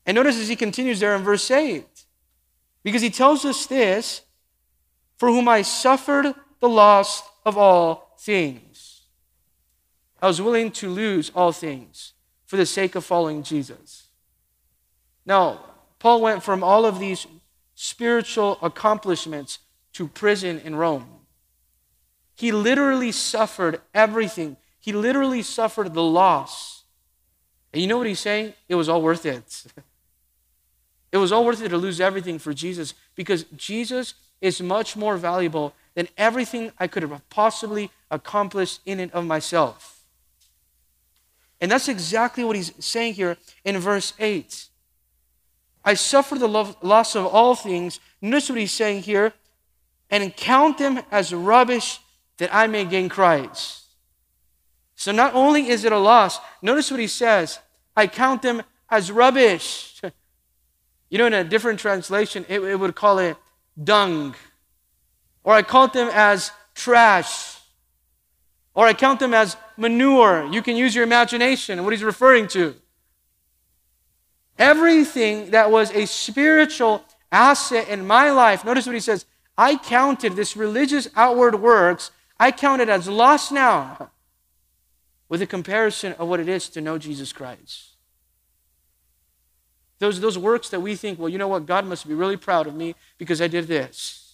And 0.06 0.14
notice 0.14 0.40
as 0.40 0.48
he 0.48 0.56
continues 0.56 1.00
there 1.00 1.14
in 1.14 1.22
verse 1.22 1.50
8, 1.50 1.84
because 2.82 3.02
he 3.02 3.10
tells 3.10 3.44
us 3.44 3.66
this 3.66 4.22
for 5.18 5.28
whom 5.28 5.48
I 5.48 5.60
suffered 5.60 6.34
the 6.60 6.68
loss 6.70 7.22
of 7.44 7.58
all 7.58 8.05
things. 8.18 9.02
I 10.20 10.26
was 10.26 10.40
willing 10.40 10.70
to 10.72 10.88
lose 10.88 11.30
all 11.34 11.52
things 11.52 12.12
for 12.46 12.56
the 12.56 12.66
sake 12.66 12.94
of 12.94 13.04
following 13.04 13.42
Jesus. 13.42 14.08
Now, 15.24 15.60
Paul 15.98 16.20
went 16.20 16.42
from 16.42 16.62
all 16.62 16.84
of 16.84 16.98
these 16.98 17.26
spiritual 17.74 18.58
accomplishments 18.62 19.58
to 19.94 20.08
prison 20.08 20.60
in 20.64 20.76
Rome. 20.76 21.08
He 22.34 22.52
literally 22.52 23.12
suffered 23.12 23.80
everything. 23.94 24.56
He 24.78 24.92
literally 24.92 25.42
suffered 25.42 25.94
the 25.94 26.02
loss. 26.02 26.84
And 27.72 27.82
you 27.82 27.88
know 27.88 27.98
what 27.98 28.06
he's 28.06 28.20
saying? 28.20 28.54
It 28.68 28.74
was 28.74 28.88
all 28.88 29.02
worth 29.02 29.26
it. 29.26 29.64
It 31.12 31.18
was 31.18 31.32
all 31.32 31.44
worth 31.46 31.62
it 31.62 31.68
to 31.70 31.78
lose 31.78 32.00
everything 32.00 32.38
for 32.38 32.52
Jesus 32.52 32.92
because 33.14 33.44
Jesus 33.56 34.14
is 34.40 34.60
much 34.60 34.96
more 34.96 35.16
valuable 35.16 35.72
than 35.96 36.06
everything 36.16 36.70
I 36.78 36.86
could 36.86 37.02
have 37.02 37.28
possibly 37.30 37.90
accomplished 38.10 38.80
in 38.86 39.00
and 39.00 39.10
of 39.10 39.24
myself. 39.24 40.04
And 41.60 41.70
that's 41.70 41.88
exactly 41.88 42.44
what 42.44 42.54
he's 42.54 42.72
saying 42.78 43.14
here 43.14 43.38
in 43.64 43.78
verse 43.78 44.12
8. 44.20 44.68
I 45.84 45.94
suffer 45.94 46.38
the 46.38 46.46
loss 46.46 47.16
of 47.16 47.26
all 47.26 47.54
things. 47.54 47.98
Notice 48.20 48.50
what 48.50 48.58
he's 48.58 48.72
saying 48.72 49.02
here 49.02 49.32
and 50.10 50.36
count 50.36 50.78
them 50.78 51.00
as 51.10 51.32
rubbish 51.32 51.98
that 52.36 52.54
I 52.54 52.66
may 52.66 52.84
gain 52.84 53.08
Christ. 53.08 53.84
So 54.96 55.12
not 55.12 55.34
only 55.34 55.68
is 55.68 55.84
it 55.84 55.92
a 55.92 55.98
loss, 55.98 56.38
notice 56.60 56.90
what 56.90 57.00
he 57.00 57.06
says 57.06 57.58
I 57.96 58.06
count 58.06 58.42
them 58.42 58.62
as 58.90 59.10
rubbish. 59.10 60.00
You 61.08 61.18
know, 61.18 61.26
in 61.26 61.34
a 61.34 61.44
different 61.44 61.78
translation, 61.78 62.44
it, 62.48 62.58
it 62.58 62.74
would 62.80 62.96
call 62.96 63.20
it 63.20 63.36
dung. 63.82 64.34
Or 65.46 65.52
I 65.52 65.62
count 65.62 65.92
them 65.92 66.10
as 66.12 66.50
trash. 66.74 67.60
Or 68.74 68.84
I 68.84 68.92
count 68.92 69.20
them 69.20 69.32
as 69.32 69.56
manure. 69.76 70.44
You 70.52 70.60
can 70.60 70.76
use 70.76 70.92
your 70.92 71.04
imagination, 71.04 71.82
what 71.84 71.92
he's 71.92 72.02
referring 72.02 72.48
to. 72.48 72.74
Everything 74.58 75.52
that 75.52 75.70
was 75.70 75.92
a 75.92 76.06
spiritual 76.06 77.04
asset 77.30 77.88
in 77.88 78.04
my 78.06 78.30
life, 78.32 78.64
notice 78.64 78.86
what 78.86 78.94
he 78.94 79.00
says 79.00 79.24
I 79.56 79.76
counted 79.76 80.34
this 80.34 80.56
religious 80.56 81.08
outward 81.14 81.60
works, 81.60 82.10
I 82.40 82.50
count 82.50 82.82
it 82.82 82.88
as 82.88 83.08
lost 83.08 83.52
now 83.52 84.10
with 85.28 85.40
a 85.42 85.46
comparison 85.46 86.12
of 86.14 86.26
what 86.26 86.40
it 86.40 86.48
is 86.48 86.68
to 86.70 86.80
know 86.80 86.98
Jesus 86.98 87.32
Christ. 87.32 87.94
Those, 90.00 90.18
those 90.20 90.36
works 90.36 90.70
that 90.70 90.80
we 90.80 90.96
think, 90.96 91.20
well, 91.20 91.28
you 91.28 91.38
know 91.38 91.48
what, 91.48 91.66
God 91.66 91.86
must 91.86 92.08
be 92.08 92.14
really 92.14 92.36
proud 92.36 92.66
of 92.66 92.74
me 92.74 92.96
because 93.16 93.40
I 93.40 93.46
did 93.46 93.68
this. 93.68 94.25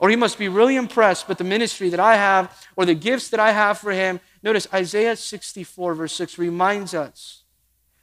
Or 0.00 0.08
he 0.08 0.16
must 0.16 0.38
be 0.38 0.48
really 0.48 0.76
impressed 0.76 1.28
with 1.28 1.36
the 1.36 1.44
ministry 1.44 1.90
that 1.90 2.00
I 2.00 2.16
have 2.16 2.66
or 2.74 2.86
the 2.86 2.94
gifts 2.94 3.28
that 3.28 3.38
I 3.38 3.52
have 3.52 3.78
for 3.78 3.92
him. 3.92 4.18
Notice 4.42 4.66
Isaiah 4.72 5.14
64, 5.14 5.94
verse 5.94 6.14
6 6.14 6.38
reminds 6.38 6.94
us 6.94 7.42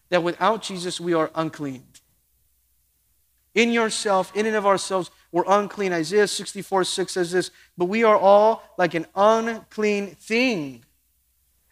that 0.09 0.21
without 0.21 0.61
Jesus, 0.61 1.01
we 1.01 1.15
are 1.15 1.31
unclean. 1.33 1.83
In 3.55 3.71
yourself, 3.71 4.31
in 4.35 4.45
and 4.45 4.55
of 4.55 4.67
ourselves, 4.67 5.09
we're 5.31 5.43
unclean. 5.47 5.91
Isaiah 5.91 6.27
64, 6.27 6.83
6 6.83 7.11
says 7.11 7.31
this, 7.31 7.49
but 7.75 7.85
we 7.85 8.03
are 8.03 8.15
all 8.15 8.61
like 8.77 8.93
an 8.93 9.07
unclean 9.15 10.11
thing. 10.15 10.85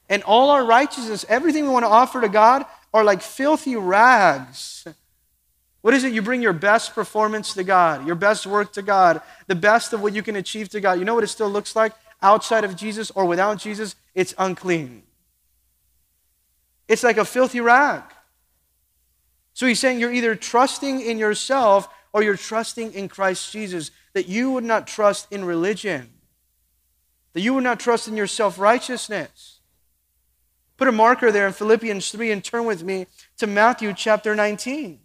And 0.09 0.23
all 0.23 0.49
our 0.49 0.65
righteousness, 0.65 1.23
everything 1.30 1.65
we 1.65 1.69
want 1.69 1.86
to 1.86 1.89
offer 1.89 2.19
to 2.21 2.30
God, 2.30 2.65
are 2.91 3.03
like 3.03 3.21
filthy 3.21 3.76
rags. 3.76 4.88
What 5.86 5.93
is 5.93 6.03
it? 6.03 6.13
You 6.13 6.23
bring 6.23 6.41
your 6.41 6.51
best 6.51 6.95
performance 6.95 7.53
to 7.53 7.63
God, 7.63 8.07
your 8.07 8.15
best 8.15 8.47
work 8.47 8.73
to 8.73 8.81
God, 8.81 9.21
the 9.45 9.53
best 9.53 9.93
of 9.93 10.01
what 10.01 10.15
you 10.15 10.23
can 10.23 10.36
achieve 10.36 10.67
to 10.69 10.81
God. 10.81 10.97
You 10.97 11.05
know 11.05 11.13
what 11.13 11.23
it 11.23 11.27
still 11.27 11.47
looks 11.47 11.75
like 11.75 11.93
outside 12.23 12.63
of 12.63 12.75
Jesus 12.75 13.11
or 13.11 13.25
without 13.25 13.59
Jesus? 13.59 13.95
It's 14.15 14.33
unclean. 14.39 15.03
It's 16.88 17.03
like 17.03 17.17
a 17.17 17.23
filthy 17.23 17.61
rag. 17.61 18.01
So 19.53 19.67
he's 19.67 19.79
saying 19.79 19.99
you're 19.99 20.11
either 20.11 20.33
trusting 20.33 21.01
in 21.01 21.19
yourself 21.19 21.88
or 22.13 22.23
you're 22.23 22.36
trusting 22.36 22.93
in 22.93 23.07
Christ 23.07 23.51
Jesus, 23.51 23.91
that 24.13 24.27
you 24.27 24.49
would 24.53 24.63
not 24.63 24.88
trust 24.88 25.31
in 25.31 25.45
religion, 25.45 26.09
that 27.33 27.41
you 27.41 27.53
would 27.53 27.63
not 27.63 27.79
trust 27.79 28.07
in 28.07 28.17
your 28.17 28.25
self 28.25 28.57
righteousness. 28.57 29.59
Put 30.77 30.88
a 30.88 30.91
marker 30.91 31.31
there 31.31 31.45
in 31.45 31.53
Philippians 31.53 32.09
3 32.09 32.31
and 32.31 32.43
turn 32.43 32.65
with 32.65 32.83
me 32.83 33.05
to 33.38 33.45
Matthew 33.45 33.93
chapter 33.93 34.33
19. 34.33 35.01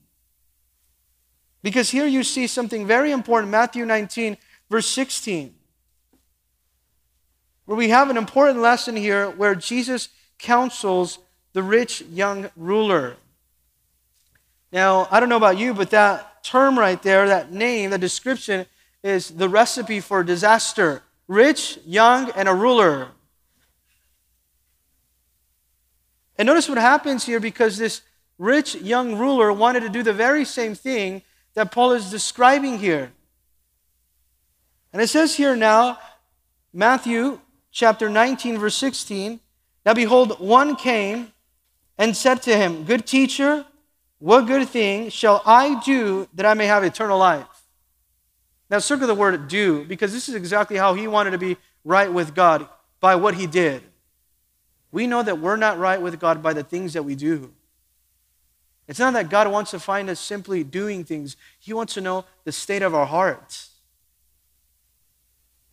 Because 1.63 1.91
here 1.91 2.07
you 2.07 2.23
see 2.23 2.47
something 2.47 2.87
very 2.87 3.11
important 3.13 3.51
Matthew 3.51 3.85
19, 3.85 4.37
verse 4.71 4.87
16, 4.87 5.55
where 7.67 7.77
we 7.77 7.91
have 7.91 8.09
an 8.09 8.17
important 8.17 8.61
lesson 8.61 8.97
here 8.97 9.29
where 9.31 9.55
Jesus 9.55 10.09
counsels 10.39 11.19
the 11.53 11.63
rich 11.63 12.01
young 12.03 12.51
ruler. 12.57 13.17
Now, 14.73 15.09
I 15.11 15.21
don't 15.21 15.29
know 15.29 15.37
about 15.37 15.59
you, 15.59 15.75
but 15.75 15.91
that 15.91 16.43
term 16.45 16.79
right 16.79 17.03
there, 17.03 17.29
that 17.29 17.53
name, 17.53 17.91
the 17.91 17.99
description, 17.99 18.67
is 19.03 19.31
the 19.31 19.49
recipe 19.49 20.01
for 20.01 20.23
disaster. 20.23 21.03
Rich, 21.29 21.79
young, 21.85 22.31
and 22.31 22.49
a 22.49 22.55
ruler. 22.55 23.09
And 26.39 26.47
notice 26.47 26.69
what 26.69 26.79
happens 26.79 27.27
here 27.27 27.41
because 27.41 27.77
this 27.77 28.03
rich 28.39 28.75
young 28.77 29.19
ruler 29.19 29.53
wanted 29.53 29.81
to 29.81 29.89
do 29.89 30.03
the 30.03 30.13
very 30.13 30.45
same 30.45 30.75
thing 30.75 31.23
that 31.55 31.73
Paul 31.73 31.93
is 31.93 32.11
describing 32.11 32.79
here. 32.79 33.13
And 34.93 35.01
it 35.01 35.09
says 35.09 35.37
here 35.37 35.57
now, 35.57 35.99
Matthew 36.73 37.41
chapter 37.71 38.09
19, 38.09 38.59
verse 38.59 38.77
16 38.77 39.41
Now 39.85 39.95
behold, 39.95 40.41
one 40.41 40.77
came 40.77 41.33
and 41.99 42.17
said 42.17 42.43
to 42.43 42.57
him, 42.57 42.85
Good 42.85 43.07
teacher, 43.07 43.65
what 44.19 44.43
good 44.47 44.69
thing 44.69 45.09
shall 45.11 45.43
I 45.47 45.81
do 45.81 46.29
that 46.35 46.47
I 46.47 46.55
may 46.55 46.67
have 46.67 46.85
eternal 46.85 47.19
life? 47.19 47.47
Now, 48.71 48.79
circle 48.79 49.09
the 49.09 49.15
word 49.15 49.49
do, 49.49 49.85
because 49.85 50.13
this 50.13 50.29
is 50.29 50.37
exactly 50.37 50.77
how 50.77 50.95
he 50.95 51.09
wanted 51.09 51.33
to 51.33 51.39
be 51.39 51.57
right 51.85 52.13
with 52.13 52.35
God 52.35 52.69
by 53.01 53.17
what 53.17 53.35
he 53.35 53.49
did. 53.49 53.83
We 54.93 55.09
know 55.09 55.23
that 55.23 55.41
we're 55.41 55.57
not 55.57 55.79
right 55.79 56.01
with 56.01 56.21
God 56.21 56.43
by 56.43 56.53
the 56.53 56.63
things 56.63 56.93
that 56.93 57.03
we 57.03 57.17
do. 57.17 57.53
It's 58.91 58.99
not 58.99 59.13
that 59.13 59.31
God 59.31 59.51
wants 59.51 59.71
to 59.71 59.79
find 59.79 60.11
us 60.11 60.19
simply 60.19 60.65
doing 60.65 61.05
things, 61.05 61.37
He 61.61 61.73
wants 61.73 61.95
to 61.95 62.01
know 62.01 62.25
the 62.43 62.51
state 62.51 62.83
of 62.83 62.93
our 62.93 63.07
hearts. 63.07 63.71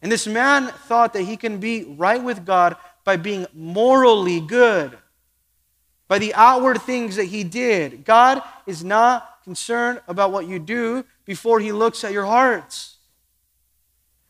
And 0.04 0.12
this 0.12 0.28
man 0.28 0.68
thought 0.68 1.14
that 1.14 1.24
he 1.24 1.36
can 1.36 1.60
be 1.60 1.84
right 1.84 2.22
with 2.22 2.46
God 2.46 2.76
by 3.04 3.18
being 3.18 3.48
morally 3.56 4.40
good, 4.40 4.96
by 6.08 6.20
the 6.20 6.36
outward 6.36 6.80
things 6.80 7.16
that 7.16 7.26
he 7.26 7.44
did. 7.44 8.06
God 8.06 8.44
is 8.68 8.84
not 8.84 9.44
concerned 9.44 10.00
about 10.08 10.32
what 10.32 10.46
you 10.46 10.60
do 10.60 11.04
before 11.26 11.60
he 11.60 11.72
looks 11.72 12.04
at 12.04 12.12
your 12.12 12.26
hearts. 12.26 12.98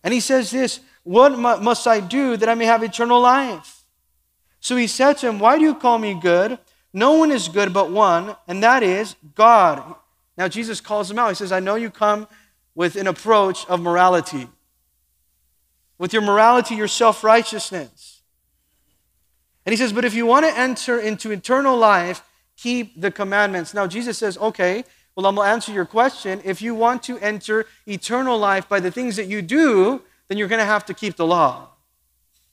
And 0.02 0.14
he 0.14 0.22
says 0.22 0.52
this 0.52 0.80
What 1.04 1.38
must 1.38 1.86
I 1.88 2.00
do 2.00 2.38
that 2.38 2.48
I 2.48 2.56
may 2.56 2.66
have 2.66 2.84
eternal 2.84 3.20
life? 3.20 3.84
So 4.62 4.78
he 4.78 4.88
said 4.88 5.18
to 5.18 5.28
him, 5.28 5.40
Why 5.40 5.58
do 5.58 5.64
you 5.64 5.76
call 5.76 5.98
me 5.98 6.14
good? 6.14 6.58
No 6.94 7.14
one 7.14 7.32
is 7.32 7.48
good 7.48 7.74
but 7.74 7.92
one, 7.92 8.36
and 8.48 8.64
that 8.64 8.84
is 8.84 9.16
God. 9.36 9.96
Now, 10.38 10.48
Jesus 10.48 10.82
calls 10.82 11.10
him 11.10 11.20
out. 11.20 11.30
He 11.30 11.36
says, 11.36 11.52
I 11.52 11.60
know 11.60 11.76
you 11.76 11.90
come 11.90 12.28
with 12.76 12.96
an 12.96 13.08
approach 13.08 13.66
of 13.68 13.82
morality, 13.82 14.48
with 15.98 16.14
your 16.14 16.22
morality, 16.22 16.76
your 16.76 16.88
self 16.88 17.24
righteousness. 17.24 18.22
And 19.66 19.74
he 19.74 19.78
says, 19.78 19.92
But 19.92 20.06
if 20.06 20.14
you 20.14 20.26
want 20.26 20.46
to 20.46 20.58
enter 20.58 21.00
into 21.00 21.32
eternal 21.32 21.76
life, 21.76 22.24
keep 22.56 23.00
the 23.00 23.12
commandments. 23.12 23.74
Now, 23.74 23.88
Jesus 23.88 24.18
says, 24.18 24.38
Okay, 24.38 24.84
well, 25.16 25.26
I'm 25.26 25.36
going 25.36 25.48
to 25.48 25.52
answer 25.52 25.72
your 25.72 25.86
question. 25.86 26.40
If 26.44 26.62
you 26.62 26.76
want 26.76 27.02
to 27.04 27.18
enter 27.18 27.66
eternal 27.88 28.38
life 28.38 28.70
by 28.70 28.80
the 28.80 28.92
things 28.92 29.16
that 29.16 29.26
you 29.26 29.42
do, 29.42 30.04
then 30.28 30.38
you're 30.38 30.48
going 30.48 30.60
to 30.60 30.66
have 30.66 30.86
to 30.86 30.94
keep 30.94 31.16
the 31.16 31.26
law. 31.26 31.70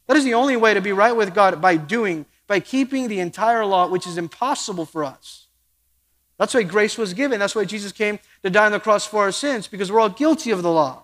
That 0.07 0.17
is 0.17 0.25
the 0.25 0.35
only 0.35 0.57
way 0.57 0.75
to 0.75 0.81
be 0.81 0.93
right 0.93 1.15
with 1.15 1.35
God 1.35 1.61
by 1.61 1.77
doing 1.77 2.25
by 2.47 2.61
keeping 2.61 3.09
the 3.09 3.21
entire 3.21 3.65
law, 3.65 3.89
which 3.89 4.07
is 4.07 4.19
impossible 4.19 4.85
for 4.85 5.05
us. 5.05 5.49
That's 6.39 6.55
why 6.55 6.63
grace 6.65 6.99
was 6.99 7.15
given. 7.15 7.39
That's 7.39 7.55
why 7.55 7.65
Jesus 7.65 7.93
came 7.93 8.19
to 8.43 8.51
die 8.51 8.67
on 8.67 8.73
the 8.73 8.81
cross 8.81 9.07
for 9.07 9.23
our 9.23 9.33
sins, 9.33 9.69
because 9.69 9.91
we're 9.91 10.01
all 10.01 10.09
guilty 10.09 10.51
of 10.51 10.63
the 10.63 10.71
law. 10.71 11.03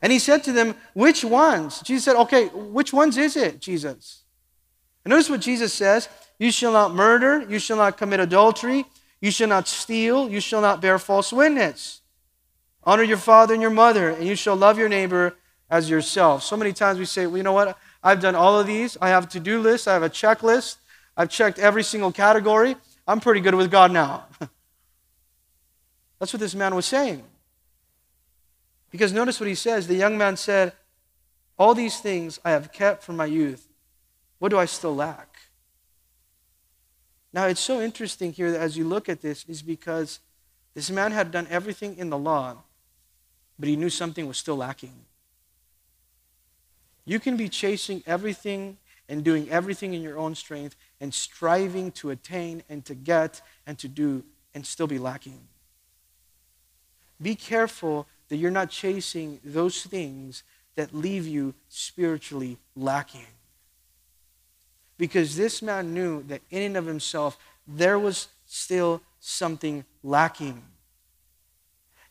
And 0.00 0.12
he 0.12 0.18
said 0.18 0.44
to 0.44 0.52
them, 0.52 0.74
Which 0.92 1.24
ones? 1.24 1.80
Jesus 1.80 2.04
said, 2.04 2.16
Okay, 2.16 2.46
which 2.48 2.92
ones 2.92 3.16
is 3.16 3.36
it, 3.36 3.60
Jesus? 3.60 4.22
And 5.04 5.10
notice 5.10 5.30
what 5.30 5.40
Jesus 5.40 5.72
says 5.72 6.08
You 6.38 6.52
shall 6.52 6.72
not 6.72 6.94
murder, 6.94 7.44
you 7.48 7.58
shall 7.58 7.78
not 7.78 7.96
commit 7.96 8.20
adultery, 8.20 8.84
you 9.20 9.30
shall 9.30 9.48
not 9.48 9.66
steal, 9.66 10.28
you 10.28 10.40
shall 10.40 10.60
not 10.60 10.80
bear 10.80 10.98
false 10.98 11.32
witness. 11.32 12.02
Honor 12.84 13.02
your 13.02 13.16
father 13.16 13.54
and 13.54 13.62
your 13.62 13.70
mother, 13.70 14.10
and 14.10 14.26
you 14.26 14.36
shall 14.36 14.56
love 14.56 14.78
your 14.78 14.90
neighbor 14.90 15.36
as 15.70 15.88
yourself. 15.88 16.42
So 16.42 16.56
many 16.56 16.72
times 16.72 16.98
we 16.98 17.06
say, 17.06 17.26
Well, 17.26 17.38
you 17.38 17.42
know 17.42 17.52
what? 17.52 17.76
I've 18.04 18.20
done 18.20 18.34
all 18.34 18.60
of 18.60 18.66
these. 18.66 18.98
I 19.00 19.08
have 19.08 19.24
a 19.24 19.26
to 19.28 19.40
do 19.40 19.58
list. 19.60 19.88
I 19.88 19.94
have 19.94 20.02
a 20.02 20.10
checklist. 20.10 20.76
I've 21.16 21.30
checked 21.30 21.58
every 21.58 21.82
single 21.82 22.12
category. 22.12 22.76
I'm 23.08 23.18
pretty 23.18 23.40
good 23.40 23.54
with 23.54 23.70
God 23.70 23.90
now. 23.90 24.26
That's 26.18 26.32
what 26.32 26.40
this 26.40 26.54
man 26.54 26.74
was 26.74 26.84
saying. 26.84 27.24
Because 28.90 29.12
notice 29.12 29.40
what 29.40 29.48
he 29.48 29.54
says. 29.54 29.86
The 29.86 29.94
young 29.94 30.18
man 30.18 30.36
said, 30.36 30.74
All 31.58 31.74
these 31.74 31.98
things 31.98 32.38
I 32.44 32.50
have 32.50 32.72
kept 32.72 33.02
from 33.02 33.16
my 33.16 33.26
youth. 33.26 33.68
What 34.38 34.50
do 34.50 34.58
I 34.58 34.66
still 34.66 34.94
lack? 34.94 35.38
Now, 37.32 37.46
it's 37.46 37.60
so 37.60 37.80
interesting 37.80 38.32
here 38.32 38.52
that 38.52 38.60
as 38.60 38.76
you 38.76 38.86
look 38.86 39.08
at 39.08 39.22
this, 39.22 39.44
is 39.48 39.62
because 39.62 40.20
this 40.74 40.90
man 40.90 41.10
had 41.10 41.30
done 41.30 41.46
everything 41.50 41.96
in 41.96 42.10
the 42.10 42.18
law, 42.18 42.58
but 43.58 43.68
he 43.68 43.76
knew 43.76 43.90
something 43.90 44.28
was 44.28 44.38
still 44.38 44.56
lacking. 44.56 44.94
You 47.04 47.20
can 47.20 47.36
be 47.36 47.48
chasing 47.48 48.02
everything 48.06 48.78
and 49.08 49.22
doing 49.22 49.48
everything 49.50 49.94
in 49.94 50.02
your 50.02 50.18
own 50.18 50.34
strength 50.34 50.76
and 51.00 51.12
striving 51.12 51.92
to 51.92 52.10
attain 52.10 52.62
and 52.68 52.84
to 52.86 52.94
get 52.94 53.42
and 53.66 53.78
to 53.78 53.88
do 53.88 54.24
and 54.54 54.64
still 54.64 54.86
be 54.86 54.98
lacking. 54.98 55.40
Be 57.20 57.34
careful 57.34 58.06
that 58.28 58.36
you're 58.36 58.50
not 58.50 58.70
chasing 58.70 59.40
those 59.44 59.82
things 59.82 60.42
that 60.74 60.94
leave 60.94 61.26
you 61.26 61.54
spiritually 61.68 62.58
lacking. 62.74 63.26
Because 64.96 65.36
this 65.36 65.60
man 65.60 65.92
knew 65.92 66.22
that 66.24 66.40
in 66.50 66.62
and 66.62 66.76
of 66.76 66.86
himself, 66.86 67.38
there 67.66 67.98
was 67.98 68.28
still 68.46 69.02
something 69.20 69.84
lacking. 70.02 70.62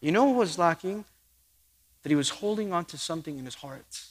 You 0.02 0.12
know 0.12 0.26
what 0.26 0.36
was 0.36 0.58
lacking? 0.58 1.06
That 2.04 2.10
he 2.10 2.16
was 2.16 2.30
holding 2.30 2.74
on 2.74 2.86
to 2.86 2.98
something 2.98 3.39
in 3.39 3.46
his 3.46 3.56
heart. 3.56 4.04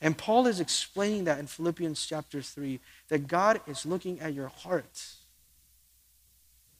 And 0.00 0.16
Paul 0.16 0.46
is 0.46 0.60
explaining 0.60 1.24
that 1.24 1.38
in 1.38 1.46
Philippians 1.46 2.06
chapter 2.06 2.40
3 2.40 2.80
that 3.08 3.26
God 3.26 3.60
is 3.66 3.84
looking 3.84 4.20
at 4.20 4.32
your 4.32 4.48
heart. 4.48 5.04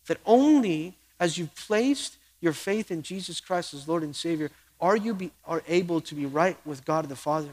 That 0.06 0.18
only 0.24 0.96
as 1.18 1.36
you've 1.36 1.54
placed 1.54 2.16
your 2.40 2.54
faith 2.54 2.90
in 2.90 3.02
Jesus 3.02 3.40
Christ 3.40 3.74
as 3.74 3.86
Lord 3.86 4.02
and 4.02 4.16
Savior 4.16 4.50
are 4.80 4.96
you 4.96 5.14
be, 5.14 5.30
are 5.44 5.62
able 5.68 6.00
to 6.00 6.14
be 6.14 6.24
right 6.24 6.56
with 6.64 6.84
God 6.84 7.08
the 7.08 7.16
Father. 7.16 7.50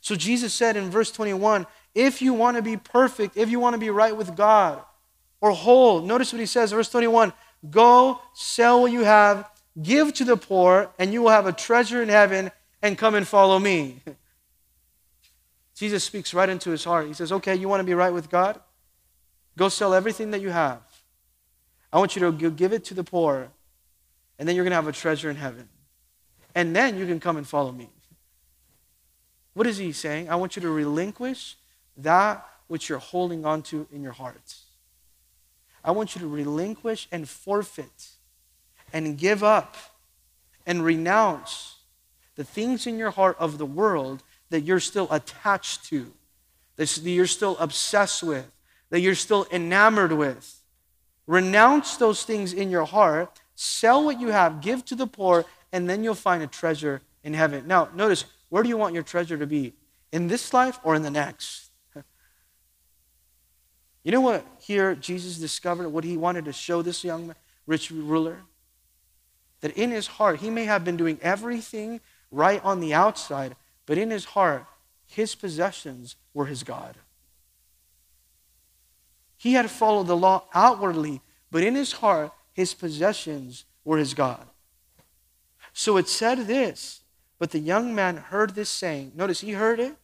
So 0.00 0.14
Jesus 0.14 0.54
said 0.54 0.76
in 0.76 0.90
verse 0.90 1.10
21 1.10 1.66
if 1.92 2.22
you 2.22 2.32
want 2.32 2.56
to 2.56 2.62
be 2.62 2.76
perfect, 2.76 3.36
if 3.36 3.50
you 3.50 3.58
want 3.58 3.74
to 3.74 3.78
be 3.78 3.90
right 3.90 4.16
with 4.16 4.36
God 4.36 4.80
or 5.40 5.50
whole, 5.50 6.00
notice 6.00 6.32
what 6.32 6.38
he 6.38 6.46
says, 6.46 6.70
verse 6.70 6.88
21 6.88 7.32
go 7.70 8.20
sell 8.32 8.82
what 8.82 8.92
you 8.92 9.04
have, 9.04 9.50
give 9.82 10.14
to 10.14 10.24
the 10.24 10.36
poor, 10.36 10.90
and 10.98 11.12
you 11.12 11.22
will 11.22 11.30
have 11.30 11.46
a 11.46 11.52
treasure 11.52 12.02
in 12.02 12.08
heaven 12.08 12.50
and 12.82 12.96
come 12.96 13.14
and 13.14 13.26
follow 13.26 13.58
me. 13.58 14.00
Jesus 15.74 16.04
speaks 16.04 16.34
right 16.34 16.48
into 16.48 16.70
his 16.70 16.84
heart. 16.84 17.06
He 17.06 17.14
says, 17.14 17.32
Okay, 17.32 17.54
you 17.54 17.68
want 17.68 17.80
to 17.80 17.84
be 17.84 17.94
right 17.94 18.12
with 18.12 18.30
God? 18.30 18.60
Go 19.56 19.68
sell 19.68 19.94
everything 19.94 20.30
that 20.30 20.40
you 20.40 20.50
have. 20.50 20.80
I 21.92 21.98
want 21.98 22.14
you 22.16 22.30
to 22.30 22.50
give 22.50 22.72
it 22.72 22.84
to 22.86 22.94
the 22.94 23.04
poor, 23.04 23.48
and 24.38 24.48
then 24.48 24.54
you're 24.54 24.64
going 24.64 24.72
to 24.72 24.76
have 24.76 24.86
a 24.86 24.92
treasure 24.92 25.28
in 25.28 25.36
heaven. 25.36 25.68
And 26.54 26.74
then 26.74 26.98
you 26.98 27.06
can 27.06 27.20
come 27.20 27.36
and 27.36 27.46
follow 27.46 27.72
me. 27.72 27.88
What 29.54 29.66
is 29.66 29.78
he 29.78 29.92
saying? 29.92 30.30
I 30.30 30.36
want 30.36 30.56
you 30.56 30.62
to 30.62 30.70
relinquish 30.70 31.56
that 31.96 32.46
which 32.68 32.88
you're 32.88 32.98
holding 32.98 33.44
on 33.44 33.62
to 33.62 33.86
in 33.92 34.02
your 34.02 34.12
heart. 34.12 34.56
I 35.84 35.90
want 35.90 36.14
you 36.14 36.20
to 36.20 36.28
relinquish 36.28 37.08
and 37.10 37.28
forfeit 37.28 38.10
and 38.92 39.16
give 39.18 39.42
up 39.42 39.76
and 40.66 40.84
renounce 40.84 41.69
the 42.40 42.44
things 42.44 42.86
in 42.86 42.96
your 42.96 43.10
heart 43.10 43.36
of 43.38 43.58
the 43.58 43.66
world 43.66 44.22
that 44.48 44.62
you're 44.62 44.80
still 44.80 45.06
attached 45.10 45.84
to, 45.84 46.10
that 46.76 46.96
you're 47.02 47.26
still 47.26 47.54
obsessed 47.58 48.22
with, 48.22 48.50
that 48.88 49.00
you're 49.00 49.14
still 49.14 49.46
enamored 49.52 50.12
with. 50.12 50.62
Renounce 51.26 51.98
those 51.98 52.22
things 52.22 52.54
in 52.54 52.70
your 52.70 52.86
heart, 52.86 53.42
sell 53.56 54.02
what 54.02 54.18
you 54.18 54.28
have, 54.28 54.62
give 54.62 54.86
to 54.86 54.94
the 54.94 55.06
poor, 55.06 55.44
and 55.70 55.86
then 55.86 56.02
you'll 56.02 56.14
find 56.14 56.42
a 56.42 56.46
treasure 56.46 57.02
in 57.22 57.34
heaven. 57.34 57.66
Now, 57.66 57.90
notice, 57.94 58.24
where 58.48 58.62
do 58.62 58.70
you 58.70 58.78
want 58.78 58.94
your 58.94 59.02
treasure 59.02 59.36
to 59.36 59.46
be? 59.46 59.74
In 60.10 60.26
this 60.26 60.54
life 60.54 60.80
or 60.82 60.94
in 60.94 61.02
the 61.02 61.10
next? 61.10 61.70
You 64.02 64.12
know 64.12 64.22
what 64.22 64.46
here 64.60 64.94
Jesus 64.94 65.36
discovered, 65.36 65.90
what 65.90 66.04
he 66.04 66.16
wanted 66.16 66.46
to 66.46 66.54
show 66.54 66.80
this 66.80 67.04
young 67.04 67.34
rich 67.66 67.90
ruler? 67.90 68.38
That 69.60 69.76
in 69.76 69.90
his 69.90 70.06
heart, 70.06 70.40
he 70.40 70.48
may 70.48 70.64
have 70.64 70.86
been 70.86 70.96
doing 70.96 71.18
everything 71.20 72.00
right 72.30 72.62
on 72.64 72.80
the 72.80 72.94
outside, 72.94 73.56
but 73.86 73.98
in 73.98 74.10
his 74.10 74.24
heart, 74.24 74.66
his 75.06 75.34
possessions 75.34 76.16
were 76.32 76.46
his 76.46 76.62
God. 76.62 76.96
He 79.36 79.54
had 79.54 79.70
followed 79.70 80.06
the 80.06 80.16
law 80.16 80.44
outwardly, 80.54 81.22
but 81.50 81.64
in 81.64 81.74
his 81.74 81.92
heart, 81.92 82.32
his 82.52 82.74
possessions 82.74 83.64
were 83.84 83.98
his 83.98 84.14
God. 84.14 84.46
So 85.72 85.96
it 85.96 86.08
said 86.08 86.46
this, 86.46 87.00
but 87.38 87.50
the 87.50 87.58
young 87.58 87.94
man 87.94 88.16
heard 88.18 88.54
this 88.54 88.68
saying. 88.68 89.12
Notice 89.14 89.40
he 89.40 89.52
heard 89.52 89.80
it, 89.80 89.96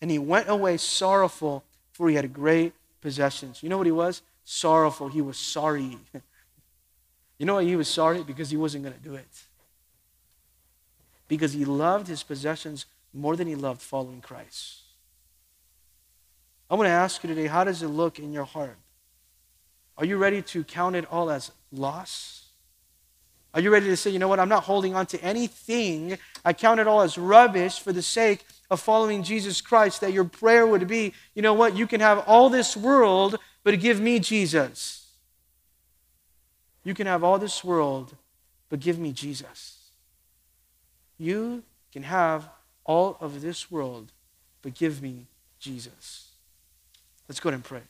and 0.00 0.10
he 0.10 0.18
went 0.18 0.48
away 0.48 0.78
sorrowful, 0.78 1.62
for 1.92 2.08
he 2.08 2.16
had 2.16 2.32
great 2.32 2.72
possessions. 3.00 3.62
You 3.62 3.68
know 3.68 3.76
what 3.76 3.86
he 3.86 3.92
was? 3.92 4.22
Sorrowful. 4.44 5.08
He 5.08 5.20
was 5.20 5.36
sorry. 5.36 5.98
you 7.38 7.46
know 7.46 7.56
why 7.56 7.64
he 7.64 7.76
was 7.76 7.88
sorry? 7.88 8.22
Because 8.22 8.50
he 8.50 8.56
wasn't 8.56 8.84
going 8.84 8.96
to 8.96 9.02
do 9.02 9.14
it 9.14 9.28
because 11.30 11.52
he 11.52 11.64
loved 11.64 12.08
his 12.08 12.24
possessions 12.24 12.86
more 13.14 13.36
than 13.36 13.46
he 13.46 13.54
loved 13.54 13.80
following 13.80 14.20
Christ. 14.20 14.80
I 16.68 16.74
want 16.74 16.88
to 16.88 16.92
ask 16.92 17.22
you 17.22 17.28
today 17.28 17.46
how 17.46 17.62
does 17.62 17.82
it 17.82 17.86
look 17.86 18.18
in 18.18 18.32
your 18.32 18.44
heart? 18.44 18.76
Are 19.96 20.04
you 20.04 20.16
ready 20.16 20.42
to 20.42 20.64
count 20.64 20.96
it 20.96 21.06
all 21.10 21.30
as 21.30 21.52
loss? 21.70 22.48
Are 23.54 23.60
you 23.60 23.70
ready 23.70 23.86
to 23.86 23.96
say, 23.96 24.10
you 24.10 24.18
know 24.18 24.26
what, 24.26 24.40
I'm 24.40 24.48
not 24.48 24.64
holding 24.64 24.96
on 24.96 25.06
to 25.06 25.22
anything. 25.22 26.18
I 26.44 26.52
count 26.52 26.80
it 26.80 26.88
all 26.88 27.00
as 27.00 27.16
rubbish 27.16 27.78
for 27.78 27.92
the 27.92 28.02
sake 28.02 28.44
of 28.68 28.80
following 28.80 29.22
Jesus 29.22 29.60
Christ. 29.60 30.00
That 30.00 30.12
your 30.12 30.24
prayer 30.24 30.66
would 30.66 30.88
be, 30.88 31.14
you 31.36 31.42
know 31.42 31.54
what, 31.54 31.76
you 31.76 31.86
can 31.86 32.00
have 32.00 32.24
all 32.26 32.50
this 32.50 32.76
world, 32.76 33.38
but 33.62 33.78
give 33.78 34.00
me 34.00 34.18
Jesus. 34.18 35.06
You 36.82 36.94
can 36.94 37.06
have 37.06 37.22
all 37.22 37.38
this 37.38 37.62
world, 37.62 38.16
but 38.68 38.80
give 38.80 38.98
me 38.98 39.12
Jesus. 39.12 39.79
You 41.20 41.64
can 41.92 42.04
have 42.04 42.48
all 42.82 43.18
of 43.20 43.42
this 43.42 43.70
world, 43.70 44.10
but 44.62 44.72
give 44.72 45.02
me 45.02 45.26
Jesus. 45.58 46.28
Let's 47.28 47.38
go 47.40 47.50
ahead 47.50 47.56
and 47.56 47.64
pray. 47.64 47.82